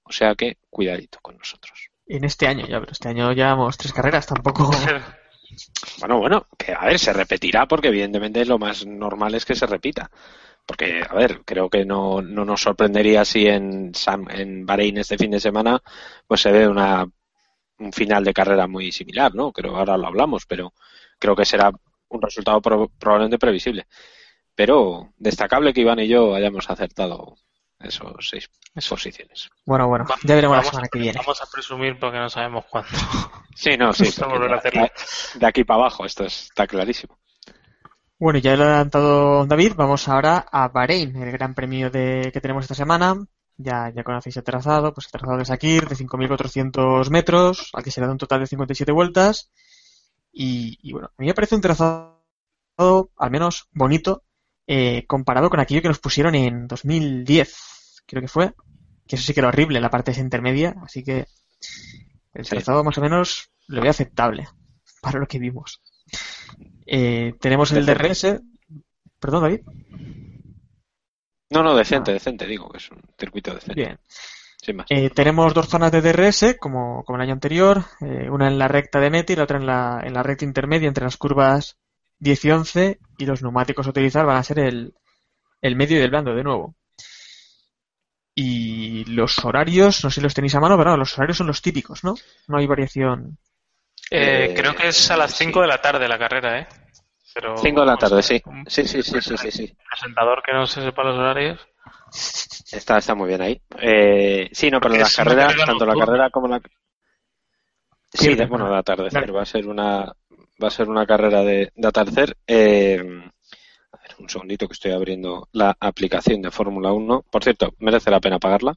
O 0.03 0.11
sea 0.11 0.36
que 0.36 0.57
cuidadito 0.70 1.20
con 1.22 1.38
nosotros. 1.38 1.89
En 2.07 2.24
este 2.24 2.47
año 2.47 2.68
ya, 2.68 2.80
pero 2.80 2.91
este 2.91 3.09
año 3.09 3.34
llevamos 3.34 3.78
tres 3.78 3.93
carreras, 3.93 4.26
tampoco. 4.26 4.72
Bueno, 5.99 6.20
bueno, 6.20 6.47
que 6.57 6.74
a 6.74 6.86
ver, 6.86 6.99
se 6.99 7.13
repetirá 7.13 7.66
porque 7.66 7.88
evidentemente 7.88 8.43
lo 8.43 8.57
más 8.57 8.86
normal 8.86 9.36
es 9.36 9.45
que 9.45 9.55
se 9.55 9.66
repita. 9.66 10.11
Porque, 10.66 11.03
a 11.07 11.13
ver, 11.13 11.41
creo 11.45 11.70
que 11.70 11.86
no, 11.86 12.22
no 12.22 12.43
nos 12.43 12.61
sorprendería 12.61 13.24
si 13.24 13.47
en, 13.47 13.93
Sam- 13.93 14.30
en 14.32 14.66
Bahrein 14.66 14.97
este 14.97 15.18
fin 15.18 15.32
de 15.32 15.39
semana 15.39 15.80
pues 16.28 16.41
se 16.41 16.51
ve 16.51 16.68
una, 16.68 17.05
un 17.80 17.93
final 17.93 18.24
de 18.24 18.34
carrera 18.34 18.68
muy 18.68 18.91
similar, 18.91 19.36
¿no? 19.36 19.51
Creo 19.51 19.76
ahora 19.78 19.97
lo 19.97 20.07
hablamos, 20.07 20.45
pero 20.47 20.74
creo 21.20 21.36
que 21.36 21.45
será 21.45 21.72
un 22.09 22.22
resultado 22.22 22.61
pro- 22.61 22.89
probablemente 22.97 23.38
previsible. 23.38 23.86
Pero 24.55 25.13
destacable 25.18 25.74
que 25.74 25.82
Iván 25.82 25.99
y 25.99 26.07
yo 26.07 26.34
hayamos 26.34 26.70
acertado 26.70 27.36
esos 27.80 28.30
seis 28.30 28.49
posiciones. 28.89 29.49
Bueno, 29.66 29.88
bueno, 29.88 30.05
ya 30.24 30.34
veremos 30.36 30.55
la 30.55 30.61
vamos 30.61 30.70
semana 30.72 30.86
a- 30.86 30.89
que 30.89 30.99
viene. 30.99 31.18
Vamos 31.20 31.41
a 31.41 31.45
presumir 31.51 31.99
porque 31.99 32.18
no 32.18 32.30
sabemos 32.30 32.66
cuándo. 32.66 32.89
Sí, 33.55 33.78
no, 33.78 33.93
sí. 33.93 34.05
A 35.36 35.39
de 35.39 35.45
aquí 35.45 35.63
para 35.63 35.82
abajo, 35.82 36.05
esto 36.05 36.24
está 36.26 36.66
clarísimo. 36.66 37.20
Bueno, 38.18 38.39
ya 38.39 38.55
lo 38.55 38.63
ha 38.63 38.68
adelantado 38.68 39.45
David, 39.45 39.74
vamos 39.76 40.07
ahora 40.07 40.45
a 40.51 40.70
Bahrein, 40.70 41.16
el 41.18 41.32
gran 41.32 41.53
premio 41.53 41.89
de, 41.89 42.30
que 42.34 42.39
tenemos 42.41 42.63
esta 42.63 42.76
semana. 42.76 43.16
Ya, 43.57 43.89
ya 43.93 44.03
conocéis 44.03 44.38
el 44.38 44.43
trazado, 44.43 44.93
pues 44.93 45.07
el 45.07 45.11
trazado 45.11 45.38
de 45.38 45.45
Sakir 45.45 45.88
de 45.88 45.95
5.400 45.95 47.09
metros, 47.09 47.70
al 47.74 47.84
que 47.84 47.91
se 47.91 48.01
le 48.01 48.07
da 48.07 48.13
un 48.13 48.18
total 48.18 48.41
de 48.41 48.47
57 48.47 48.91
vueltas. 48.91 49.51
Y, 50.32 50.78
y 50.82 50.93
bueno, 50.93 51.07
a 51.09 51.22
mí 51.22 51.28
me 51.28 51.34
parece 51.34 51.55
un 51.55 51.61
trazado 51.61 52.16
al 53.18 53.32
menos 53.32 53.68
bonito, 53.72 54.24
eh, 54.68 55.05
comparado 55.07 55.49
con 55.49 55.59
aquello 55.59 55.82
que 55.82 55.88
nos 55.89 55.99
pusieron 55.99 56.36
en 56.36 56.68
2010, 56.68 58.03
creo 58.05 58.22
que 58.22 58.28
fue. 58.30 58.53
Que 59.07 59.16
eso 59.18 59.26
sí 59.26 59.34
que 59.34 59.39
era 59.41 59.49
horrible, 59.49 59.80
la 59.82 59.89
parte 59.91 60.11
esa 60.11 60.22
intermedia, 60.22 60.76
así 60.84 61.03
que 61.03 61.28
el 62.34 62.45
Sí. 62.45 62.49
trazado 62.51 62.84
más 62.84 62.97
o 62.97 63.01
menos 63.01 63.49
lo 63.68 63.82
veo 63.82 63.89
aceptable 63.91 64.47
para 65.01 65.20
lo 65.20 65.28
que 65.28 65.39
vimos. 65.39 65.82
Eh, 66.86 67.33
tenemos 67.39 67.71
el 67.71 67.86
DRS. 67.86 68.41
Perdón, 69.19 69.43
David. 69.43 69.61
No, 71.49 71.63
no, 71.63 71.75
decente, 71.75 72.11
Ah. 72.11 72.13
decente, 72.15 72.45
digo, 72.45 72.69
que 72.69 72.77
es 72.77 72.91
un 72.91 73.01
circuito 73.17 73.53
decente. 73.53 73.75
Bien. 73.75 73.99
Sin 74.61 74.77
más. 74.77 74.88
Eh, 74.89 75.09
tenemos 75.11 75.53
dos 75.53 75.67
zonas 75.67 75.91
de 75.91 76.01
DRS, 76.01 76.57
como, 76.59 77.03
como 77.03 77.17
el 77.17 77.23
año 77.23 77.33
anterior, 77.33 77.83
eh, 78.01 78.29
una 78.29 78.47
en 78.47 78.57
la 78.57 78.67
recta 78.67 78.99
de 78.99 79.09
meta 79.11 79.33
y 79.33 79.36
la 79.36 79.43
otra 79.43 79.57
en 79.57 79.65
la, 79.65 80.01
en 80.03 80.13
la 80.13 80.23
recta 80.23 80.45
intermedia 80.45 80.88
entre 80.88 81.03
las 81.03 81.17
curvas 81.17 81.77
10 82.19 82.45
y 82.45 82.51
11 82.51 82.99
y 83.17 83.25
los 83.25 83.41
neumáticos 83.41 83.86
a 83.86 83.91
utilizar 83.91 84.25
van 84.25 84.38
a 84.38 84.43
ser 84.43 84.59
el, 84.59 84.95
el 85.61 85.75
medio 85.75 85.97
y 85.99 86.01
el 86.01 86.09
blando 86.09 86.33
de 86.33 86.43
nuevo. 86.43 86.75
Y 88.33 89.05
los 89.05 89.43
horarios, 89.45 90.03
no 90.03 90.09
sé 90.09 90.15
si 90.15 90.21
los 90.21 90.33
tenéis 90.33 90.55
a 90.55 90.59
mano, 90.59 90.77
pero 90.77 90.91
no, 90.91 90.97
los 90.97 91.17
horarios 91.17 91.38
son 91.38 91.47
los 91.47 91.61
típicos, 91.61 92.03
¿no? 92.03 92.15
No 92.47 92.57
hay 92.57 92.67
variación. 92.67 93.38
Eh, 94.12 94.47
Eh, 94.49 94.53
creo 94.56 94.76
que 94.76 94.88
es 94.89 95.12
a 95.12 95.18
las 95.18 95.32
sí. 95.32 95.45
5 95.45 95.62
de 95.62 95.68
la 95.68 95.82
tarde 95.82 96.08
la 96.08 96.18
carrera, 96.20 96.60
¿eh? 96.60 96.68
Pero, 97.34 97.58
5 97.58 97.82
de 97.82 97.86
la 97.86 97.97
tarde, 97.97 98.24
sí. 98.24 98.41
Sí, 98.68 98.88
sí, 98.88 99.03
sí, 99.03 99.22
sí, 99.22 99.38
sí, 99.38 99.51
sí. 99.51 99.78
presentador 99.89 100.41
que 100.41 100.53
no 100.53 100.66
se 100.68 100.82
sepa 100.82 101.03
los 101.03 101.18
horarios. 101.18 101.60
Está, 102.72 102.97
está 102.97 103.14
muy 103.16 103.28
bien 103.28 103.41
ahí. 103.41 103.62
Eh, 103.80 104.49
sí, 104.53 104.70
no, 104.72 104.80
pero 104.80 104.91
Porque 104.93 104.99
la 104.99 105.08
es 105.08 105.18
una 105.18 105.26
carrera, 105.26 105.47
carrera 105.47 105.66
tanto 105.66 105.86
la 105.86 105.95
carrera 106.06 106.30
como 106.30 106.47
la... 106.47 106.60
Sí, 108.14 108.28
Sí, 108.30 108.36
de- 108.36 108.45
bueno, 108.45 108.70
de 108.70 108.78
atardecer. 108.78 109.12
claro. 109.20 109.34
Va 109.34 109.41
a 109.41 109.45
ser 109.45 109.68
una, 109.68 110.06
va 110.64 110.68
a 110.68 110.72
ser 110.72 110.88
una 110.88 111.06
carrera 111.06 111.41
de, 111.43 111.72
de 111.76 111.88
atardecer. 111.88 112.38
Eh, 112.47 112.99
a 113.91 113.97
ver, 113.97 114.16
un 114.20 114.30
segundito 114.30 114.68
que 114.68 114.74
estoy 114.74 114.91
abriendo 114.93 115.49
la 115.51 115.76
aplicación 115.80 116.41
de 116.41 116.51
Fórmula 116.51 116.93
1. 116.93 117.26
Por 117.30 117.43
cierto, 117.43 117.74
merece 117.80 118.12
la 118.12 118.22
pena 118.22 118.39
pagarla. 118.39 118.76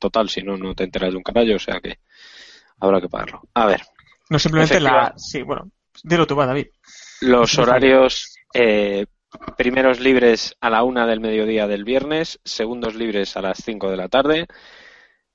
Total, 0.00 0.28
si 0.28 0.42
no, 0.42 0.56
no 0.56 0.74
te 0.74 0.82
enteras 0.82 1.10
de 1.12 1.16
un 1.16 1.22
carajo, 1.22 1.54
o 1.54 1.58
sea 1.60 1.80
que 1.80 1.98
habrá 2.80 3.00
que 3.00 3.08
pagarlo. 3.08 3.42
A 3.54 3.66
ver, 3.66 3.82
No 4.32 4.38
simplemente 4.38 4.80
la. 4.80 5.12
Sí, 5.14 5.42
bueno, 5.42 5.70
dilo 6.02 6.26
tú, 6.26 6.34
va, 6.34 6.46
David. 6.46 6.68
Los 7.20 7.58
horarios 7.58 8.34
eh, 8.54 9.04
primeros 9.58 10.00
libres 10.00 10.56
a 10.58 10.70
la 10.70 10.84
una 10.84 11.06
del 11.06 11.20
mediodía 11.20 11.66
del 11.66 11.84
viernes, 11.84 12.40
segundos 12.42 12.94
libres 12.94 13.36
a 13.36 13.42
las 13.42 13.58
5 13.62 13.90
de 13.90 13.96
la 13.98 14.08
tarde, 14.08 14.46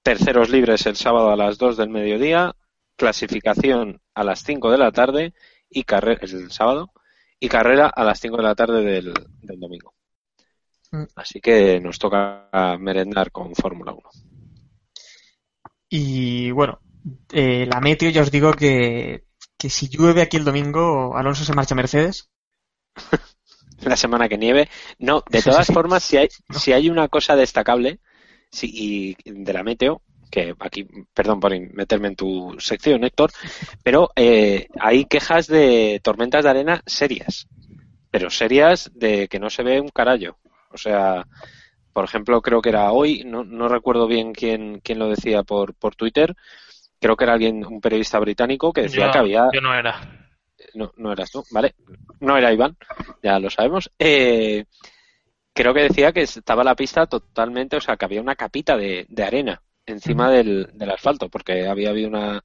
terceros 0.02 0.50
libres 0.50 0.88
el 0.88 0.95
sábado 0.95 1.30
a 1.30 1.36
las 1.36 1.60
2 1.60 1.78
del 1.78 1.89
mediodía, 1.89 2.56
clasificación 2.95 4.02
a 4.16 4.24
las 4.24 4.41
5 4.41 4.72
de 4.72 4.78
la 4.80 4.91
tarde 4.91 5.36
y 5.70 5.84
carrera 5.84 6.22
el 6.24 6.50
sábado 6.50 6.91
y 7.39 7.50
carrera 7.50 7.91
a 7.95 8.04
las 8.04 8.20
5 8.20 8.36
de 8.38 8.43
la 8.43 8.56
tarde 8.56 8.84
del, 8.84 9.14
del 9.43 9.60
domingo. 9.60 9.93
Mm. 10.89 11.04
Así 11.16 11.39
que 11.39 11.80
nos 11.80 12.00
toca 12.00 12.50
merendar 12.80 13.32
con 13.32 13.54
Fórmula 13.54 13.91
1. 13.91 14.02
Y 15.88 16.50
bueno, 16.50 16.80
eh, 17.32 17.66
la 17.66 17.80
meteo 17.80 18.10
ya 18.10 18.22
os 18.22 18.32
digo 18.32 18.53
que, 18.53 19.26
que 19.58 19.70
si 19.70 19.89
llueve 19.89 20.22
aquí 20.22 20.38
el 20.38 20.45
domingo, 20.45 21.18
Alonso 21.18 21.43
se 21.43 21.53
marcha 21.53 21.74
a 21.74 21.78
Mercedes. 21.78 22.30
La 23.82 23.95
semana 23.95 24.28
que 24.28 24.38
nieve. 24.38 24.70
No, 24.99 25.24
de 25.30 25.41
todas 25.43 25.68
formas, 25.68 26.03
si 26.03 26.18
hay, 26.18 26.30
si 26.49 26.74
hay 26.74 26.89
una 26.89 27.08
cosa 27.10 27.36
destacable 27.36 27.99
si, 28.51 29.16
y 29.24 29.32
de 29.32 29.53
la 29.53 29.64
meteo, 29.64 30.01
que 30.32 30.55
aquí, 30.60 30.88
perdón 31.14 31.39
por 31.39 31.58
meterme 31.74 32.10
en 32.10 32.16
tu 32.16 32.55
sección, 32.60 33.03
Héctor, 33.03 33.32
pero 33.84 34.12
eh, 34.16 34.68
hay 34.80 35.05
quejas 35.05 35.47
de 35.47 36.01
tormentas 36.03 36.43
de 36.43 36.49
arena 36.49 36.82
serias, 36.86 37.47
pero 38.12 38.30
serias 38.30 38.91
de 38.93 39.28
que 39.28 39.39
no 39.39 39.49
se 39.49 39.64
ve 39.64 39.80
un 39.80 39.89
carallo. 39.89 40.38
O 40.72 40.78
sea, 40.78 41.26
por 41.93 42.03
ejemplo, 42.03 42.41
creo 42.41 42.62
que 42.62 42.70
era 42.70 42.91
hoy, 42.91 43.24
no, 43.26 43.43
no 43.43 43.68
recuerdo 43.68 44.08
bien 44.08 44.34
quién, 44.34 44.82
quién 44.84 44.99
lo 44.99 45.10
decía 45.10 45.43
por, 45.43 45.74
por 45.76 45.95
Twitter, 45.95 46.36
creo 47.00 47.16
que 47.16 47.24
era 47.26 47.34
alguien, 47.34 47.66
un 47.66 47.82
periodista 47.82 48.20
británico 48.20 48.74
que 48.74 48.84
decía 48.84 49.08
Yo, 49.08 49.12
que 49.12 49.18
había 49.18 49.48
yo 49.52 49.62
no 49.62 49.74
era. 49.74 50.30
no, 50.74 50.91
no 50.98 51.12
eras 51.12 51.32
tú, 51.32 51.43
¿vale? 51.52 51.76
No 52.20 52.38
era 52.38 52.54
Iván, 52.54 52.78
ya 53.24 53.39
lo 53.39 53.50
sabemos. 53.50 53.91
Eh, 54.00 54.66
creo 55.54 55.74
que 55.74 55.82
decía 55.84 56.12
que 56.12 56.22
estaba 56.22 56.64
la 56.64 56.76
pista 56.76 57.06
totalmente, 57.08 57.78
o 57.78 57.82
sea, 57.82 57.98
que 57.98 58.06
había 58.06 58.22
una 58.22 58.36
capita 58.36 58.78
de, 58.78 59.06
de 59.10 59.24
arena 59.24 59.62
encima 59.86 60.30
del, 60.30 60.70
del 60.74 60.91
asfalto, 60.91 61.30
porque 61.30 61.68
había 61.68 61.89
habido 61.91 62.10
una, 62.10 62.43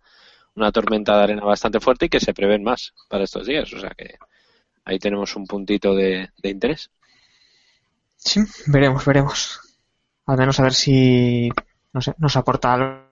una 0.55 0.73
tormenta 0.73 1.17
de 1.17 1.23
arena 1.25 1.45
bastante 1.45 1.81
fuerte 1.81 2.07
y 2.07 2.09
que 2.09 2.21
se 2.21 2.35
prevén 2.35 2.63
más 2.63 2.95
para 3.09 3.25
estos 3.25 3.47
días. 3.47 3.73
O 3.73 3.81
sea 3.81 3.91
que 3.91 4.15
ahí 4.85 4.99
tenemos 4.99 5.37
un 5.37 5.47
puntito 5.47 5.95
de, 5.95 6.31
de 6.43 6.51
interés. 6.51 6.91
Sí, 8.17 8.41
veremos, 8.67 9.05
veremos. 9.05 9.61
Al 10.27 10.39
menos 10.39 10.59
a 10.61 10.63
ver 10.65 10.75
si 10.75 11.51
no 11.93 12.01
sé, 12.01 12.15
nos 12.19 12.37
aporta 12.37 12.73
algo 12.75 13.12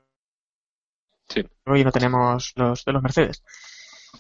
Sí. 1.74 1.80
y 1.80 1.84
no 1.84 1.92
tenemos 1.92 2.52
los 2.56 2.84
de 2.84 2.92
los 2.92 3.02
Mercedes. 3.02 3.42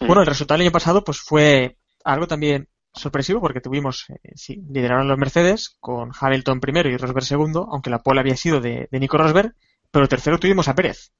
Bueno, 0.00 0.20
el 0.20 0.26
resultado 0.26 0.58
del 0.58 0.66
año 0.66 0.72
pasado 0.72 1.04
pues 1.04 1.18
fue 1.18 1.76
algo 2.04 2.26
también 2.26 2.68
sorpresivo 2.92 3.40
porque 3.40 3.60
tuvimos, 3.60 4.06
eh, 4.10 4.32
sí, 4.34 4.62
lideraron 4.68 5.08
los 5.08 5.18
Mercedes 5.18 5.76
con 5.80 6.10
Hamilton 6.18 6.60
primero 6.60 6.88
y 6.88 6.96
Rosberg 6.96 7.24
segundo, 7.24 7.68
aunque 7.70 7.90
la 7.90 8.02
pole 8.02 8.20
había 8.20 8.36
sido 8.36 8.60
de, 8.60 8.88
de 8.90 9.00
Nico 9.00 9.18
Rosberg, 9.18 9.54
pero 9.90 10.08
tercero 10.08 10.38
tuvimos 10.38 10.68
a 10.68 10.74
Pérez. 10.74 11.12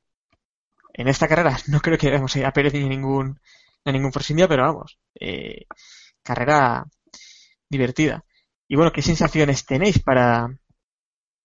En 0.92 1.08
esta 1.08 1.28
carrera 1.28 1.56
no 1.68 1.80
creo 1.80 1.98
que 1.98 2.10
veamos 2.10 2.36
a 2.36 2.52
Pérez 2.52 2.74
ni 2.74 2.88
ningún, 2.88 3.40
ni 3.84 3.92
ningún 3.92 4.12
Force 4.12 4.32
India, 4.32 4.48
pero 4.48 4.64
vamos, 4.64 4.98
eh, 5.18 5.66
carrera 6.22 6.86
divertida. 7.68 8.24
Y 8.68 8.76
bueno, 8.76 8.92
¿qué 8.92 9.02
sensaciones 9.02 9.66
tenéis 9.66 9.98
para, 10.00 10.48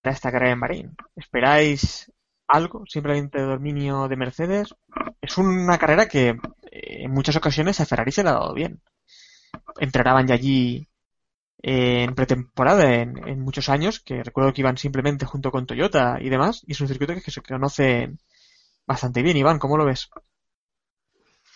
para 0.01 0.13
esta 0.13 0.31
carrera 0.31 0.53
en 0.53 0.59
Bahrein? 0.59 0.95
¿Esperáis 1.15 2.11
algo, 2.47 2.85
simplemente 2.87 3.41
dominio 3.41 4.07
de 4.07 4.15
Mercedes? 4.15 4.75
Es 5.21 5.37
una 5.37 5.77
carrera 5.77 6.07
que 6.07 6.29
eh, 6.29 6.37
en 7.03 7.11
muchas 7.11 7.35
ocasiones 7.35 7.79
a 7.79 7.85
Ferrari 7.85 8.11
se 8.11 8.23
le 8.23 8.29
ha 8.29 8.33
dado 8.33 8.53
bien. 8.53 8.81
Entrenaban 9.79 10.27
ya 10.27 10.35
allí 10.35 10.87
eh, 11.63 12.03
en 12.03 12.13
pretemporada 12.15 12.93
en, 12.93 13.41
muchos 13.41 13.69
años, 13.69 13.99
que 13.99 14.23
recuerdo 14.23 14.53
que 14.53 14.61
iban 14.61 14.77
simplemente 14.77 15.25
junto 15.25 15.51
con 15.51 15.65
Toyota 15.65 16.17
y 16.21 16.29
demás, 16.29 16.63
y 16.67 16.73
es 16.73 16.81
un 16.81 16.87
circuito 16.87 17.13
que, 17.15 17.31
se 17.31 17.41
conoce 17.41 18.11
bastante 18.85 19.23
bien. 19.23 19.37
Iván, 19.37 19.59
¿cómo 19.59 19.77
lo 19.77 19.85
ves? 19.85 20.09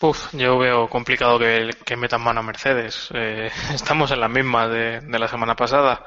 Uf, 0.01 0.33
yo 0.33 0.57
veo 0.57 0.89
complicado 0.89 1.37
que, 1.37 1.69
que 1.85 1.97
metan 1.97 2.23
mano 2.23 2.39
a 2.39 2.43
Mercedes. 2.43 3.09
Eh, 3.13 3.51
estamos 3.73 4.11
en 4.11 4.19
la 4.21 4.29
misma 4.29 4.67
de, 4.67 5.01
de 5.01 5.19
la 5.19 5.27
semana 5.27 5.55
pasada. 5.55 6.05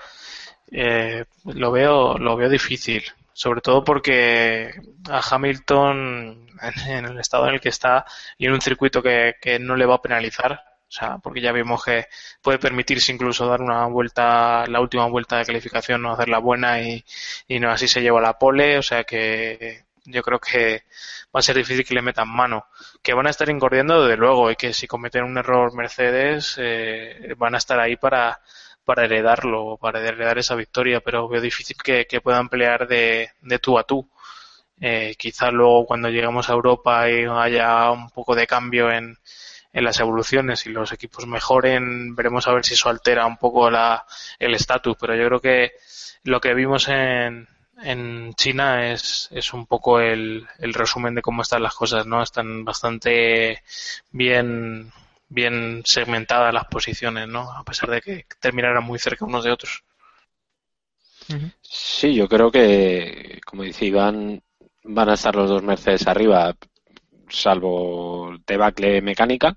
Eh, 0.70 1.24
lo 1.44 1.70
veo, 1.70 2.16
lo 2.16 2.36
veo 2.36 2.48
difícil, 2.48 3.04
sobre 3.32 3.60
todo 3.60 3.84
porque 3.84 4.72
a 5.10 5.20
Hamilton 5.30 6.46
en, 6.86 7.04
el 7.04 7.18
estado 7.18 7.48
en 7.48 7.54
el 7.54 7.60
que 7.60 7.70
está 7.70 8.04
y 8.38 8.46
en 8.46 8.52
un 8.52 8.60
circuito 8.60 9.02
que, 9.02 9.34
que 9.40 9.58
no 9.58 9.76
le 9.76 9.86
va 9.86 9.96
a 9.96 10.02
penalizar, 10.02 10.52
o 10.52 10.94
sea, 10.94 11.18
porque 11.18 11.40
ya 11.40 11.52
vimos 11.52 11.82
que 11.84 12.06
puede 12.42 12.58
permitirse 12.58 13.12
incluso 13.12 13.46
dar 13.46 13.62
una 13.62 13.86
vuelta, 13.86 14.66
la 14.66 14.80
última 14.80 15.06
vuelta 15.06 15.38
de 15.38 15.46
calificación, 15.46 16.02
no 16.02 16.12
hacerla 16.12 16.38
buena 16.38 16.80
y, 16.82 17.04
y 17.48 17.58
no 17.60 17.70
así 17.70 17.88
se 17.88 18.02
lleva 18.02 18.20
la 18.20 18.38
pole, 18.38 18.78
o 18.78 18.82
sea 18.82 19.04
que 19.04 19.84
yo 20.04 20.22
creo 20.22 20.38
que 20.40 20.84
va 21.34 21.40
a 21.40 21.42
ser 21.42 21.56
difícil 21.56 21.84
que 21.84 21.94
le 21.94 22.02
metan 22.02 22.28
mano. 22.28 22.66
Que 23.02 23.14
van 23.14 23.26
a 23.26 23.30
estar 23.30 23.48
incordiando, 23.48 24.02
desde 24.02 24.16
luego, 24.16 24.50
y 24.50 24.56
que 24.56 24.72
si 24.72 24.86
cometen 24.86 25.24
un 25.24 25.38
error 25.38 25.74
Mercedes, 25.74 26.56
eh, 26.58 27.34
van 27.36 27.54
a 27.54 27.58
estar 27.58 27.78
ahí 27.80 27.96
para, 27.96 28.40
para 28.84 29.04
heredarlo, 29.04 29.78
para 29.80 30.00
heredar 30.00 30.38
esa 30.38 30.54
victoria, 30.54 31.00
pero 31.00 31.28
veo 31.28 31.40
difícil 31.40 31.76
que, 31.82 32.06
que 32.06 32.20
puedan 32.20 32.48
pelear 32.48 32.86
de, 32.88 33.30
de 33.40 33.58
tú 33.58 33.78
a 33.78 33.84
tú. 33.84 34.08
Eh, 34.80 35.14
quizá 35.16 35.50
luego 35.50 35.86
cuando 35.86 36.08
lleguemos 36.08 36.50
a 36.50 36.54
Europa 36.54 37.08
y 37.08 37.24
haya 37.24 37.90
un 37.92 38.10
poco 38.10 38.34
de 38.34 38.46
cambio 38.48 38.90
en, 38.90 39.16
en 39.72 39.84
las 39.84 40.00
evoluciones 40.00 40.66
y 40.66 40.70
los 40.70 40.92
equipos 40.92 41.26
mejoren, 41.26 42.14
veremos 42.16 42.48
a 42.48 42.52
ver 42.52 42.64
si 42.64 42.74
eso 42.74 42.88
altera 42.88 43.26
un 43.26 43.36
poco 43.36 43.70
la, 43.70 44.04
el 44.38 44.54
estatus, 44.54 44.96
pero 45.00 45.14
yo 45.14 45.26
creo 45.26 45.40
que 45.40 45.72
lo 46.24 46.40
que 46.40 46.54
vimos 46.54 46.88
en, 46.88 47.48
en 47.82 48.34
China 48.34 48.92
es, 48.92 49.28
es 49.30 49.52
un 49.52 49.66
poco 49.66 50.00
el, 50.00 50.46
el 50.58 50.74
resumen 50.74 51.14
de 51.14 51.22
cómo 51.22 51.42
están 51.42 51.62
las 51.62 51.74
cosas, 51.74 52.06
¿no? 52.06 52.22
Están 52.22 52.64
bastante 52.64 53.62
bien, 54.10 54.92
bien 55.32 55.82
segmentadas 55.84 56.52
las 56.52 56.66
posiciones, 56.66 57.26
¿no? 57.28 57.50
A 57.52 57.64
pesar 57.64 57.90
de 57.90 58.00
que 58.00 58.26
terminaran 58.40 58.84
muy 58.84 58.98
cerca 58.98 59.24
unos 59.24 59.44
de 59.44 59.50
otros. 59.50 59.84
Sí, 61.62 62.14
yo 62.14 62.28
creo 62.28 62.50
que, 62.50 63.40
como 63.46 63.62
dice 63.62 63.86
Iván, 63.86 64.42
van 64.84 65.08
a 65.08 65.14
estar 65.14 65.34
los 65.34 65.48
dos 65.48 65.62
Mercedes 65.62 66.06
arriba, 66.06 66.54
salvo 67.28 68.36
debacle 68.46 69.00
mecánica. 69.00 69.56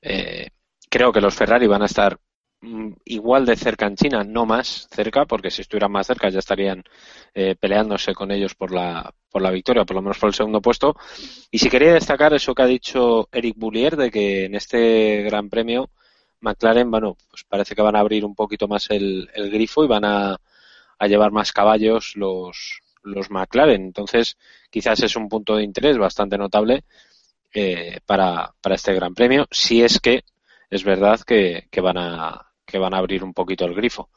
Eh, 0.00 0.48
creo 0.88 1.12
que 1.12 1.20
los 1.20 1.34
Ferrari 1.34 1.66
van 1.66 1.82
a 1.82 1.86
estar 1.86 2.18
igual 3.04 3.46
de 3.46 3.56
cerca 3.56 3.86
en 3.86 3.96
China, 3.96 4.24
no 4.24 4.44
más 4.44 4.88
cerca, 4.90 5.26
porque 5.26 5.50
si 5.50 5.62
estuvieran 5.62 5.92
más 5.92 6.06
cerca 6.06 6.28
ya 6.28 6.40
estarían 6.40 6.82
eh, 7.34 7.54
peleándose 7.58 8.14
con 8.14 8.30
ellos 8.30 8.54
por 8.54 8.72
la, 8.72 9.12
por 9.30 9.42
la 9.42 9.50
victoria, 9.50 9.84
por 9.84 9.94
lo 9.96 10.02
menos 10.02 10.18
por 10.18 10.28
el 10.28 10.34
segundo 10.34 10.60
puesto. 10.60 10.96
Y 11.50 11.58
si 11.58 11.70
quería 11.70 11.94
destacar 11.94 12.34
eso 12.34 12.54
que 12.54 12.62
ha 12.62 12.66
dicho 12.66 13.28
Eric 13.30 13.54
Boulier, 13.56 13.96
de 13.96 14.10
que 14.10 14.46
en 14.46 14.54
este 14.54 15.22
Gran 15.22 15.48
Premio 15.48 15.90
McLaren, 16.40 16.90
bueno, 16.90 17.16
pues 17.30 17.44
parece 17.48 17.74
que 17.74 17.82
van 17.82 17.96
a 17.96 18.00
abrir 18.00 18.24
un 18.24 18.34
poquito 18.34 18.68
más 18.68 18.90
el, 18.90 19.28
el 19.34 19.50
grifo 19.50 19.84
y 19.84 19.88
van 19.88 20.04
a, 20.04 20.36
a 20.98 21.06
llevar 21.06 21.30
más 21.32 21.52
caballos 21.52 22.12
los, 22.16 22.80
los 23.02 23.30
McLaren. 23.30 23.82
Entonces, 23.82 24.36
quizás 24.70 25.00
es 25.02 25.16
un 25.16 25.28
punto 25.28 25.56
de 25.56 25.64
interés 25.64 25.96
bastante 25.98 26.38
notable 26.38 26.84
eh, 27.54 28.00
para, 28.04 28.52
para 28.60 28.74
este 28.74 28.94
Gran 28.94 29.14
Premio, 29.14 29.46
si 29.50 29.82
es 29.82 30.00
que 30.00 30.24
es 30.70 30.84
verdad 30.84 31.20
que, 31.20 31.66
que 31.70 31.80
van 31.80 31.96
a 31.96 32.47
que 32.68 32.78
van 32.78 32.94
a 32.94 32.98
abrir 32.98 33.24
un 33.24 33.34
poquito 33.34 33.64
el 33.64 33.74
grifo. 33.74 34.10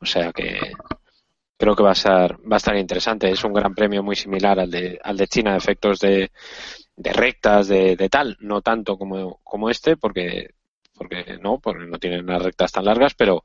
O 0.00 0.06
sea 0.06 0.32
que 0.32 0.72
creo 1.58 1.76
que 1.76 1.82
va 1.82 1.92
a 1.92 1.94
ser 1.94 2.36
va 2.50 2.56
a 2.56 2.58
estar 2.58 2.76
interesante. 2.76 3.30
Es 3.30 3.44
un 3.44 3.52
Gran 3.54 3.74
Premio 3.74 4.02
muy 4.02 4.16
similar 4.16 4.58
al 4.60 4.70
de 4.70 4.98
al 5.02 5.16
de 5.16 5.26
China, 5.28 5.56
efectos 5.56 6.00
de, 6.00 6.30
de 6.96 7.12
rectas, 7.12 7.68
de, 7.68 7.96
de 7.96 8.08
tal, 8.08 8.36
no 8.40 8.60
tanto 8.62 8.96
como, 8.98 9.40
como 9.44 9.70
este, 9.70 9.96
porque 9.96 10.50
porque 10.96 11.38
no, 11.40 11.58
porque 11.58 11.86
no 11.86 11.98
tienen 11.98 12.24
unas 12.24 12.42
rectas 12.42 12.72
tan 12.72 12.84
largas, 12.84 13.14
pero 13.14 13.42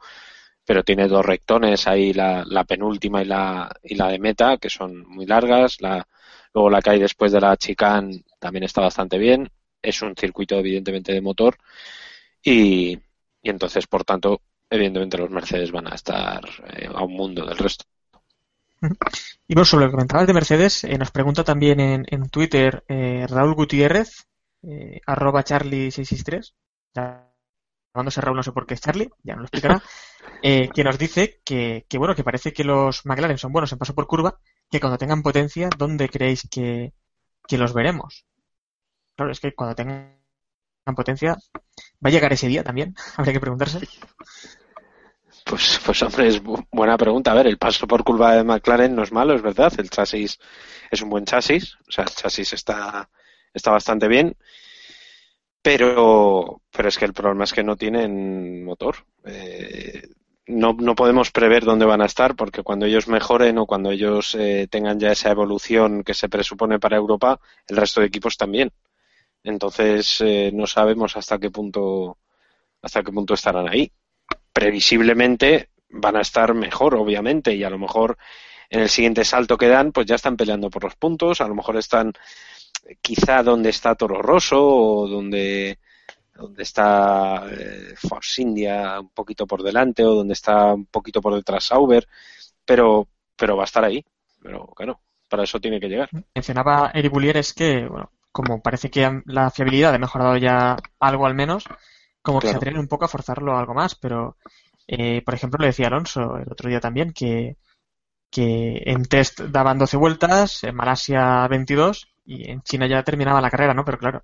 pero 0.66 0.84
tiene 0.84 1.07
dos 1.07 1.26
rectones 1.26 1.88
ahí 1.88 2.14
la, 2.14 2.43
la 2.45 2.64
penúltima 2.66 3.22
y 3.24 3.26
la 3.26 3.70
y 3.84 3.95
la 3.95 4.10
de 4.10 4.20
meta 4.20 4.57
que 4.57 4.70
son 4.70 5.03
muy 5.07 5.26
largas 5.26 5.82
la 5.82 6.07
luego 6.53 6.70
la 6.70 6.82
que 6.82 6.91
hay 6.91 6.99
después 6.99 7.32
de 7.32 7.41
la 7.41 7.57
chicane 7.57 8.24
también 8.39 8.64
está 8.66 8.82
bastante 8.82 9.18
bien 9.18 9.49
es 9.82 10.01
un 10.03 10.16
circuito 10.16 10.55
evidentemente 10.60 11.12
de 11.14 11.22
motor 11.22 11.57
y, 12.43 12.93
y 13.41 13.49
entonces 13.49 13.88
por 13.88 14.03
tanto 14.03 14.41
evidentemente 14.70 15.17
los 15.17 15.30
Mercedes 15.30 15.72
van 15.72 15.88
a 15.88 15.95
estar 15.95 16.41
eh, 16.74 16.88
a 16.93 17.03
un 17.03 17.13
mundo 17.13 17.45
del 17.45 17.57
resto 17.57 17.86
Y 19.47 19.53
bueno, 19.55 19.65
sobre 19.65 19.86
lo 19.86 19.91
que 19.91 19.95
comentabas 19.95 20.28
de 20.28 20.34
Mercedes, 20.34 20.84
eh, 20.84 20.97
nos 20.97 21.11
pregunta 21.11 21.43
también 21.43 21.80
en, 21.80 22.05
en 22.07 22.30
Twitter 22.30 22.84
eh, 22.88 23.26
Raúl 23.28 23.55
Gutiérrez, 23.55 24.28
eh, 24.63 25.01
arroba 25.05 25.43
Charlie663, 25.43 26.53
llamándose 26.95 28.22
Raúl 28.22 28.38
no 28.38 28.43
sé 28.43 28.51
por 28.51 28.65
qué 28.65 28.76
es 28.76 28.82
Charlie, 28.82 29.09
ya 29.24 29.34
nos 29.34 29.41
lo 29.41 29.45
explicará, 29.45 29.82
que 30.74 30.84
nos 30.84 30.97
dice 30.97 31.41
que, 31.43 31.86
que, 31.89 31.97
bueno, 31.97 32.15
que 32.15 32.24
parece 32.24 32.53
que 32.53 32.63
los 32.63 33.05
McLaren 33.05 33.38
son 33.38 33.51
buenos 33.51 33.72
en 33.72 33.80
paso 33.80 33.95
por 33.95 34.07
curva, 34.07 34.39
que 34.70 34.80
cuando 34.80 34.97
tengan 34.97 35.24
potencia, 35.24 35.70
¿dónde 35.78 36.09
creéis 36.09 36.47
que, 36.49 36.93
que 37.47 37.57
los 37.57 37.74
veremos? 37.74 38.26
Claro, 39.15 39.32
es 39.32 39.39
que 39.39 39.53
cuando 39.53 39.76
tengan 39.76 40.18
potencia, 40.96 41.34
¿va 42.06 42.10
a 42.10 42.12
llegar 42.12 42.34
ese 42.34 42.48
día 42.48 42.64
también? 42.64 42.96
Habría 43.18 43.34
que 43.34 43.40
preguntarse. 43.42 43.80
Pues, 45.46 45.80
pues 45.86 46.02
hombre, 46.04 46.28
es 46.28 46.44
bu- 46.44 46.66
buena 46.72 46.98
pregunta. 46.98 47.32
A 47.32 47.36
ver, 47.36 47.48
el 47.48 47.58
paso 47.58 47.88
por 47.88 48.04
curva 48.04 48.36
de 48.36 48.44
McLaren 48.44 48.96
no 48.96 49.04
es 49.04 49.12
malo, 49.12 49.34
es 49.36 49.42
verdad. 49.42 49.74
El 49.78 49.90
chasis 49.90 50.40
es 50.92 51.02
un 51.02 51.10
buen 51.10 51.26
chasis. 51.26 51.76
O 51.88 51.92
sea, 51.92 52.04
el 52.06 52.12
chasis 52.12 52.54
está, 52.54 53.10
está 53.54 53.72
bastante 53.72 54.08
bien. 54.08 54.36
pero, 55.62 56.62
pero 56.72 56.90
es 56.90 56.98
que 56.98 57.06
el 57.06 57.14
problema 57.14 57.44
es 57.44 57.54
que 57.54 57.64
no 57.64 57.76
tienen 57.76 58.64
motor. 58.64 58.96
Eh, 59.26 60.08
no, 60.48 60.74
no 60.74 60.96
podemos 60.96 61.32
prever 61.32 61.64
dónde 61.64 61.86
van 61.86 62.02
a 62.02 62.06
estar 62.06 62.36
porque 62.36 62.64
cuando 62.64 62.86
ellos 62.86 63.08
mejoren 63.08 63.58
o 63.60 63.66
cuando 63.68 63.92
ellos 63.92 64.36
eh, 64.36 64.68
tengan 64.70 65.00
ya 65.00 65.12
esa 65.12 65.30
evolución 65.32 66.04
que 66.04 66.14
se 66.14 66.30
presupone 66.30 66.80
para 66.80 66.98
Europa, 66.98 67.40
el 67.68 67.78
resto 67.78 68.02
de 68.02 68.08
equipos 68.08 68.38
también. 68.38 68.72
Entonces 69.44 70.22
eh, 70.22 70.52
no 70.54 70.68
sabemos 70.68 71.16
hasta 71.16 71.40
qué 71.40 71.50
punto 71.50 72.18
hasta 72.82 73.04
qué 73.04 73.12
punto 73.12 73.34
estarán 73.34 73.68
ahí. 73.68 73.92
Previsiblemente 74.54 75.70
van 75.90 76.16
a 76.16 76.22
estar 76.22 76.54
mejor, 76.54 76.96
obviamente, 76.96 77.54
y 77.56 77.64
a 77.64 77.70
lo 77.70 77.78
mejor 77.78 78.18
en 78.70 78.82
el 78.82 78.90
siguiente 78.90 79.26
salto 79.26 79.58
que 79.58 79.68
dan, 79.68 79.92
pues 79.92 80.06
ya 80.06 80.16
están 80.16 80.38
peleando 80.38 80.70
por 80.70 80.84
los 80.84 80.96
puntos, 80.96 81.42
a 81.42 81.48
lo 81.48 81.56
mejor 81.56 81.78
están 81.78 82.14
quizá 83.02 83.44
donde 83.44 83.70
está 83.70 83.96
Toro 83.96 84.22
Rosso 84.22 84.64
o 84.64 85.08
donde, 85.08 85.80
donde 86.34 86.64
está 86.64 87.46
eh, 87.52 87.94
Force 87.96 88.42
India 88.42 89.00
un 89.00 89.10
poquito 89.10 89.48
por 89.48 89.64
delante 89.64 90.04
o 90.04 90.16
donde 90.16 90.34
está 90.34 90.74
un 90.74 90.86
poquito 90.86 91.22
por 91.22 91.34
detrás 91.34 91.66
Sauber, 91.66 92.08
pero, 92.64 93.08
pero 93.36 93.58
va 93.58 93.64
a 93.64 93.66
estar 93.66 93.84
ahí. 93.84 94.04
Pero 94.42 94.68
claro, 94.68 95.02
para 95.28 95.44
eso 95.44 95.60
tiene 95.60 95.80
que 95.80 95.90
llegar. 95.90 96.10
Mencionaba 96.34 96.92
Eric 96.94 97.12
Boulier 97.12 97.38
es 97.38 97.54
que, 97.54 97.86
bueno, 97.88 98.12
como 98.32 98.61
parece 98.61 98.89
que 98.89 99.21
la 99.25 99.49
fiabilidad 99.51 99.93
ha 99.93 99.99
mejorado 99.99 100.38
ya 100.38 100.77
algo 100.99 101.25
al 101.25 101.36
menos, 101.36 101.65
como 102.21 102.39
que 102.39 102.49
se 102.49 102.55
atreven 102.55 102.80
un 102.80 102.88
poco 102.88 103.05
a 103.05 103.09
forzarlo 103.09 103.55
a 103.55 103.59
algo 103.59 103.73
más, 103.73 103.95
pero 103.95 104.38
eh, 104.88 105.21
por 105.23 105.34
ejemplo 105.34 105.59
le 105.59 105.67
decía 105.67 105.88
Alonso 105.88 106.38
el 106.38 106.51
otro 106.51 106.69
día 106.69 106.80
también 106.80 107.13
que, 107.13 107.57
que 108.30 108.84
en 108.86 109.05
test 109.05 109.39
daban 109.41 109.77
12 109.77 109.97
vueltas, 109.97 110.63
en 110.63 110.75
Malasia 110.75 111.47
22 111.47 112.13
y 112.25 112.49
en 112.51 112.61
China 112.61 112.88
ya 112.88 113.03
terminaba 113.03 113.41
la 113.41 113.49
carrera, 113.49 113.73
¿no? 113.73 113.86
Pero 113.86 113.97
claro, 113.97 114.23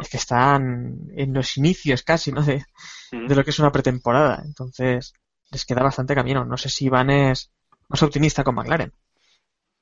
es 0.00 0.08
que 0.08 0.16
están 0.18 1.08
en 1.16 1.32
los 1.32 1.56
inicios 1.56 2.02
casi, 2.02 2.32
¿no? 2.32 2.42
De, 2.42 2.64
de 3.12 3.34
lo 3.34 3.44
que 3.44 3.50
es 3.50 3.58
una 3.58 3.72
pretemporada, 3.72 4.42
entonces 4.44 5.14
les 5.50 5.64
queda 5.64 5.82
bastante 5.82 6.14
camino. 6.14 6.44
No 6.44 6.56
sé 6.56 6.68
si 6.68 6.86
Iván 6.86 7.10
es 7.10 7.50
más 7.88 8.02
optimista 8.02 8.44
con 8.44 8.54
McLaren. 8.54 8.92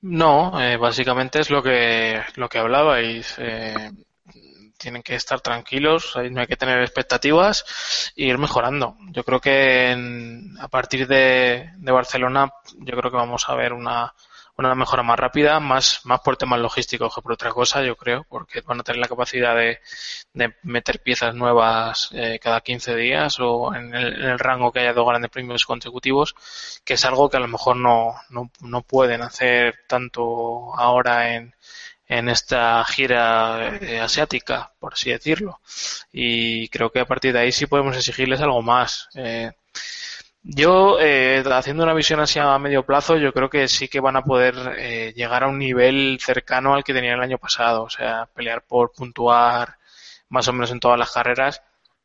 No, 0.03 0.61
eh, 0.61 0.77
básicamente 0.77 1.41
es 1.41 1.51
lo 1.51 1.63
que, 1.63 2.23
lo 2.37 2.49
que 2.49 2.59
hablabais. 2.59 3.35
eh, 3.39 3.91
tienen 4.79 5.03
que 5.03 5.15
estar 5.15 5.41
tranquilos, 5.41 6.15
no 6.31 6.41
hay 6.41 6.47
que 6.47 6.57
tener 6.57 6.81
expectativas 6.83 8.13
e 8.17 8.25
ir 8.27 8.39
mejorando. 8.39 8.97
Yo 9.13 9.25
creo 9.25 9.41
que 9.41 9.91
en- 9.93 10.57
a 10.61 10.69
partir 10.69 11.07
de, 11.09 11.71
de 11.77 11.93
Barcelona, 11.93 12.51
yo 12.79 12.97
creo 12.97 13.11
que 13.11 13.17
vamos 13.17 13.49
a 13.49 13.55
ver 13.55 13.73
una, 13.73 14.15
una 14.59 14.75
mejora 14.75 15.03
más 15.03 15.19
rápida, 15.19 15.61
más, 15.61 16.01
más 16.05 16.21
por 16.21 16.37
temas 16.37 16.61
logísticos 16.61 17.15
que 17.15 17.23
por 17.23 17.33
otra 17.33 17.51
cosa, 17.51 17.83
yo 17.83 17.97
creo, 17.97 18.25
porque 18.29 18.61
van 18.63 18.81
a 18.81 18.83
tener 18.83 19.01
la 19.01 19.09
capacidad 19.09 19.55
de, 19.55 19.81
de 20.33 20.55
meter 20.63 21.01
piezas 21.03 21.35
nuevas 21.35 22.11
eh, 22.13 22.39
cada 22.43 22.61
15 22.61 22.97
días 22.97 23.39
o 23.41 23.75
en 23.75 23.95
el, 23.95 24.15
en 24.15 24.31
el 24.31 24.39
rango 24.39 24.73
que 24.73 24.81
haya 24.81 24.93
dos 24.93 25.07
grandes 25.07 25.31
premios 25.31 25.65
consecutivos, 25.65 26.35
que 26.85 26.95
es 26.95 27.05
algo 27.05 27.29
que 27.29 27.37
a 27.37 27.41
lo 27.41 27.49
mejor 27.49 27.77
no, 27.77 28.15
no, 28.31 28.51
no 28.61 28.83
pueden 28.83 29.23
hacer 29.23 29.75
tanto 29.89 30.75
ahora 30.75 31.35
en, 31.35 31.55
en 32.09 32.29
esta 32.29 32.85
gira 32.85 33.77
eh, 33.81 34.01
asiática, 34.01 34.73
por 34.79 34.95
así 34.95 35.11
decirlo. 35.11 35.61
Y 36.13 36.69
creo 36.69 36.91
que 36.91 37.01
a 37.01 37.07
partir 37.07 37.33
de 37.33 37.41
ahí 37.41 37.53
sí 37.53 37.67
podemos 37.67 37.97
exigirles 37.97 38.41
algo 38.41 38.63
más. 38.63 39.09
Eh, 39.15 39.53
yo, 40.49 40.99
eh, 41.01 41.43
haciendo 41.51 41.83
una 41.83 41.95
visión 41.95 42.21
así 42.21 42.39
a 42.39 42.59
medio 42.59 42.85
plazo, 42.87 43.17
yo 43.17 43.33
creo 43.33 43.51
que 43.51 43.67
sí 43.69 43.89
que 43.89 44.01
van 44.01 44.17
a 44.17 44.23
poder 44.25 44.55
eh, 44.79 45.13
llegar 45.17 45.43
a 45.45 45.49
un 45.49 45.59
nivel 45.59 46.19
cercano 46.21 46.75
al 46.75 46.85
que 46.85 46.95
tenían 46.95 47.17
el 47.19 47.23
año 47.25 47.39
pasado. 47.39 47.83
O 47.85 47.91
sea, 47.91 48.27
pelear 48.35 48.63
por 48.65 48.93
puntuar 48.93 49.77
más 50.29 50.47
o 50.49 50.53
menos 50.53 50.71
en 50.71 50.81
todas 50.81 50.99
las 50.99 51.11
carreras, 51.13 51.63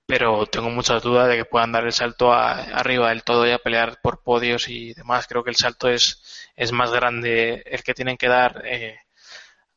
pero 0.08 0.46
tengo 0.48 0.70
muchas 0.70 1.04
dudas 1.04 1.28
de 1.30 1.38
que 1.38 1.46
puedan 1.46 1.72
dar 1.72 1.86
el 1.86 1.94
salto 1.94 2.34
a- 2.34 2.54
arriba 2.80 3.10
del 3.10 3.24
todo 3.24 3.48
y 3.48 3.52
a 3.52 3.60
pelear 3.60 4.00
por 4.02 4.22
podios 4.24 4.68
y 4.70 4.94
demás. 4.94 5.28
Creo 5.28 5.44
que 5.44 5.52
el 5.52 5.56
salto 5.56 5.89
es, 5.89 6.50
es 6.56 6.72
más 6.72 6.92
grande 6.92 7.64
el 7.66 7.84
que 7.84 7.94
tienen 7.94 8.18
que 8.18 8.28
dar 8.28 8.62
eh, 8.66 8.98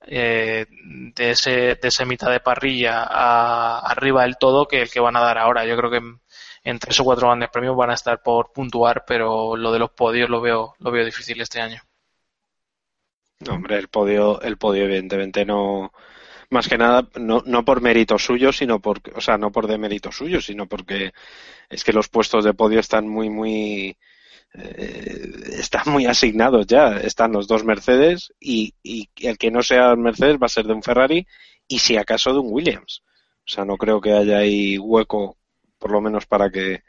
eh, 0.06 0.66
de, 1.14 1.30
ese, 1.30 1.50
de 1.76 1.88
esa 1.88 2.04
mitad 2.04 2.30
de 2.30 2.40
parrilla 2.40 3.02
a, 3.04 3.78
arriba 3.80 4.22
del 4.22 4.36
todo 4.38 4.66
que 4.68 4.82
el 4.82 4.90
que 4.90 5.00
van 5.00 5.16
a 5.16 5.20
dar 5.20 5.38
ahora. 5.38 5.64
Yo 5.64 5.76
creo 5.76 5.90
que 5.90 6.00
en, 6.64 6.78
tres 6.78 6.98
o 7.00 7.04
cuatro 7.04 7.28
grandes 7.28 7.50
premios 7.50 7.76
van 7.76 7.90
a 7.90 7.94
estar 7.94 8.22
por 8.22 8.52
puntuar, 8.52 9.04
pero 9.06 9.56
lo 9.56 9.72
de 9.72 9.78
los 9.78 9.90
podios 9.90 10.28
lo 10.28 10.40
veo, 10.40 10.74
lo 10.78 10.90
veo 10.90 11.04
difícil 11.04 11.40
este 11.40 11.60
año. 11.60 11.80
No, 13.40 13.54
hombre, 13.54 13.78
el 13.78 13.88
podio, 13.88 14.40
el 14.40 14.56
podio 14.56 14.84
evidentemente 14.84 15.44
no, 15.44 15.92
más 16.50 16.68
que 16.68 16.78
nada, 16.78 17.08
no, 17.16 17.42
no 17.44 17.64
por 17.64 17.80
mérito 17.80 18.18
suyo, 18.18 18.52
sino 18.52 18.80
por, 18.80 19.00
o 19.14 19.20
sea, 19.20 19.36
no 19.36 19.50
por 19.50 19.66
de 19.66 19.78
mérito 19.78 20.12
suyo, 20.12 20.40
sino 20.40 20.66
porque 20.66 21.12
es 21.68 21.84
que 21.84 21.92
los 21.92 22.08
puestos 22.08 22.44
de 22.44 22.54
podio 22.54 22.80
están 22.80 23.08
muy, 23.08 23.28
muy, 23.28 23.96
eh, 24.54 25.32
están 25.58 25.92
muy 25.92 26.06
asignados 26.06 26.66
ya. 26.66 26.96
Están 26.98 27.32
los 27.32 27.48
dos 27.48 27.64
Mercedes 27.64 28.32
y, 28.40 28.74
y 28.82 29.08
el 29.20 29.36
que 29.36 29.50
no 29.50 29.62
sea 29.62 29.96
Mercedes 29.96 30.38
va 30.40 30.46
a 30.46 30.48
ser 30.48 30.66
de 30.66 30.74
un 30.74 30.82
Ferrari 30.82 31.26
y 31.68 31.78
si 31.78 31.96
acaso 31.96 32.32
de 32.32 32.38
un 32.38 32.52
Williams. 32.52 33.02
O 33.46 33.50
sea, 33.50 33.64
no 33.64 33.76
creo 33.76 34.00
que 34.00 34.12
haya 34.12 34.38
ahí 34.38 34.78
hueco, 34.78 35.36
por 35.84 35.92
lo 35.92 36.00
menos 36.00 36.24
para 36.24 36.48
que, 36.48 36.82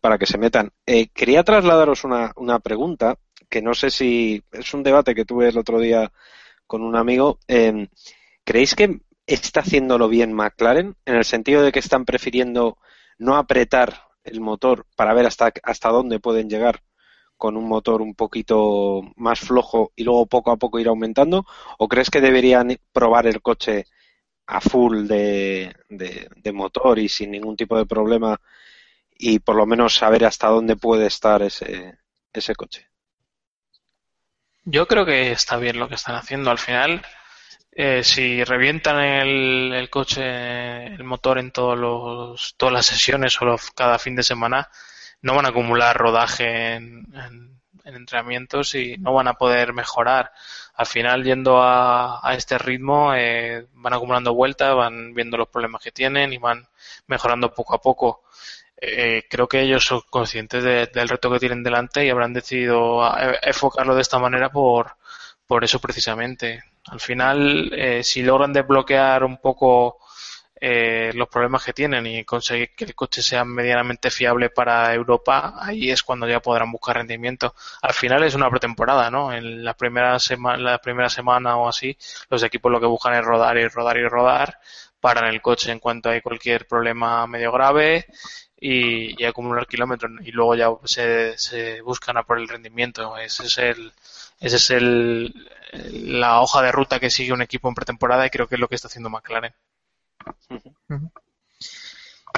para 0.00 0.16
que 0.16 0.24
se 0.24 0.38
metan. 0.38 0.72
Eh, 0.86 1.08
quería 1.08 1.44
trasladaros 1.44 2.04
una, 2.04 2.32
una 2.36 2.60
pregunta 2.60 3.18
que 3.50 3.60
no 3.60 3.74
sé 3.74 3.90
si 3.90 4.42
es 4.50 4.72
un 4.72 4.82
debate 4.82 5.14
que 5.14 5.26
tuve 5.26 5.50
el 5.50 5.58
otro 5.58 5.78
día 5.78 6.10
con 6.66 6.80
un 6.80 6.96
amigo. 6.96 7.40
Eh, 7.46 7.88
¿Creéis 8.44 8.74
que 8.74 9.00
está 9.26 9.60
haciéndolo 9.60 10.08
bien 10.08 10.32
McLaren 10.32 10.96
en 11.04 11.16
el 11.16 11.26
sentido 11.26 11.60
de 11.60 11.72
que 11.72 11.80
están 11.80 12.06
prefiriendo 12.06 12.78
no 13.18 13.36
apretar 13.36 14.04
el 14.24 14.40
motor 14.40 14.86
para 14.96 15.12
ver 15.12 15.26
hasta, 15.26 15.52
hasta 15.62 15.90
dónde 15.90 16.18
pueden 16.18 16.48
llegar 16.48 16.80
con 17.36 17.54
un 17.54 17.68
motor 17.68 18.00
un 18.00 18.14
poquito 18.14 19.02
más 19.16 19.40
flojo 19.40 19.92
y 19.94 20.04
luego 20.04 20.24
poco 20.24 20.52
a 20.52 20.56
poco 20.56 20.78
ir 20.78 20.88
aumentando? 20.88 21.44
¿O 21.76 21.86
crees 21.86 22.08
que 22.08 22.22
deberían 22.22 22.78
probar 22.94 23.26
el 23.26 23.42
coche 23.42 23.84
a 24.48 24.62
full 24.62 25.06
de, 25.06 25.76
de, 25.90 26.52
motor 26.52 26.98
y 26.98 27.08
sin 27.08 27.30
ningún 27.30 27.54
tipo 27.54 27.76
de 27.76 27.84
problema 27.84 28.40
y 29.16 29.40
por 29.40 29.56
lo 29.56 29.66
menos 29.66 29.94
saber 29.94 30.24
hasta 30.24 30.48
dónde 30.48 30.74
puede 30.74 31.06
estar 31.06 31.42
ese, 31.42 31.98
ese 32.32 32.54
coche? 32.54 32.88
Yo 34.64 34.86
creo 34.88 35.04
que 35.04 35.32
está 35.32 35.58
bien 35.58 35.78
lo 35.78 35.88
que 35.88 35.96
están 35.96 36.16
haciendo. 36.16 36.50
Al 36.50 36.58
final, 36.58 37.02
eh, 37.72 38.02
si 38.02 38.42
revientan 38.42 38.98
el, 39.00 39.72
el 39.74 39.90
coche, 39.90 40.86
el 40.86 41.04
motor 41.04 41.38
en 41.38 41.50
todos 41.50 41.78
los, 41.78 42.54
todas 42.56 42.72
las 42.72 42.86
sesiones 42.86 43.40
o 43.42 43.56
cada 43.74 43.98
fin 43.98 44.16
de 44.16 44.22
semana, 44.22 44.70
no 45.20 45.34
van 45.34 45.44
a 45.44 45.50
acumular 45.50 45.94
rodaje 45.94 46.74
en 46.74 47.06
entrenamientos 47.84 48.74
y 48.74 48.96
no 48.96 49.12
van 49.12 49.28
a 49.28 49.34
poder 49.34 49.74
mejorar. 49.74 50.32
Al 50.78 50.86
final, 50.86 51.24
yendo 51.24 51.60
a, 51.62 52.20
a 52.26 52.34
este 52.34 52.56
ritmo, 52.58 53.12
eh, 53.14 53.66
van 53.74 53.92
acumulando 53.94 54.32
vueltas, 54.34 54.74
van 54.76 55.12
viendo 55.14 55.36
los 55.36 55.48
problemas 55.48 55.82
que 55.82 55.92
tienen 55.92 56.32
y 56.32 56.38
van 56.38 56.66
mejorando 57.08 57.52
poco 57.52 57.74
a 57.74 57.80
poco. 57.82 58.22
Eh, 58.80 59.24
creo 59.28 59.48
que 59.48 59.60
ellos 59.62 59.84
son 59.84 60.02
conscientes 60.10 60.62
de- 60.64 60.86
del 60.86 61.08
reto 61.08 61.30
que 61.32 61.40
tienen 61.40 61.64
delante 61.64 62.04
y 62.06 62.10
habrán 62.10 62.32
decidido 62.32 63.04
eh, 63.18 63.38
enfocarlo 63.42 63.94
de 63.96 64.02
esta 64.02 64.18
manera 64.20 64.50
por, 64.50 64.92
por 65.46 65.64
eso 65.64 65.80
precisamente. 65.80 66.62
Al 66.86 67.00
final, 67.00 67.72
eh, 67.74 68.02
si 68.04 68.22
logran 68.22 68.52
desbloquear 68.52 69.24
un 69.24 69.38
poco 69.38 69.98
eh, 70.60 71.12
los 71.14 71.28
problemas 71.28 71.64
que 71.64 71.72
tienen 71.72 72.06
y 72.06 72.24
conseguir 72.24 72.74
que 72.74 72.84
el 72.84 72.94
coche 72.94 73.22
sea 73.22 73.44
medianamente 73.44 74.10
fiable 74.10 74.50
para 74.50 74.92
Europa, 74.94 75.54
ahí 75.58 75.90
es 75.90 76.02
cuando 76.02 76.28
ya 76.28 76.40
podrán 76.40 76.72
buscar 76.72 76.96
rendimiento. 76.96 77.54
Al 77.82 77.94
final 77.94 78.24
es 78.24 78.34
una 78.34 78.50
pretemporada, 78.50 79.10
¿no? 79.10 79.32
En 79.32 79.64
la 79.64 79.74
primera 79.74 80.18
semana, 80.18 80.58
la 80.58 80.78
primera 80.78 81.08
semana 81.08 81.56
o 81.56 81.68
así, 81.68 81.96
los 82.30 82.42
equipos 82.42 82.72
lo 82.72 82.80
que 82.80 82.86
buscan 82.86 83.14
es 83.14 83.24
rodar 83.24 83.56
y 83.58 83.68
rodar 83.68 83.96
y 83.98 84.08
rodar, 84.08 84.58
paran 85.00 85.26
el 85.26 85.40
coche 85.40 85.70
en 85.72 85.78
cuanto 85.78 86.10
hay 86.10 86.20
cualquier 86.20 86.66
problema 86.66 87.26
medio 87.26 87.52
grave 87.52 88.06
y, 88.60 89.20
y 89.22 89.24
acumular 89.26 89.66
kilómetros 89.66 90.12
y 90.24 90.32
luego 90.32 90.54
ya 90.56 90.68
se, 90.84 91.38
se 91.38 91.80
buscan 91.82 92.16
a 92.16 92.24
por 92.24 92.38
el 92.38 92.48
rendimiento. 92.48 93.16
Ese 93.16 93.46
es 93.46 93.58
el, 93.58 93.92
ese 94.40 94.56
es 94.56 94.70
el, 94.70 95.50
la 95.72 96.40
hoja 96.40 96.62
de 96.62 96.72
ruta 96.72 97.00
que 97.00 97.10
sigue 97.10 97.32
un 97.32 97.42
equipo 97.42 97.68
en 97.68 97.74
pretemporada 97.74 98.26
y 98.26 98.30
creo 98.30 98.48
que 98.48 98.56
es 98.56 98.60
lo 98.60 98.68
que 98.68 98.74
está 98.74 98.88
haciendo 98.88 99.10
McLaren. 99.10 99.54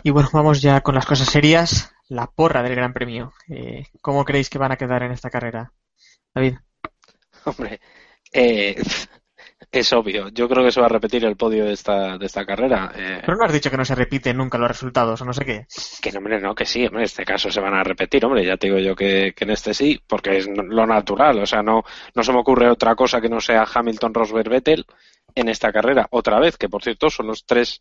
Y 0.03 0.11
bueno, 0.11 0.29
vamos 0.33 0.63
ya 0.63 0.81
con 0.81 0.95
las 0.95 1.07
cosas 1.07 1.29
serias. 1.29 1.93
La 2.09 2.27
porra 2.27 2.63
del 2.63 2.75
Gran 2.75 2.93
Premio. 2.93 3.33
Eh, 3.49 3.85
¿Cómo 4.01 4.25
creéis 4.25 4.51
que 4.51 4.59
van 4.59 4.73
a 4.73 4.77
quedar 4.77 5.03
en 5.03 5.13
esta 5.13 5.31
carrera? 5.31 5.73
David. 6.35 6.57
Hombre, 7.45 7.81
eh, 8.33 8.75
es 9.71 9.93
obvio. 9.93 10.29
Yo 10.29 10.49
creo 10.49 10.65
que 10.65 10.73
se 10.73 10.81
va 10.81 10.87
a 10.87 10.91
repetir 10.91 11.25
el 11.25 11.37
podio 11.37 11.65
de 11.65 11.73
esta, 11.73 12.19
de 12.19 12.27
esta 12.27 12.45
carrera. 12.45 12.93
Eh, 12.97 13.23
Pero 13.25 13.37
no 13.37 13.45
has 13.45 13.53
dicho 13.53 13.71
que 13.71 13.77
no 13.77 13.85
se 13.85 13.95
repiten 13.95 14.37
nunca 14.37 14.59
los 14.59 14.69
resultados 14.69 15.21
o 15.21 15.25
no 15.25 15.33
sé 15.33 15.45
qué. 15.45 15.67
que 16.01 16.11
no, 16.13 16.19
hombre, 16.19 16.41
no, 16.41 16.55
que 16.55 16.65
sí, 16.65 16.85
hombre, 16.87 17.03
en 17.03 17.05
este 17.05 17.25
caso 17.25 17.51
se 17.51 17.61
van 17.61 17.75
a 17.75 17.85
repetir, 17.85 18.25
hombre, 18.25 18.45
ya 18.45 18.57
te 18.57 18.67
digo 18.67 18.79
yo 18.79 18.97
que, 18.97 19.33
que 19.37 19.45
en 19.45 19.51
este 19.51 19.75
sí, 19.75 20.01
porque 20.07 20.39
es 20.39 20.49
lo 20.49 20.87
natural, 20.87 21.39
o 21.39 21.47
sea, 21.47 21.63
no, 21.63 21.85
no 22.15 22.23
se 22.23 22.33
me 22.33 22.41
ocurre 22.41 22.71
otra 22.71 22.95
cosa 22.95 23.21
que 23.21 23.29
no 23.29 23.41
sea 23.41 23.67
Hamilton, 23.73 24.15
Rosberg, 24.15 24.49
Vettel 24.49 24.87
en 25.35 25.49
esta 25.49 25.73
carrera, 25.73 26.07
otra 26.11 26.39
vez, 26.39 26.57
que 26.57 26.69
por 26.69 26.83
cierto 26.83 27.11
son 27.11 27.29
los 27.29 27.45
tres 27.45 27.81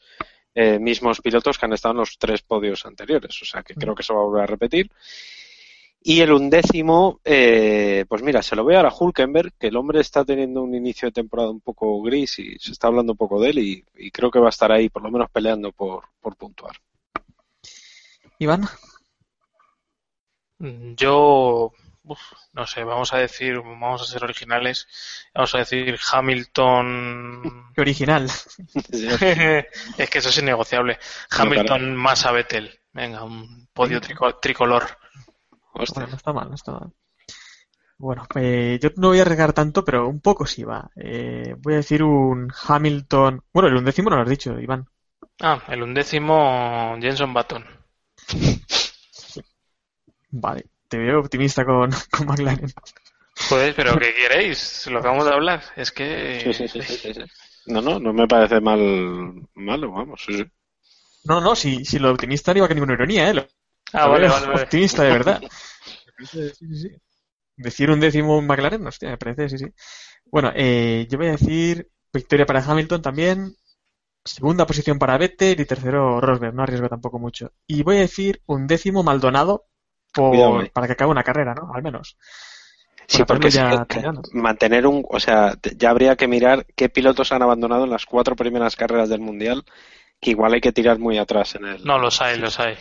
eh, 0.56 0.80
mismos 0.80 1.22
pilotos 1.22 1.58
que 1.58 1.66
han 1.66 1.74
estado 1.74 1.94
en 1.94 2.00
los 2.00 2.18
tres 2.18 2.42
podios 2.42 2.86
anteriores. 2.86 3.42
O 3.42 3.46
sea 3.46 3.64
que 3.64 3.76
creo 3.76 3.96
que 3.96 4.04
se 4.04 4.14
va 4.14 4.20
a 4.20 4.24
volver 4.24 4.44
a 4.44 4.48
repetir. 4.48 4.92
Y 6.02 6.22
el 6.22 6.32
undécimo, 6.32 7.20
eh, 7.26 8.06
pues 8.08 8.24
mira, 8.24 8.42
se 8.42 8.56
lo 8.56 8.64
voy 8.64 8.74
a 8.74 8.78
dar 8.78 8.86
a 8.86 8.94
Hulkenberg, 8.98 9.54
que 9.60 9.68
el 9.68 9.76
hombre 9.76 10.00
está 10.00 10.24
teniendo 10.24 10.64
un 10.64 10.74
inicio 10.74 11.10
de 11.10 11.12
temporada 11.12 11.50
un 11.50 11.60
poco 11.60 12.02
gris 12.02 12.40
y 12.40 12.58
se 12.58 12.72
está 12.72 12.88
hablando 12.88 13.12
un 13.12 13.18
poco 13.18 13.42
de 13.42 13.50
él 13.50 13.60
y, 13.60 13.86
y 13.98 14.10
creo 14.10 14.32
que 14.32 14.40
va 14.40 14.48
a 14.48 14.50
estar 14.50 14.72
ahí 14.72 14.88
por 14.88 15.04
lo 15.04 15.12
menos 15.12 15.30
peleando 15.30 15.74
por, 15.74 16.06
por 16.22 16.38
puntuar. 16.38 16.78
Iván, 18.40 18.66
Yo, 20.96 21.74
uf, 22.10 22.20
no 22.54 22.66
sé, 22.66 22.84
vamos 22.84 23.14
a 23.14 23.18
decir, 23.18 23.56
vamos 23.60 24.02
a 24.02 24.06
ser 24.06 24.24
originales, 24.24 24.88
vamos 25.34 25.54
a 25.56 25.60
decir 25.60 25.98
Hamilton. 26.12 27.72
qué 27.76 27.82
original. 27.82 28.26
es 29.98 30.10
que 30.10 30.18
eso 30.18 30.30
es 30.30 30.38
innegociable. 30.38 30.98
Hamilton 31.30 31.96
más 31.96 32.26
a 32.26 32.32
Vettel. 32.32 32.80
Venga, 32.92 33.24
un 33.24 33.68
podio 33.74 34.02
trico- 34.02 34.40
tricolor. 34.42 34.86
Hostia. 35.74 36.02
Bueno, 36.02 36.10
no 36.12 36.18
está 36.18 36.34
mal, 36.34 36.50
no 36.50 36.56
está 36.56 36.72
mal. 36.72 36.92
Bueno, 38.00 38.26
eh, 38.36 38.80
yo 38.82 38.90
no 38.96 39.10
voy 39.10 39.20
a 39.20 39.22
arriesgar 39.24 39.54
tanto, 39.54 39.84
pero 39.84 40.08
un 40.08 40.22
poco 40.22 40.46
sí 40.46 40.64
va. 40.64 40.90
Eh, 40.96 41.54
voy 41.60 41.74
a 41.74 41.78
decir 41.78 42.02
un 42.02 42.52
Hamilton. 42.68 43.44
Bueno, 43.54 43.70
el 43.70 43.76
undécimo 43.76 44.10
no 44.10 44.16
lo 44.16 44.22
has 44.24 44.30
dicho, 44.30 44.58
Iván. 44.60 44.88
Ah, 45.42 45.62
el 45.68 45.84
undécimo 45.84 46.98
Jenson 47.00 47.34
Button. 47.34 47.66
Vale, 50.32 50.66
te 50.90 50.98
veo 50.98 51.20
optimista 51.20 51.66
con, 51.66 51.92
con 52.12 52.28
McLaren. 52.28 52.72
Joder, 53.50 53.74
pero 53.76 53.98
¿qué 53.98 54.14
queréis? 54.16 54.88
Lo 54.88 55.00
acabamos 55.00 55.26
de 55.26 55.34
hablar. 55.34 55.64
Es 55.76 55.92
que. 55.92 56.06
Sí, 56.44 56.54
sí, 56.54 56.68
sí, 56.68 56.82
sí, 56.82 56.98
sí, 56.98 57.14
sí. 57.14 57.22
No, 57.66 57.82
no, 57.82 58.00
no 58.00 58.14
me 58.14 58.28
parece 58.28 58.60
mal 58.62 58.80
malo, 59.56 59.92
vamos. 59.92 60.22
Sí, 60.26 60.38
sí. 60.38 60.46
No, 61.24 61.42
no, 61.42 61.56
si, 61.56 61.86
si 61.86 62.00
lo 62.00 62.12
optimista 62.12 62.52
no 62.54 62.60
iba 62.60 62.68
con 62.68 62.76
ninguna 62.76 62.94
ironía, 62.94 63.30
¿eh? 63.30 63.34
Lo- 63.34 63.48
Ah, 63.94 64.08
lo 64.08 64.12
vale, 64.12 64.28
veo 64.28 64.30
vale, 64.30 64.48
vale. 64.48 64.68
Optimista 64.68 65.04
de 65.04 65.12
verdad. 65.12 65.44
Sí, 66.20 66.50
sí, 66.54 66.76
sí. 66.76 66.90
Decir 67.58 67.92
un 67.92 68.00
décimo 68.00 68.42
McLaren, 68.42 68.86
hostia, 68.88 69.10
me 69.12 69.18
parece, 69.18 69.50
sí, 69.50 69.58
sí. 69.60 69.68
Bueno, 70.32 70.52
eh, 70.56 71.08
yo 71.10 71.18
voy 71.20 71.28
a 71.28 71.32
decir 71.32 71.90
victoria 72.14 72.46
para 72.46 72.64
Hamilton 72.64 73.02
también, 73.02 73.56
segunda 74.26 74.66
posición 74.68 75.00
para 75.00 75.18
Vettel 75.18 75.60
y 75.62 75.66
tercero 75.66 76.22
Rosberg, 76.22 76.54
no 76.56 76.64
arriesgo 76.64 76.90
tampoco 76.90 77.20
mucho. 77.20 77.54
Y 77.68 77.84
voy 77.84 77.98
a 77.98 78.02
decir 78.02 78.42
un 78.48 78.68
décimo 78.68 79.04
Maldonado 79.04 79.68
por- 80.14 80.30
Cuidado, 80.32 80.64
para 80.74 80.88
que 80.88 80.94
acabe 80.94 81.12
una 81.12 81.24
carrera, 81.24 81.54
¿no? 81.54 81.72
Al 81.74 81.84
menos. 81.84 82.18
Sí, 83.08 83.24
porque 83.24 83.50
ya 83.50 83.88
mantener 84.34 84.86
un, 84.86 85.04
o 85.10 85.20
sea, 85.20 85.56
ya 85.76 85.90
habría 85.90 86.16
que 86.16 86.28
mirar 86.28 86.66
qué 86.76 86.90
pilotos 86.90 87.32
han 87.32 87.42
abandonado 87.42 87.86
en 87.86 87.90
las 87.90 88.06
cuatro 88.06 88.36
primeras 88.36 88.76
carreras 88.76 89.10
del 89.10 89.20
mundial, 89.20 89.64
que 90.22 90.30
igual 90.32 90.54
hay 90.54 90.62
que 90.62 90.72
tirar 90.72 91.00
muy 91.00 91.18
atrás 91.18 91.56
en 91.56 91.66
el. 91.66 91.84
No, 91.84 91.98
los 91.98 92.22
hay, 92.22 92.38
los 92.38 92.60
hay. 92.60 92.78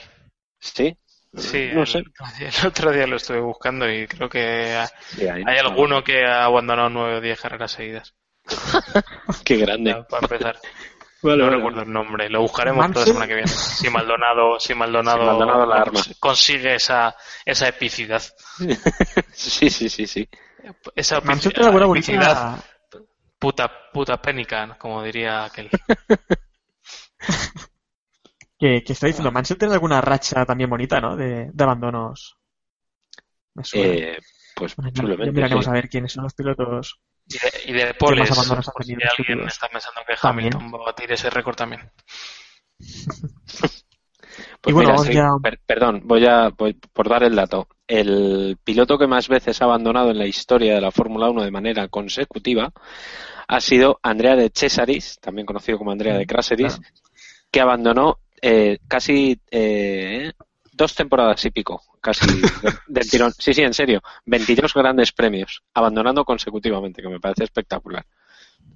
¿Sí? 0.58 0.98
Sí, 1.34 1.68
no 1.72 1.82
el, 1.82 1.86
sé. 1.86 1.98
el 2.40 2.66
otro 2.66 2.90
día 2.90 3.06
lo 3.06 3.16
estuve 3.16 3.40
buscando 3.40 3.90
y 3.90 4.06
creo 4.06 4.28
que 4.28 4.74
ha- 4.74 4.86
Sí, 4.86 5.26
hay, 5.28 5.42
hay 5.46 5.58
alguno 5.58 6.02
que 6.04 6.24
ha 6.26 6.44
abandonado 6.44 6.90
nueve 6.90 7.16
o 7.16 7.20
diez 7.20 7.40
carreras 7.40 7.72
seguidas. 7.72 8.14
Qué 9.44 9.56
grande. 9.56 9.90
Ya, 9.92 10.02
para 10.04 10.22
empezar. 10.26 10.58
Vale, 11.22 11.36
no 11.38 11.44
vale. 11.46 11.56
recuerdo 11.56 11.82
el 11.82 11.92
nombre, 11.92 12.28
lo 12.30 12.40
buscaremos 12.42 12.78
Mansell. 12.78 13.00
la 13.02 13.06
semana 13.06 13.26
que 13.26 13.34
viene. 13.34 13.48
Si 13.48 13.90
Maldonado, 13.90 14.60
si 14.60 14.74
Maldonado, 14.74 15.18
Si 15.20 15.26
Maldonado 15.26 15.66
la 15.66 15.76
arma. 15.82 16.00
consigue 16.20 16.74
esa, 16.76 17.16
esa 17.44 17.68
epicidad. 17.68 18.22
Sí, 19.32 19.68
sí, 19.70 19.88
sí, 19.88 20.06
sí. 20.06 20.28
Esa 20.94 21.20
Mansell 21.20 21.52
epici- 21.52 21.54
tiene 21.54 21.66
alguna 21.68 21.86
epicidad 21.86 22.50
bonita... 22.52 22.64
puta, 23.38 23.70
puta 23.92 24.20
pénica, 24.22 24.76
como 24.78 25.02
diría 25.02 25.44
aquel. 25.46 25.70
Que, 28.58 28.82
que 28.82 28.92
está 28.92 29.06
diciendo, 29.06 29.30
Mansell 29.30 29.56
tiene 29.58 29.74
alguna 29.74 30.00
racha 30.00 30.44
también 30.44 30.68
bonita, 30.68 31.00
¿no? 31.00 31.14
De, 31.16 31.48
de 31.52 31.64
abandonos. 31.64 32.36
Me 33.54 33.62
suena. 33.62 33.86
Eh, 33.94 34.18
pues 34.56 34.74
Bueno, 34.74 34.90
ya- 34.90 34.94
ya 34.96 35.02
posiblemente. 35.02 35.32
miraremos 35.32 35.64
sí. 35.64 35.70
a 35.70 35.74
ver 35.74 35.88
quiénes 35.88 36.12
son 36.12 36.24
los 36.24 36.34
pilotos. 36.34 37.00
Y 37.28 37.34
de, 37.34 37.70
y 37.70 37.72
de 37.74 37.94
poles, 37.94 38.30
más 38.30 38.38
abandonos 38.38 38.68
han 38.68 38.72
por 38.72 38.84
si 38.84 38.94
alguien 38.94 39.46
está 39.46 39.68
pensando 39.68 40.00
que 40.06 40.14
También. 40.16 40.54
Hamilton 40.54 40.74
va 40.74 40.82
a 40.82 40.86
batir 40.86 41.12
ese 41.12 41.28
récord 41.30 41.56
también. 41.56 41.90
Pues 44.60 44.72
Y 44.72 44.74
bueno, 44.74 44.88
mira, 44.88 44.92
vamos 44.92 45.06
sí, 45.06 45.14
ya- 45.14 45.30
per- 45.42 45.60
perdón, 45.64 46.00
voy 46.04 46.26
a 46.26 46.48
voy 46.50 46.74
por 46.74 47.08
dar 47.08 47.22
el 47.22 47.34
dato. 47.36 47.68
El 47.86 48.58
piloto 48.62 48.98
que 48.98 49.06
más 49.06 49.28
veces 49.28 49.60
ha 49.62 49.64
abandonado 49.66 50.10
en 50.10 50.18
la 50.18 50.26
historia 50.26 50.74
de 50.74 50.80
la 50.80 50.90
Fórmula 50.90 51.28
1 51.30 51.44
de 51.44 51.50
manera 51.52 51.88
consecutiva 51.88 52.72
ha 53.46 53.60
sido 53.60 53.98
Andrea 54.02 54.34
de 54.36 54.50
Cesaris, 54.54 55.18
también 55.20 55.46
conocido 55.46 55.78
como 55.78 55.92
Andrea 55.92 56.16
de 56.18 56.26
Craseris, 56.26 56.76
claro. 56.76 56.92
que 57.52 57.60
abandonó 57.60 58.18
eh, 58.42 58.78
casi 58.88 59.40
eh, 59.50 60.32
dos 60.78 60.94
temporadas 60.94 61.44
y 61.44 61.50
pico, 61.50 61.82
casi 62.00 62.24
de- 62.26 62.72
del 62.86 63.10
tirón. 63.10 63.32
Sí, 63.38 63.52
sí, 63.52 63.62
en 63.62 63.74
serio, 63.74 64.00
22 64.24 64.72
grandes 64.72 65.12
premios, 65.12 65.62
abandonando 65.74 66.24
consecutivamente, 66.24 67.02
que 67.02 67.08
me 67.08 67.20
parece 67.20 67.44
espectacular. 67.44 68.06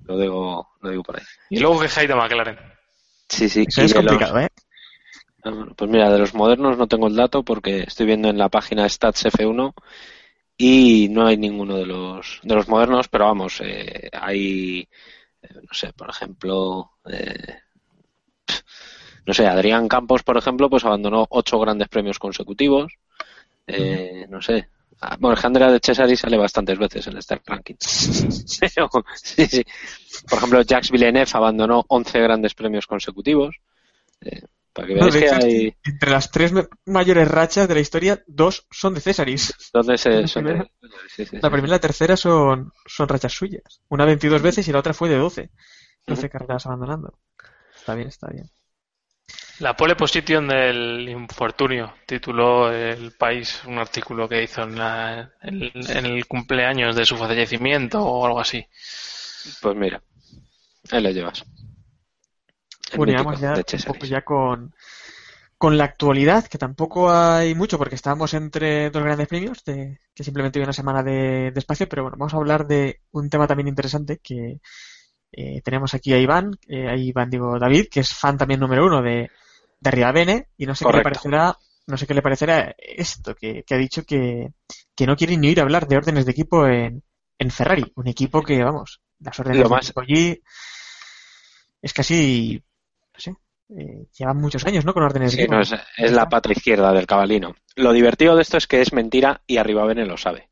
Lo 0.04 0.18
digo, 0.18 0.68
lo 0.82 0.90
digo 0.90 1.02
por 1.02 1.16
ahí. 1.16 1.24
Y 1.48 1.60
luego 1.60 1.80
que 1.80 1.88
Jaime 1.88 2.14
McLaren. 2.16 2.58
Sí, 3.28 3.48
sí. 3.48 3.64
Eso 3.66 3.82
es 3.84 3.94
de 3.94 4.02
los- 4.02 4.06
complicado, 4.12 4.38
¿eh? 4.40 4.48
Ah, 5.44 5.66
Pues 5.76 5.90
mira, 5.90 6.10
de 6.10 6.18
los 6.18 6.34
modernos 6.34 6.76
no 6.76 6.86
tengo 6.86 7.06
el 7.08 7.16
dato 7.16 7.42
porque 7.42 7.80
estoy 7.84 8.06
viendo 8.06 8.28
en 8.28 8.38
la 8.38 8.48
página 8.48 8.88
Stats 8.88 9.24
F1 9.26 9.74
y 10.56 11.08
no 11.10 11.26
hay 11.26 11.36
ninguno 11.36 11.76
de 11.76 11.86
los 11.86 12.40
de 12.42 12.54
los 12.54 12.68
modernos, 12.68 13.08
pero 13.08 13.26
vamos, 13.26 13.60
eh, 13.60 14.08
hay, 14.12 14.88
eh, 15.42 15.48
no 15.54 15.72
sé, 15.72 15.92
por 15.94 16.10
ejemplo, 16.10 16.92
eh, 17.10 17.58
no 19.26 19.34
sé, 19.34 19.46
Adrián 19.46 19.88
Campos, 19.88 20.22
por 20.22 20.36
ejemplo, 20.36 20.68
pues 20.70 20.84
abandonó 20.84 21.26
ocho 21.30 21.58
grandes 21.60 21.88
premios 21.88 22.18
consecutivos. 22.18 22.92
Eh, 23.66 24.26
no 24.28 24.42
sé. 24.42 24.68
Ah, 25.00 25.16
Bueno, 25.18 25.36
Andrea 25.42 25.70
de 25.70 25.80
Cesari 25.82 26.16
sale 26.16 26.36
bastantes 26.36 26.78
veces 26.78 27.06
en 27.06 27.16
este 27.16 27.40
ranking. 27.44 27.74
Pero, 28.60 28.90
sí, 29.14 29.46
sí. 29.46 29.64
Por 30.28 30.38
ejemplo, 30.38 30.62
Jacques 30.62 30.90
Villeneuve 30.90 31.30
abandonó 31.32 31.84
11 31.88 32.20
grandes 32.20 32.54
premios 32.54 32.86
consecutivos. 32.86 33.54
Eh, 34.20 34.42
para 34.72 34.88
que 34.88 34.94
No, 34.94 35.00
veáis 35.00 35.14
de 35.14 35.20
que 35.20 35.26
hecho, 35.26 35.36
hay... 35.44 35.76
Entre 35.84 36.10
las 36.10 36.30
tres 36.30 36.52
mayores 36.86 37.28
rachas 37.28 37.68
de 37.68 37.74
la 37.74 37.80
historia, 37.80 38.22
dos 38.26 38.66
son 38.70 38.94
de 38.94 39.00
Césaris. 39.00 39.52
¿Dónde 39.72 39.98
se 39.98 40.10
La 40.22 40.26
son 40.28 40.44
primera- 40.44 40.64
de- 40.64 40.88
sí, 41.14 41.26
sí, 41.26 41.36
La 41.42 41.50
primera 41.50 41.68
y 41.68 41.70
la 41.72 41.78
tercera 41.80 42.16
son, 42.16 42.72
son 42.86 43.08
rachas 43.08 43.32
suyas. 43.32 43.80
Una 43.90 44.04
22 44.06 44.40
veces 44.40 44.66
y 44.68 44.72
la 44.72 44.78
otra 44.78 44.94
fue 44.94 45.08
de 45.08 45.16
12. 45.18 45.50
12 46.06 46.28
carreras 46.30 46.64
abandonando. 46.66 47.18
Está 47.76 47.94
bien, 47.94 48.08
está 48.08 48.28
bien. 48.28 48.48
La 49.60 49.76
pole 49.76 49.94
position 49.96 50.48
del 50.48 51.08
infortunio 51.08 51.94
tituló 52.06 52.72
el 52.72 53.12
país 53.12 53.62
un 53.66 53.78
artículo 53.78 54.28
que 54.28 54.42
hizo 54.42 54.62
en, 54.62 54.76
la- 54.78 55.30
en- 55.42 55.70
en 55.74 56.06
el 56.06 56.26
cumpleaños 56.26 56.96
de 56.96 57.04
su 57.06 57.16
fallecimiento 57.16 58.02
o 58.02 58.26
algo 58.26 58.40
así. 58.40 58.66
Pues 59.60 59.76
mira, 59.76 60.02
ahí 60.90 61.02
lo 61.02 61.10
llevas. 61.10 61.44
Bueno, 62.94 63.14
vamos 63.14 63.40
ya 63.40 63.64
un 63.72 63.82
poco 63.84 64.06
ya 64.06 64.22
con, 64.22 64.74
con 65.58 65.78
la 65.78 65.84
actualidad, 65.84 66.46
que 66.46 66.58
tampoco 66.58 67.10
hay 67.12 67.54
mucho 67.54 67.78
porque 67.78 67.94
estamos 67.96 68.34
entre 68.34 68.90
dos 68.90 69.02
grandes 69.02 69.28
premios, 69.28 69.64
de, 69.64 70.00
que 70.14 70.24
simplemente 70.24 70.58
hay 70.58 70.64
una 70.64 70.72
semana 70.74 71.02
de, 71.02 71.50
de 71.52 71.58
espacio, 71.60 71.88
pero 71.88 72.02
bueno, 72.04 72.16
vamos 72.18 72.34
a 72.34 72.38
hablar 72.38 72.66
de 72.66 73.00
un 73.12 73.30
tema 73.30 73.46
también 73.46 73.68
interesante 73.68 74.18
que 74.22 74.60
eh, 75.32 75.62
tenemos 75.62 75.94
aquí 75.94 76.12
a 76.12 76.18
Iván, 76.18 76.58
eh, 76.68 76.88
a 76.88 76.96
Iván 76.96 77.30
digo 77.30 77.58
David, 77.58 77.86
que 77.90 78.00
es 78.00 78.14
fan 78.14 78.38
también 78.38 78.60
número 78.60 78.86
uno 78.86 79.02
de, 79.02 79.30
de 79.82 79.88
Arribavene, 79.88 80.46
y 80.56 80.66
no 80.66 80.74
sé 80.76 80.84
qué 80.84 80.92
le 80.92 81.02
parecerá, 81.02 81.58
no 81.88 81.96
sé 81.96 82.06
qué 82.06 82.14
le 82.14 82.22
parecerá 82.22 82.74
esto, 82.78 83.34
que, 83.34 83.64
que 83.64 83.74
ha 83.74 83.78
dicho 83.78 84.04
que, 84.04 84.52
que 84.94 85.06
no 85.06 85.16
quiere 85.16 85.36
ni 85.36 85.48
oír 85.48 85.60
hablar 85.60 85.88
de 85.88 85.96
órdenes 85.96 86.24
de 86.24 86.30
equipo 86.30 86.66
en, 86.68 87.02
en 87.38 87.50
Ferrari, 87.50 87.90
un 87.96 88.06
equipo 88.06 88.42
que, 88.42 88.62
vamos, 88.62 89.00
las 89.18 89.38
órdenes 89.40 89.58
Lo 89.58 89.64
de 89.64 89.70
más- 89.70 89.84
equipo 89.86 90.00
allí 90.00 90.40
es 91.80 91.92
casi, 91.92 92.62
no 93.12 93.18
sé, 93.20 93.34
eh, 93.76 94.06
llevan 94.16 94.36
muchos 94.36 94.64
años, 94.66 94.84
¿no? 94.84 94.94
Con 94.94 95.02
órdenes 95.02 95.32
de 95.34 95.42
equipo. 95.42 95.54
no, 95.56 95.60
es, 95.62 95.74
es 95.96 96.12
la 96.12 96.28
pata 96.28 96.52
izquierda 96.52 96.92
del 96.92 97.06
cabalino. 97.06 97.56
Lo 97.74 97.92
divertido 97.92 98.36
de 98.36 98.42
esto 98.42 98.56
es 98.58 98.68
que 98.68 98.80
es 98.80 98.92
mentira 98.92 99.42
y 99.48 99.56
arriba 99.56 99.84
Bene 99.84 100.06
lo 100.06 100.16
sabe. 100.16 100.48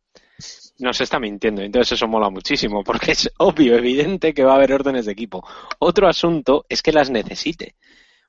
Nos 0.80 1.00
está 1.02 1.20
mintiendo, 1.20 1.60
entonces 1.62 1.92
eso 1.92 2.08
mola 2.08 2.30
muchísimo, 2.30 2.82
porque 2.82 3.12
es 3.12 3.30
obvio, 3.38 3.76
evidente 3.76 4.32
que 4.34 4.42
va 4.44 4.52
a 4.52 4.56
haber 4.56 4.72
órdenes 4.72 5.04
de 5.06 5.12
equipo. 5.12 5.46
Otro 5.78 6.08
asunto 6.08 6.64
es 6.68 6.82
que 6.82 6.90
las 6.92 7.10
necesite. 7.10 7.76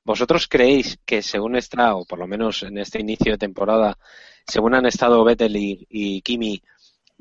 ¿Vosotros 0.04 0.48
creéis 0.48 0.98
que 1.04 1.22
según 1.22 1.56
está, 1.56 1.94
o 1.94 2.04
por 2.04 2.18
lo 2.18 2.26
menos 2.26 2.62
en 2.64 2.78
este 2.78 3.00
inicio 3.00 3.32
de 3.32 3.38
temporada, 3.38 3.98
según 4.46 4.74
han 4.74 4.86
estado 4.86 5.22
Vettel 5.24 5.56
y, 5.56 5.86
y 5.88 6.22
Kimi, 6.22 6.62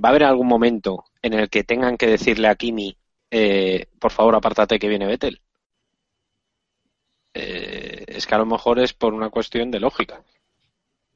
va 0.03 0.09
a 0.09 0.11
haber 0.11 0.23
algún 0.23 0.47
momento 0.47 1.05
en 1.21 1.33
el 1.33 1.49
que 1.49 1.63
tengan 1.63 1.97
que 1.97 2.07
decirle 2.07 2.47
a 2.47 2.55
Kimi, 2.55 2.97
eh, 3.29 3.87
por 3.99 4.11
favor 4.11 4.35
apártate 4.35 4.79
que 4.79 4.89
viene 4.89 5.07
Vettel? 5.07 5.41
Eh, 7.33 8.03
es 8.07 8.25
que 8.25 8.35
a 8.35 8.39
lo 8.39 8.45
mejor 8.45 8.79
es 8.79 8.93
por 8.93 9.13
una 9.13 9.29
cuestión 9.29 9.71
de 9.71 9.79
lógica. 9.79 10.23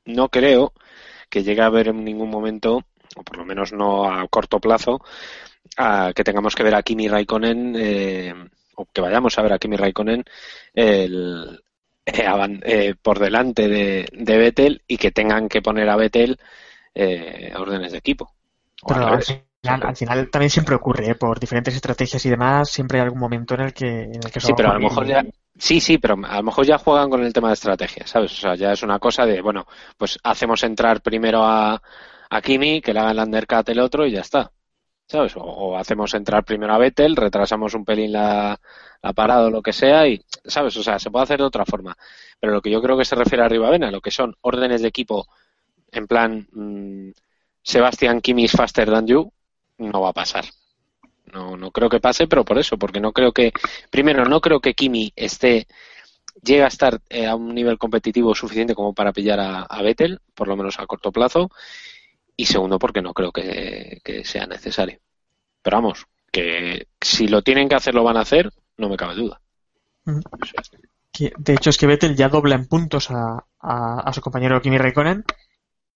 No 0.05 0.29
creo 0.29 0.73
que 1.29 1.43
llegue 1.43 1.61
a 1.61 1.65
haber 1.67 1.89
en 1.89 2.03
ningún 2.03 2.29
momento, 2.29 2.83
o 3.15 3.23
por 3.23 3.37
lo 3.37 3.45
menos 3.45 3.73
no 3.73 4.05
a 4.09 4.27
corto 4.27 4.59
plazo, 4.59 5.01
a 5.77 6.13
que 6.15 6.23
tengamos 6.23 6.55
que 6.55 6.63
ver 6.63 6.75
a 6.75 6.83
Kimi 6.83 7.07
Raikkonen, 7.07 7.75
eh, 7.77 8.33
o 8.75 8.85
que 8.91 9.01
vayamos 9.01 9.37
a 9.37 9.41
ver 9.41 9.53
a 9.53 9.59
Kimi 9.59 9.77
Raikkonen 9.77 10.23
el, 10.73 11.61
eh, 12.05 12.25
eh, 12.63 12.95
por 13.01 13.19
delante 13.19 13.67
de, 13.67 14.07
de 14.11 14.37
Vettel 14.37 14.83
y 14.87 14.97
que 14.97 15.11
tengan 15.11 15.49
que 15.49 15.61
poner 15.61 15.89
a 15.89 15.95
Vettel 15.95 16.37
eh, 16.93 17.53
órdenes 17.57 17.91
de 17.91 17.97
equipo. 17.99 18.33
Pero 18.87 19.07
al 19.07 19.23
final, 19.23 19.83
al 19.83 19.95
final 19.95 20.29
también 20.29 20.49
siempre 20.49 20.75
ocurre, 20.75 21.09
¿eh? 21.09 21.15
por 21.15 21.39
diferentes 21.39 21.75
estrategias 21.75 22.25
y 22.25 22.29
demás, 22.29 22.69
siempre 22.69 22.99
hay 22.99 23.05
algún 23.05 23.19
momento 23.19 23.55
en 23.55 23.61
el 23.61 23.73
que, 23.73 23.87
en 24.03 24.15
el 24.23 24.31
que 24.31 24.39
Sí, 24.39 24.53
pero 24.53 24.69
a 24.69 24.73
lo 24.75 24.79
mejor 24.79 25.05
y- 25.05 25.09
ya, 25.09 25.25
sí, 25.57 25.79
sí, 25.79 25.97
pero 25.97 26.15
a 26.23 26.37
lo 26.37 26.43
mejor 26.43 26.65
ya 26.65 26.77
juegan 26.77 27.09
con 27.09 27.23
el 27.23 27.33
tema 27.33 27.47
de 27.49 27.55
estrategia, 27.55 28.05
¿sabes? 28.05 28.31
O 28.33 28.35
sea, 28.35 28.55
ya 28.55 28.73
es 28.73 28.83
una 28.83 28.99
cosa 28.99 29.25
de, 29.25 29.41
bueno, 29.41 29.65
pues 29.97 30.19
hacemos 30.23 30.63
entrar 30.63 31.01
primero 31.01 31.43
a, 31.43 31.81
a 32.29 32.41
Kimi, 32.41 32.81
que 32.81 32.93
le 32.93 32.99
haga 32.99 33.11
el 33.11 33.19
undercut 33.19 33.67
el 33.69 33.79
otro 33.79 34.05
y 34.05 34.11
ya 34.11 34.21
está, 34.21 34.51
¿sabes? 35.07 35.33
O, 35.37 35.77
hacemos 35.77 36.13
entrar 36.13 36.43
primero 36.43 36.73
a 36.73 36.77
Vettel, 36.77 37.15
retrasamos 37.15 37.73
un 37.73 37.85
pelín 37.85 38.11
la, 38.13 38.59
la 39.01 39.13
parada 39.13 39.47
o 39.47 39.49
lo 39.51 39.61
que 39.61 39.73
sea 39.73 40.07
y, 40.07 40.23
¿sabes? 40.45 40.75
O 40.77 40.83
sea, 40.83 40.99
se 40.99 41.11
puede 41.11 41.23
hacer 41.23 41.39
de 41.39 41.45
otra 41.45 41.65
forma. 41.65 41.95
Pero 42.39 42.53
lo 42.53 42.61
que 42.61 42.71
yo 42.71 42.81
creo 42.81 42.97
que 42.97 43.05
se 43.05 43.15
refiere 43.15 43.43
a 43.43 43.49
Rivavena, 43.49 43.91
lo 43.91 44.01
que 44.01 44.11
son 44.11 44.35
órdenes 44.41 44.81
de 44.81 44.87
equipo 44.87 45.27
en 45.91 46.07
plan 46.07 46.47
mm, 46.51 47.11
Sebastián 47.63 48.21
Kimi 48.21 48.45
is 48.45 48.51
faster 48.51 48.89
than 48.89 49.07
you, 49.07 49.31
no 49.77 50.01
va 50.01 50.09
a 50.09 50.13
pasar. 50.13 50.45
No, 51.33 51.57
no 51.57 51.71
creo 51.71 51.89
que 51.89 51.99
pase, 51.99 52.27
pero 52.27 52.45
por 52.45 52.57
eso, 52.59 52.77
porque 52.77 52.99
no 52.99 53.11
creo 53.11 53.31
que, 53.31 53.51
primero, 53.89 54.25
no 54.25 54.39
creo 54.41 54.59
que 54.59 54.73
Kimi 54.73 55.11
esté, 55.15 55.67
llegue 56.43 56.63
a 56.63 56.67
estar 56.67 57.01
eh, 57.09 57.25
a 57.25 57.35
un 57.35 57.53
nivel 57.53 57.77
competitivo 57.77 58.35
suficiente 58.35 58.75
como 58.75 58.93
para 58.93 59.11
pillar 59.11 59.39
a, 59.39 59.63
a 59.63 59.81
Vettel, 59.81 60.21
por 60.35 60.47
lo 60.47 60.55
menos 60.55 60.79
a 60.79 60.85
corto 60.85 61.11
plazo, 61.11 61.49
y 62.37 62.45
segundo, 62.45 62.79
porque 62.79 63.01
no 63.01 63.13
creo 63.13 63.31
que, 63.31 64.01
que 64.03 64.25
sea 64.25 64.45
necesario. 64.47 64.99
Pero 65.61 65.77
vamos, 65.77 66.05
que 66.31 66.87
si 67.01 67.27
lo 67.27 67.41
tienen 67.41 67.69
que 67.69 67.75
hacer, 67.75 67.95
lo 67.95 68.03
van 68.03 68.17
a 68.17 68.21
hacer, 68.21 68.51
no 68.77 68.89
me 68.89 68.97
cabe 68.97 69.15
duda. 69.15 69.41
O 70.31 70.45
sea, 70.45 70.61
de 71.37 71.53
hecho, 71.53 71.69
es 71.69 71.77
que 71.77 71.87
Vettel 71.87 72.15
ya 72.15 72.29
dobla 72.29 72.55
en 72.55 72.67
puntos 72.67 73.09
a, 73.09 73.45
a, 73.59 73.99
a 74.01 74.13
su 74.13 74.21
compañero 74.21 74.61
Kimi 74.61 74.77
Raikkonen. 74.77 75.23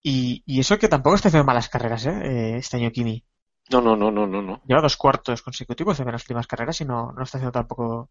Y, 0.03 0.43
y 0.45 0.59
eso 0.61 0.77
que 0.79 0.87
tampoco 0.87 1.15
está 1.15 1.27
haciendo 1.29 1.45
malas 1.45 1.69
carreras, 1.69 2.05
¿eh? 2.05 2.21
Eh, 2.23 2.57
este 2.57 2.77
año 2.77 2.91
Kimi. 2.91 3.23
no, 3.71 3.81
no, 3.81 3.95
no, 3.95 4.11
no, 4.11 4.25
no, 4.27 4.41
no. 4.41 4.61
Lleva 4.65 4.81
dos 4.81 4.97
cuartos 4.97 5.41
consecutivos 5.41 5.99
en 5.99 6.11
las 6.11 6.23
últimas 6.23 6.47
carreras 6.47 6.81
y 6.81 6.85
no, 6.85 7.11
no 7.11 7.23
está 7.23 7.37
haciendo 7.37 7.51
tampoco 7.51 8.09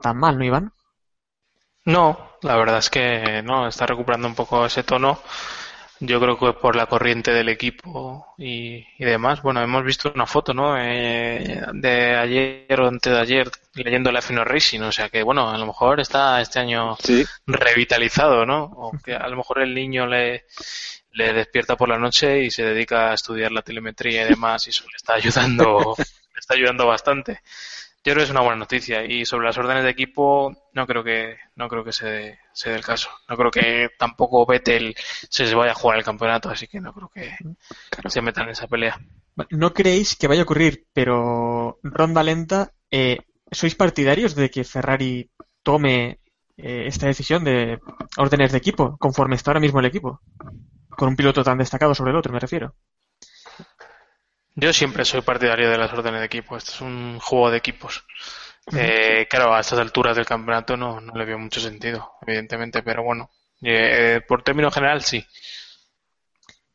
tan 0.00 0.16
mal, 0.18 0.38
¿no, 0.38 0.44
Iván? 0.44 0.72
No, 1.84 2.36
la 2.42 2.56
verdad 2.56 2.78
es 2.78 2.90
que 2.90 3.42
no, 3.42 3.66
está 3.66 3.86
recuperando 3.86 4.28
un 4.28 4.34
poco 4.34 4.66
ese 4.66 4.82
tono. 4.84 5.18
Yo 6.00 6.20
creo 6.20 6.38
que 6.38 6.52
por 6.52 6.76
la 6.76 6.86
corriente 6.86 7.32
del 7.32 7.48
equipo 7.48 8.26
y, 8.38 8.86
y 8.98 9.04
demás. 9.04 9.42
Bueno, 9.42 9.60
hemos 9.62 9.84
visto 9.84 10.12
una 10.14 10.26
foto, 10.26 10.54
¿no? 10.54 10.76
Eh, 10.80 11.60
de 11.72 12.14
ayer 12.16 12.80
o 12.80 12.86
antes 12.86 13.12
de 13.12 13.18
ayer 13.18 13.50
leyendo 13.74 14.12
la 14.12 14.20
F1 14.20 14.44
Racing. 14.44 14.80
O 14.82 14.92
sea 14.92 15.08
que, 15.08 15.24
bueno, 15.24 15.50
a 15.50 15.58
lo 15.58 15.66
mejor 15.66 15.98
está 16.00 16.40
este 16.40 16.60
año 16.60 16.96
Sí, 17.02 17.24
revitalizado, 17.46 18.46
¿no? 18.46 18.62
O 18.64 18.92
que 19.04 19.14
a 19.14 19.26
lo 19.28 19.36
mejor 19.36 19.60
el 19.60 19.74
niño 19.74 20.06
le, 20.06 20.44
le 21.12 21.32
despierta 21.32 21.76
por 21.76 21.88
la 21.88 21.98
noche 21.98 22.44
y 22.44 22.50
se 22.50 22.62
dedica 22.64 23.10
a 23.10 23.14
estudiar 23.14 23.50
la 23.52 23.62
telemetría 23.62 24.24
y 24.24 24.28
demás 24.28 24.66
y 24.66 24.70
eso 24.70 24.84
le 24.84 24.96
está 24.96 25.14
ayudando, 25.14 25.94
le 25.98 26.38
está 26.38 26.54
ayudando 26.54 26.86
bastante. 26.86 27.40
Yo 28.08 28.14
creo 28.14 28.22
que 28.22 28.28
es 28.28 28.30
una 28.30 28.40
buena 28.40 28.60
noticia 28.60 29.04
y 29.04 29.26
sobre 29.26 29.44
las 29.44 29.58
órdenes 29.58 29.84
de 29.84 29.90
equipo 29.90 30.50
no 30.72 30.86
creo 30.86 31.04
que 31.04 31.36
no 31.56 31.68
creo 31.68 31.84
que 31.84 31.92
se 31.92 32.06
dé, 32.06 32.38
se 32.54 32.70
dé 32.70 32.76
el 32.76 32.82
caso. 32.82 33.10
No 33.28 33.36
creo 33.36 33.50
que 33.50 33.90
tampoco 33.98 34.46
Vettel 34.46 34.96
se 35.28 35.54
vaya 35.54 35.72
a 35.72 35.74
jugar 35.74 35.98
el 35.98 36.04
campeonato, 36.04 36.48
así 36.48 36.66
que 36.66 36.80
no 36.80 36.94
creo 36.94 37.10
que 37.10 37.36
se 38.08 38.22
metan 38.22 38.44
en 38.44 38.52
esa 38.52 38.66
pelea. 38.66 38.98
No 39.50 39.74
creéis 39.74 40.16
que 40.16 40.26
vaya 40.26 40.40
a 40.40 40.44
ocurrir, 40.44 40.86
pero 40.94 41.80
ronda 41.82 42.22
lenta, 42.22 42.72
eh, 42.90 43.18
¿sois 43.52 43.74
partidarios 43.74 44.34
de 44.34 44.48
que 44.48 44.64
Ferrari 44.64 45.30
tome 45.62 46.20
eh, 46.56 46.84
esta 46.86 47.08
decisión 47.08 47.44
de 47.44 47.78
órdenes 48.16 48.52
de 48.52 48.58
equipo, 48.58 48.96
conforme 48.96 49.36
está 49.36 49.50
ahora 49.50 49.60
mismo 49.60 49.80
el 49.80 49.86
equipo? 49.86 50.22
Con 50.88 51.10
un 51.10 51.16
piloto 51.16 51.44
tan 51.44 51.58
destacado 51.58 51.94
sobre 51.94 52.12
el 52.12 52.16
otro, 52.16 52.32
me 52.32 52.40
refiero. 52.40 52.74
Yo 54.60 54.72
siempre 54.72 55.04
soy 55.04 55.20
partidario 55.20 55.70
de 55.70 55.78
las 55.78 55.92
órdenes 55.92 56.20
de 56.20 56.26
equipo. 56.26 56.56
Esto 56.56 56.72
es 56.72 56.80
un 56.80 57.18
juego 57.20 57.50
de 57.50 57.58
equipos. 57.58 58.04
Eh, 58.76 59.26
claro, 59.30 59.54
a 59.54 59.60
estas 59.60 59.78
alturas 59.78 60.16
del 60.16 60.26
campeonato 60.26 60.76
no, 60.76 61.00
no 61.00 61.14
le 61.14 61.24
veo 61.24 61.38
mucho 61.38 61.60
sentido, 61.60 62.12
evidentemente, 62.26 62.82
pero 62.82 63.02
bueno, 63.04 63.30
eh, 63.62 64.20
por 64.26 64.42
término 64.42 64.70
general 64.70 65.02
sí. 65.02 65.24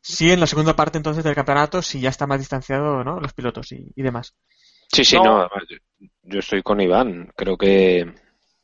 Sí, 0.00 0.30
en 0.32 0.40
la 0.40 0.46
segunda 0.46 0.74
parte 0.74 0.98
entonces 0.98 1.22
del 1.24 1.34
campeonato, 1.34 1.82
si 1.82 2.00
ya 2.00 2.08
está 2.10 2.26
más 2.26 2.38
distanciado, 2.38 3.04
¿no? 3.04 3.20
Los 3.20 3.32
pilotos 3.32 3.70
y, 3.72 3.92
y 3.94 4.02
demás. 4.02 4.34
sí, 4.92 5.04
sí, 5.04 5.16
No. 5.16 5.24
no, 5.24 5.36
además, 5.40 5.64
yo, 5.68 5.76
yo 6.22 6.38
estoy 6.40 6.62
con 6.62 6.80
Iván, 6.80 7.32
creo 7.36 7.56
que 7.56 8.12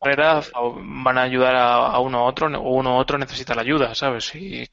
carrera 0.01 0.43
van 1.05 1.19
a 1.19 1.23
ayudar 1.23 1.55
a, 1.55 1.87
a 1.87 2.01
uno 2.01 2.25
u 2.25 2.27
otro 2.27 2.47
o 2.47 2.75
uno 2.75 2.97
u 2.97 2.99
otro 2.99 3.19
necesita 3.19 3.55
la 3.55 3.63
ayuda, 3.63 3.95
¿sabes? 3.95 4.25
Si 4.25 4.67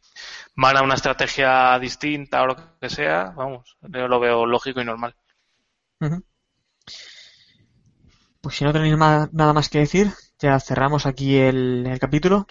van 0.55 0.77
a 0.77 0.83
una 0.83 0.95
estrategia 0.95 1.77
distinta 1.79 2.41
o 2.41 2.47
lo 2.47 2.55
que 2.79 2.89
sea, 2.89 3.33
vamos, 3.35 3.77
yo 3.81 4.07
lo 4.07 4.19
veo 4.19 4.45
lógico 4.45 4.81
y 4.81 4.85
normal. 4.85 5.15
Pues 8.41 8.55
si 8.55 8.63
no 8.63 8.73
tenéis 8.73 8.97
nada 8.97 9.53
más 9.53 9.69
que 9.69 9.79
decir, 9.79 10.07
ya 10.39 10.59
cerramos 10.59 11.05
aquí 11.05 11.37
el 11.37 11.97
capítulo 11.99 12.47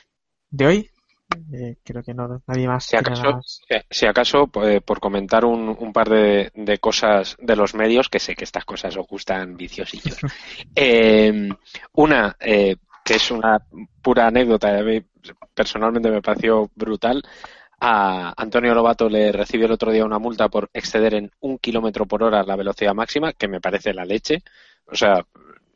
de 0.50 0.66
hoy. 0.66 0.90
Eh, 1.52 1.76
creo 1.84 2.02
que 2.02 2.14
no, 2.14 2.42
nadie 2.46 2.68
más. 2.68 2.84
Si 2.84 2.96
acaso, 2.96 3.32
más. 3.32 3.60
si- 3.90 4.06
acaso 4.06 4.48
eh, 4.64 4.80
por 4.80 5.00
comentar 5.00 5.44
un, 5.44 5.74
un 5.78 5.92
par 5.92 6.08
de, 6.08 6.50
de 6.54 6.78
cosas 6.78 7.36
de 7.40 7.56
los 7.56 7.74
medios, 7.74 8.08
que 8.08 8.20
sé 8.20 8.34
que 8.34 8.44
estas 8.44 8.64
cosas 8.64 8.96
os 8.96 9.06
gustan 9.06 9.56
viciosillos. 9.56 10.18
Eh, 10.74 11.48
una, 11.94 12.36
eh, 12.40 12.76
que 13.04 13.14
es 13.14 13.30
una 13.30 13.58
pura 14.02 14.26
anécdota, 14.28 14.78
a 14.78 14.82
mí 14.82 15.02
personalmente 15.54 16.10
me 16.10 16.22
pareció 16.22 16.70
brutal. 16.74 17.22
A 17.80 18.32
Antonio 18.40 18.74
Lobato 18.74 19.08
le 19.08 19.32
recibió 19.32 19.66
el 19.66 19.72
otro 19.72 19.92
día 19.92 20.04
una 20.04 20.18
multa 20.18 20.48
por 20.48 20.70
exceder 20.72 21.14
en 21.14 21.30
un 21.40 21.58
kilómetro 21.58 22.06
por 22.06 22.22
hora 22.22 22.42
la 22.42 22.56
velocidad 22.56 22.94
máxima, 22.94 23.32
que 23.32 23.48
me 23.48 23.60
parece 23.60 23.92
la 23.92 24.04
leche. 24.04 24.42
O 24.90 24.94
sea, 24.94 25.26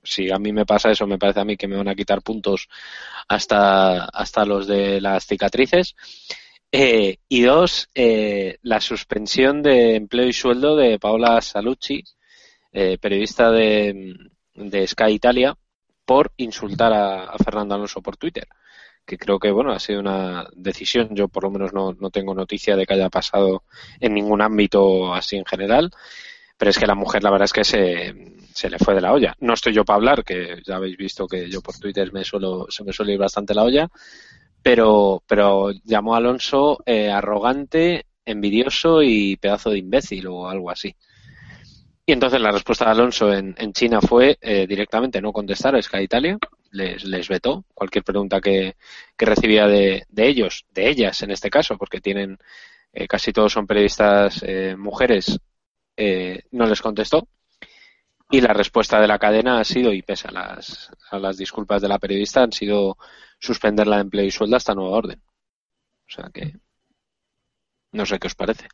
si 0.03 0.30
a 0.30 0.38
mí 0.38 0.53
me 0.53 0.66
pasa 0.66 0.90
eso, 0.90 1.07
me 1.07 1.18
parece 1.18 1.40
a 1.40 1.44
mí 1.44 1.57
que 1.57 1.68
me 1.68 1.76
van 1.76 1.88
a 1.88 1.94
quitar 1.94 2.22
puntos 2.22 2.68
hasta, 3.28 4.05
hasta 4.05 4.44
los 4.44 4.66
de 4.66 5.01
las 5.01 5.26
cicatrices. 5.26 5.94
Eh, 6.72 7.16
y 7.28 7.42
dos, 7.42 7.88
eh, 7.94 8.59
la 8.62 8.80
suspensión 8.80 9.62
de 9.62 9.96
empleo 9.96 10.28
y 10.28 10.32
sueldo 10.32 10.76
de 10.76 10.98
Paola 10.98 11.40
Salucci, 11.40 12.05
eh, 12.72 12.98
periodista 12.98 13.51
de, 13.51 14.16
de 14.55 14.86
Sky 14.86 15.12
Italia, 15.12 15.57
por 16.05 16.32
insultar 16.36 16.92
a, 16.92 17.24
a 17.24 17.38
Fernando 17.38 17.74
Alonso 17.74 18.01
por 18.03 18.16
Twitter. 18.16 18.46
Que 19.05 19.18
creo 19.18 19.38
que, 19.40 19.51
bueno, 19.51 19.72
ha 19.72 19.80
sido 19.80 20.01
una 20.01 20.46
decisión. 20.55 21.09
Yo, 21.16 21.26
por 21.28 21.42
lo 21.44 21.51
menos, 21.51 21.72
no, 21.72 21.92
no 21.94 22.11
tengo 22.11 22.34
noticia 22.34 22.76
de 22.76 22.86
que 22.86 22.94
haya 22.94 23.09
pasado 23.09 23.64
en 23.98 24.14
ningún 24.14 24.40
ámbito 24.40 25.12
así 25.12 25.36
en 25.36 25.44
general. 25.44 25.90
Pero 26.57 26.70
es 26.70 26.78
que 26.78 26.86
la 26.86 26.94
mujer, 26.94 27.24
la 27.24 27.30
verdad 27.30 27.46
es 27.46 27.53
que 27.53 27.64
se, 27.64 28.14
se 28.53 28.70
le 28.70 28.78
fue 28.78 28.94
de 28.94 29.01
la 29.01 29.12
olla. 29.12 29.34
No 29.40 29.55
estoy 29.55 29.72
yo 29.72 29.84
para 29.84 29.96
hablar, 29.96 30.24
que 30.24 30.62
ya 30.66 30.76
habéis 30.76 30.96
visto 30.96 31.26
que 31.26 31.51
yo 31.51 31.61
por 31.61 31.78
Twitter 31.78 32.12
me 32.12 32.24
suelo, 32.24 32.66
se 32.70 32.84
me 32.84 32.92
suele 32.92 33.14
ir 33.14 33.18
bastante 33.18 33.55
la 33.55 33.64
olla 33.64 33.88
pero, 34.62 35.22
pero 35.26 35.70
llamó 35.84 36.14
a 36.14 36.18
Alonso 36.18 36.78
eh, 36.84 37.11
arrogante, 37.11 38.07
envidioso 38.24 39.03
y 39.03 39.36
pedazo 39.36 39.70
de 39.70 39.78
imbécil 39.78 40.26
o 40.26 40.48
algo 40.48 40.70
así. 40.70 40.94
Y 42.05 42.12
entonces 42.12 42.40
la 42.40 42.51
respuesta 42.51 42.86
de 42.86 42.90
Alonso 42.90 43.32
en, 43.32 43.55
en 43.57 43.72
China 43.72 44.01
fue 44.01 44.36
eh, 44.40 44.66
directamente 44.66 45.20
no 45.20 45.32
contestar 45.32 45.76
a 45.76 45.82
Sky 45.82 45.98
Italia, 45.98 46.38
les, 46.72 47.05
les 47.05 47.28
vetó 47.28 47.64
cualquier 47.72 48.05
pregunta 48.05 48.40
que, 48.40 48.76
que 49.16 49.26
recibía 49.26 49.66
de, 49.66 50.05
de 50.09 50.28
ellos, 50.28 50.64
de 50.72 50.88
ellas 50.88 51.22
en 51.22 51.30
este 51.30 51.51
caso, 51.51 51.76
porque 51.76 52.01
tienen 52.01 52.38
eh, 52.92 53.07
casi 53.07 53.32
todos 53.32 53.53
son 53.53 53.66
periodistas 53.66 54.42
eh, 54.44 54.74
mujeres, 54.76 55.38
eh, 55.96 56.42
no 56.53 56.66
les 56.66 56.82
contestó. 56.82 57.28
Y 58.31 58.41
la 58.41 58.53
respuesta 58.53 59.01
de 59.01 59.09
la 59.09 59.18
cadena 59.18 59.59
ha 59.59 59.64
sido, 59.64 59.93
y 59.93 60.03
pese 60.03 60.28
a 60.28 60.33
las, 60.33 60.91
a 61.11 61.18
las 61.18 61.37
disculpas 61.37 61.83
de 61.83 61.89
la 61.89 61.99
periodista, 61.99 62.43
han 62.43 62.53
sido 62.53 62.97
suspenderla 63.39 63.97
de 63.97 64.03
empleo 64.03 64.24
y 64.24 64.31
sueldo 64.31 64.57
hasta 64.57 64.74
nueva 64.74 64.97
orden. 64.97 65.22
O 66.07 66.12
sea 66.12 66.31
que 66.33 66.55
no 67.93 68.07
sé 68.07 68.18
qué 68.18 68.28
os 68.28 68.35
parece. 68.35 68.68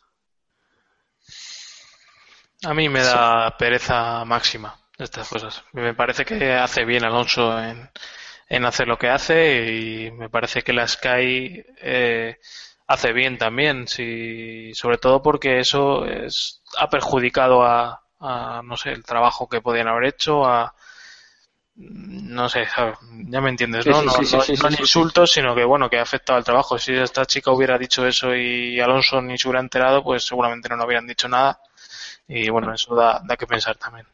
A 2.65 2.75
mí 2.75 2.89
me 2.89 3.03
da 3.03 3.57
pereza 3.57 4.25
máxima 4.25 4.79
estas 4.99 5.29
cosas. 5.29 5.65
Me 5.73 5.95
parece 5.95 6.25
que 6.25 6.55
hace 6.55 6.85
bien 6.85 7.05
Alonso 7.05 7.59
en, 7.59 7.91
en 8.49 8.65
hacer 8.65 8.89
lo 8.89 8.99
que 8.99 9.09
hace 9.09 9.73
y 9.73 10.11
me 10.11 10.31
parece 10.31 10.63
que 10.63 10.73
la 10.73 10.87
Sky 10.87 11.65
eh, 11.81 12.39
hace 12.87 13.13
bien 13.13 13.39
también, 13.39 13.89
si, 13.89 14.73
sobre 14.75 14.99
todo 14.99 15.23
porque 15.23 15.61
eso 15.61 16.07
es, 16.07 16.63
ha 16.79 16.89
perjudicado 16.89 17.63
a, 17.63 18.06
a, 18.21 18.63
no 18.65 18.77
sé, 18.77 18.91
el 18.93 19.05
trabajo 19.05 19.49
que 19.49 19.61
podían 19.61 19.89
haber 19.89 20.05
hecho, 20.07 20.45
a, 20.47 20.75
no 21.77 22.49
sé, 22.49 22.65
ya 23.29 23.41
me 23.41 23.51
entiendes, 23.51 23.87
¿no? 23.87 24.01
sí, 24.01 24.07
no, 24.07 24.11
sí, 24.11 24.25
sí, 24.25 24.37
no- 24.37 24.41
sí, 24.41 24.57
no 24.57 24.69
sí, 24.69 24.69
en 24.69 24.75
sí, 24.77 24.81
insultos, 24.81 25.33
sino 25.33 25.55
que 25.55 25.65
bueno, 25.65 25.89
que 25.91 25.99
ha 25.99 26.03
afectado 26.03 26.39
al 26.39 26.45
trabajo. 26.45 26.79
Si 26.79 26.93
esta 26.95 27.27
chica 27.27 27.51
hubiera 27.53 27.79
dicho 27.79 28.07
eso 28.07 28.35
y 28.35 28.81
Alonso 28.81 29.21
ni 29.21 29.37
se 29.39 29.49
hubiera 29.49 29.61
enterado, 29.61 30.03
pues 30.03 30.25
seguramente 30.25 30.69
no 30.69 30.77
le 30.77 30.85
hubieran 30.85 31.07
dicho 31.07 31.29
nada. 31.29 31.61
Y 32.29 32.51
bueno, 32.51 32.75
eso 32.75 32.95
da, 32.97 33.23
da 33.25 33.37
que 33.37 33.47
pensar 33.47 33.77
también. 33.77 34.07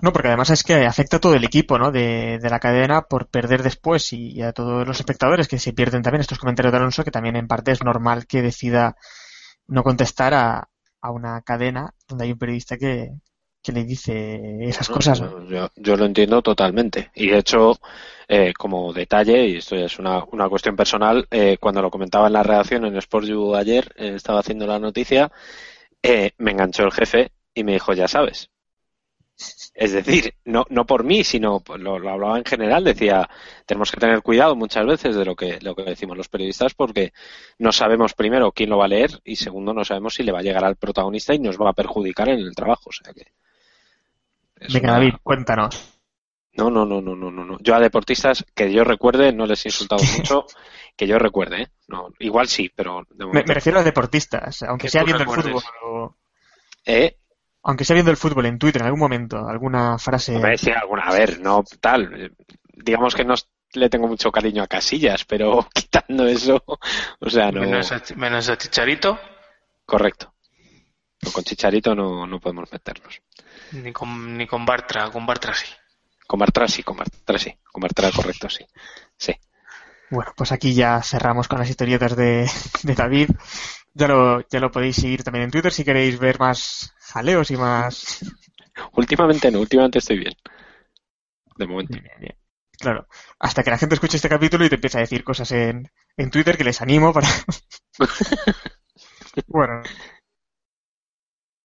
No, 0.00 0.12
porque 0.12 0.28
además 0.28 0.50
es 0.50 0.62
que 0.62 0.74
afecta 0.86 1.16
a 1.16 1.20
todo 1.20 1.34
el 1.34 1.44
equipo 1.44 1.78
¿no? 1.78 1.90
de, 1.90 2.38
de 2.40 2.50
la 2.50 2.60
cadena 2.60 3.02
por 3.02 3.28
perder 3.28 3.62
después 3.62 4.12
y, 4.12 4.32
y 4.32 4.42
a 4.42 4.52
todos 4.52 4.86
los 4.86 4.98
espectadores 5.00 5.48
que 5.48 5.58
se 5.58 5.72
pierden 5.72 6.02
también 6.02 6.20
estos 6.20 6.38
comentarios 6.38 6.72
de 6.72 6.78
Alonso, 6.78 7.04
que 7.04 7.10
también 7.10 7.36
en 7.36 7.48
parte 7.48 7.72
es 7.72 7.82
normal 7.82 8.26
que 8.26 8.42
decida 8.42 8.96
no 9.68 9.82
contestar 9.84 10.34
a, 10.34 10.68
a 11.06 11.10
una 11.12 11.42
cadena 11.42 11.94
donde 12.08 12.24
hay 12.24 12.32
un 12.32 12.38
periodista 12.38 12.76
que, 12.78 13.10
que 13.62 13.72
le 13.72 13.84
dice 13.84 14.40
esas 14.68 14.88
No, 14.88 14.96
cosas. 14.96 15.20
¿no? 15.20 15.34
Yo, 15.48 15.68
yo- 15.76 15.96
lo 15.96 16.04
entiendo 16.04 16.42
totalmente. 16.42 17.10
Y 17.14 17.28
de 17.28 17.38
hecho, 17.38 17.78
eh, 18.28 18.52
como 18.56 18.92
detalle, 18.92 19.46
y 19.48 19.56
esto 19.56 19.76
ya 19.76 19.86
es 19.86 19.98
una, 19.98 20.24
una 20.32 20.48
cuestión 20.48 20.76
personal, 20.76 21.26
eh, 21.30 21.56
cuando 21.60 21.82
lo 21.82 21.90
comentaba 21.90 22.26
en 22.26 22.32
la 22.34 22.42
redacción 22.42 22.84
en 22.84 22.96
Sports 22.96 23.28
You 23.28 23.54
ayer, 23.54 23.92
eh, 23.96 24.14
estaba 24.16 24.40
haciendo 24.40 24.66
la 24.66 24.78
noticia, 24.78 25.30
eh, 26.02 26.32
me 26.38 26.52
enganchó 26.52 26.84
el 26.84 26.92
jefe 26.92 27.32
y 27.54 27.64
me 27.64 27.72
dijo, 27.74 27.94
ya 27.94 28.08
sabes. 28.08 28.50
Es 29.74 29.90
decir, 29.92 30.34
no, 30.44 30.64
no 30.70 30.86
por 30.86 31.02
mí, 31.02 31.24
sino 31.24 31.62
lo, 31.76 31.98
lo 31.98 32.10
hablaba 32.10 32.38
en 32.38 32.44
general, 32.44 32.84
decía, 32.84 33.28
tenemos 33.66 33.90
que 33.90 33.98
tener 33.98 34.22
cuidado 34.22 34.54
muchas 34.54 34.86
veces 34.86 35.16
de 35.16 35.24
lo 35.24 35.34
que, 35.34 35.58
lo 35.60 35.74
que 35.74 35.82
decimos 35.82 36.16
los 36.16 36.28
periodistas 36.28 36.74
porque 36.74 37.12
no 37.58 37.72
sabemos 37.72 38.14
primero 38.14 38.52
quién 38.52 38.70
lo 38.70 38.78
va 38.78 38.84
a 38.84 38.88
leer 38.88 39.10
y 39.24 39.34
segundo 39.36 39.74
no 39.74 39.84
sabemos 39.84 40.14
si 40.14 40.22
le 40.22 40.30
va 40.30 40.38
a 40.38 40.42
llegar 40.42 40.64
al 40.64 40.76
protagonista 40.76 41.34
y 41.34 41.40
nos 41.40 41.58
va 41.60 41.70
a 41.70 41.74
perjudicar 41.74 42.28
en 42.28 42.38
el 42.38 42.54
trabajo. 42.54 42.90
O 42.90 42.92
sea 42.92 43.12
que 43.12 43.32
Venga, 44.72 44.90
una- 44.90 44.92
David, 45.00 45.14
cuéntanos. 45.22 45.98
no, 46.52 46.70
no, 46.70 46.86
no, 46.86 47.00
no, 47.02 47.16
no, 47.16 47.30
no, 47.32 47.44
no. 47.44 47.58
Yo 47.60 47.74
a 47.74 47.80
deportistas 47.80 48.44
que 48.54 48.72
yo 48.72 48.84
recuerde 48.84 49.32
no 49.32 49.46
les 49.46 49.64
he 49.66 49.68
insultado 49.68 50.02
mucho, 50.16 50.46
que 50.96 51.08
yo 51.08 51.18
recuerde, 51.18 51.62
¿eh? 51.62 51.68
No, 51.88 52.10
igual 52.20 52.46
sí, 52.46 52.70
pero 52.74 53.02
de 53.10 53.26
Me, 53.26 53.42
refiero 53.42 53.80
a 53.80 53.82
deportistas, 53.82 54.62
aunque 54.62 54.86
Que 54.86 54.90
sea 54.90 55.02
viendo 55.02 55.24
el 55.24 55.28
fútbol 55.28 55.62
o- 55.84 56.16
Eh, 56.86 57.16
aunque 57.64 57.84
sea 57.84 57.94
viendo 57.94 58.10
el 58.10 58.16
fútbol 58.16 58.46
en 58.46 58.58
Twitter 58.58 58.82
en 58.82 58.86
algún 58.86 59.00
momento, 59.00 59.48
alguna 59.48 59.98
frase. 59.98 60.36
hombre, 60.36 60.56
sí, 60.58 60.70
alguna, 60.70 61.02
a 61.02 61.12
ver, 61.12 61.40
no 61.40 61.64
tal. 61.80 62.32
Digamos 62.72 63.14
que 63.14 63.24
no 63.24 63.34
le 63.72 63.88
tengo 63.88 64.06
mucho 64.06 64.30
cariño 64.30 64.62
a 64.62 64.66
Casillas, 64.68 65.24
pero 65.24 65.66
quitando 65.74 66.26
eso, 66.26 66.62
o 67.18 67.30
sea, 67.30 67.50
no. 67.50 67.60
Menos, 67.62 67.90
a, 67.90 68.02
menos 68.16 68.48
a 68.48 68.56
Chicharito, 68.56 69.18
Correcto. 69.86 70.32
Con 71.32 71.44
Chicharito 71.44 71.94
no, 71.94 72.26
no 72.26 72.40
podemos 72.40 72.70
meternos. 72.70 73.22
ni 73.72 73.92
con, 73.92 74.36
ni 74.36 74.46
con 74.46 74.66
Bartra, 74.66 75.10
con 75.10 75.26
Bartra 75.26 75.54
sí. 75.54 75.66
Con 76.26 76.38
Bartra 76.38 76.68
sí, 76.68 76.82
con 76.82 76.96
Bartra 76.96 77.38
sí. 77.38 77.56
Con 77.64 77.80
Bartra 77.80 78.10
correcto, 78.10 78.48
sí. 78.48 78.64
Sí. 79.16 79.34
Bueno, 80.10 80.32
pues 80.36 80.52
aquí 80.52 80.74
ya 80.74 81.02
cerramos 81.02 81.48
con 81.48 81.58
las 81.58 81.68
historietas 81.68 82.16
de, 82.16 82.48
de 82.82 82.94
David. 82.94 83.30
Ya 83.94 84.08
lo, 84.08 84.46
ya 84.48 84.60
lo 84.60 84.70
podéis 84.70 84.96
seguir 84.96 85.22
también 85.22 85.44
en 85.44 85.50
Twitter 85.50 85.72
si 85.72 85.84
queréis 85.84 86.18
ver 86.18 86.38
más 86.38 86.92
jaleos 86.98 87.50
y 87.50 87.56
más. 87.56 88.18
Últimamente 88.96 89.50
no, 89.50 89.60
últimamente 89.60 89.98
estoy 89.98 90.18
bien. 90.18 90.34
De 91.56 91.66
momento. 91.66 91.92
Bien, 91.92 92.02
bien, 92.04 92.20
bien. 92.20 92.36
Claro, 92.76 93.06
hasta 93.38 93.62
que 93.62 93.70
la 93.70 93.78
gente 93.78 93.94
escuche 93.94 94.16
este 94.16 94.28
capítulo 94.28 94.64
y 94.64 94.68
te 94.68 94.74
empiece 94.74 94.98
a 94.98 95.02
decir 95.02 95.22
cosas 95.22 95.52
en, 95.52 95.88
en 96.16 96.30
Twitter 96.30 96.56
que 96.56 96.64
les 96.64 96.82
animo 96.82 97.12
para. 97.12 97.28
bueno. 99.46 99.82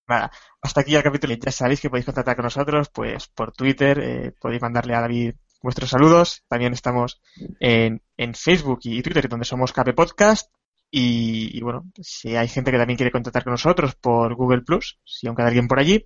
Nada, 0.07 0.31
hasta 0.61 0.81
aquí 0.81 0.95
el 0.95 1.03
capítulo. 1.03 1.33
Ya 1.35 1.51
sabéis 1.51 1.81
que 1.81 1.89
podéis 1.89 2.05
contactar 2.05 2.35
con 2.35 2.43
nosotros, 2.43 2.89
pues 2.89 3.27
por 3.27 3.51
Twitter, 3.51 3.99
eh, 3.99 4.31
podéis 4.39 4.61
mandarle 4.61 4.95
a 4.95 5.01
David 5.01 5.35
vuestros 5.61 5.89
saludos. 5.89 6.43
También 6.47 6.73
estamos 6.73 7.21
en, 7.59 8.01
en 8.17 8.33
Facebook 8.33 8.79
y 8.83 9.01
Twitter, 9.01 9.29
donde 9.29 9.45
somos 9.45 9.71
KP 9.71 9.93
Podcast. 9.95 10.51
Y, 10.91 11.57
y 11.57 11.61
bueno, 11.61 11.85
si 12.01 12.35
hay 12.35 12.47
gente 12.47 12.71
que 12.71 12.77
también 12.77 12.97
quiere 12.97 13.11
contactar 13.11 13.43
con 13.43 13.51
nosotros 13.51 13.95
por 13.95 14.33
Google 14.35 14.61
Plus, 14.61 14.99
si 15.05 15.27
aún 15.27 15.35
queda 15.35 15.47
alguien 15.47 15.67
por 15.67 15.79
allí, 15.79 16.05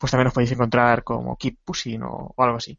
pues 0.00 0.10
también 0.10 0.28
os 0.28 0.32
podéis 0.32 0.52
encontrar 0.52 1.04
como 1.04 1.36
Keep 1.36 1.58
Pushing 1.64 2.02
o, 2.02 2.34
algo 2.38 2.56
así. 2.56 2.78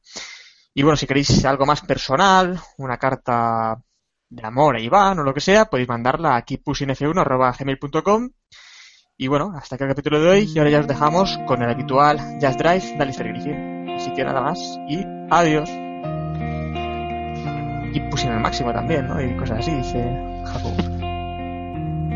Y 0.73 0.81
bueno, 0.81 0.97
si 0.97 1.05
queréis 1.05 1.45
algo 1.45 1.65
más 1.67 1.81
personal, 1.81 2.59
una 2.77 2.97
carta 2.97 3.79
de 4.27 4.45
amor 4.45 4.77
a 4.77 4.79
Iván 4.79 5.19
o 5.19 5.23
lo 5.23 5.33
que 5.33 5.41
sea, 5.41 5.65
podéis 5.65 5.87
mandarla 5.87 6.35
a 6.35 6.43
keeppushingf1.gmail.com 6.43 8.29
Y 9.17 9.27
bueno, 9.27 9.53
hasta 9.55 9.75
aquí 9.75 9.83
el 9.83 9.89
capítulo 9.91 10.19
de 10.19 10.29
hoy 10.29 10.51
y 10.51 10.57
ahora 10.57 10.71
ya 10.71 10.79
os 10.79 10.87
dejamos 10.87 11.37
con 11.45 11.61
el 11.61 11.69
habitual 11.69 12.17
Just 12.41 12.57
Drive 12.57 12.97
de 12.97 13.03
Alistair 13.03 13.27
Griffin. 13.27 13.89
Así 13.89 14.11
que 14.13 14.23
nada 14.23 14.41
más 14.41 14.57
y 14.89 15.05
adiós. 15.29 15.69
Keep 17.93 18.09
pushing 18.09 18.31
al 18.31 18.39
máximo 18.39 18.73
también, 18.73 19.07
¿no? 19.07 19.21
Y 19.21 19.35
cosas 19.37 19.59
así, 19.59 19.71
dice 19.75 20.01
Jacob. 20.45 20.90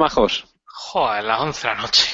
Majos. 0.00 0.46
Joder, 0.64 1.22
las 1.24 1.40
11 1.40 1.68
de 1.68 1.74
la 1.74 1.80
noche. 1.82 2.09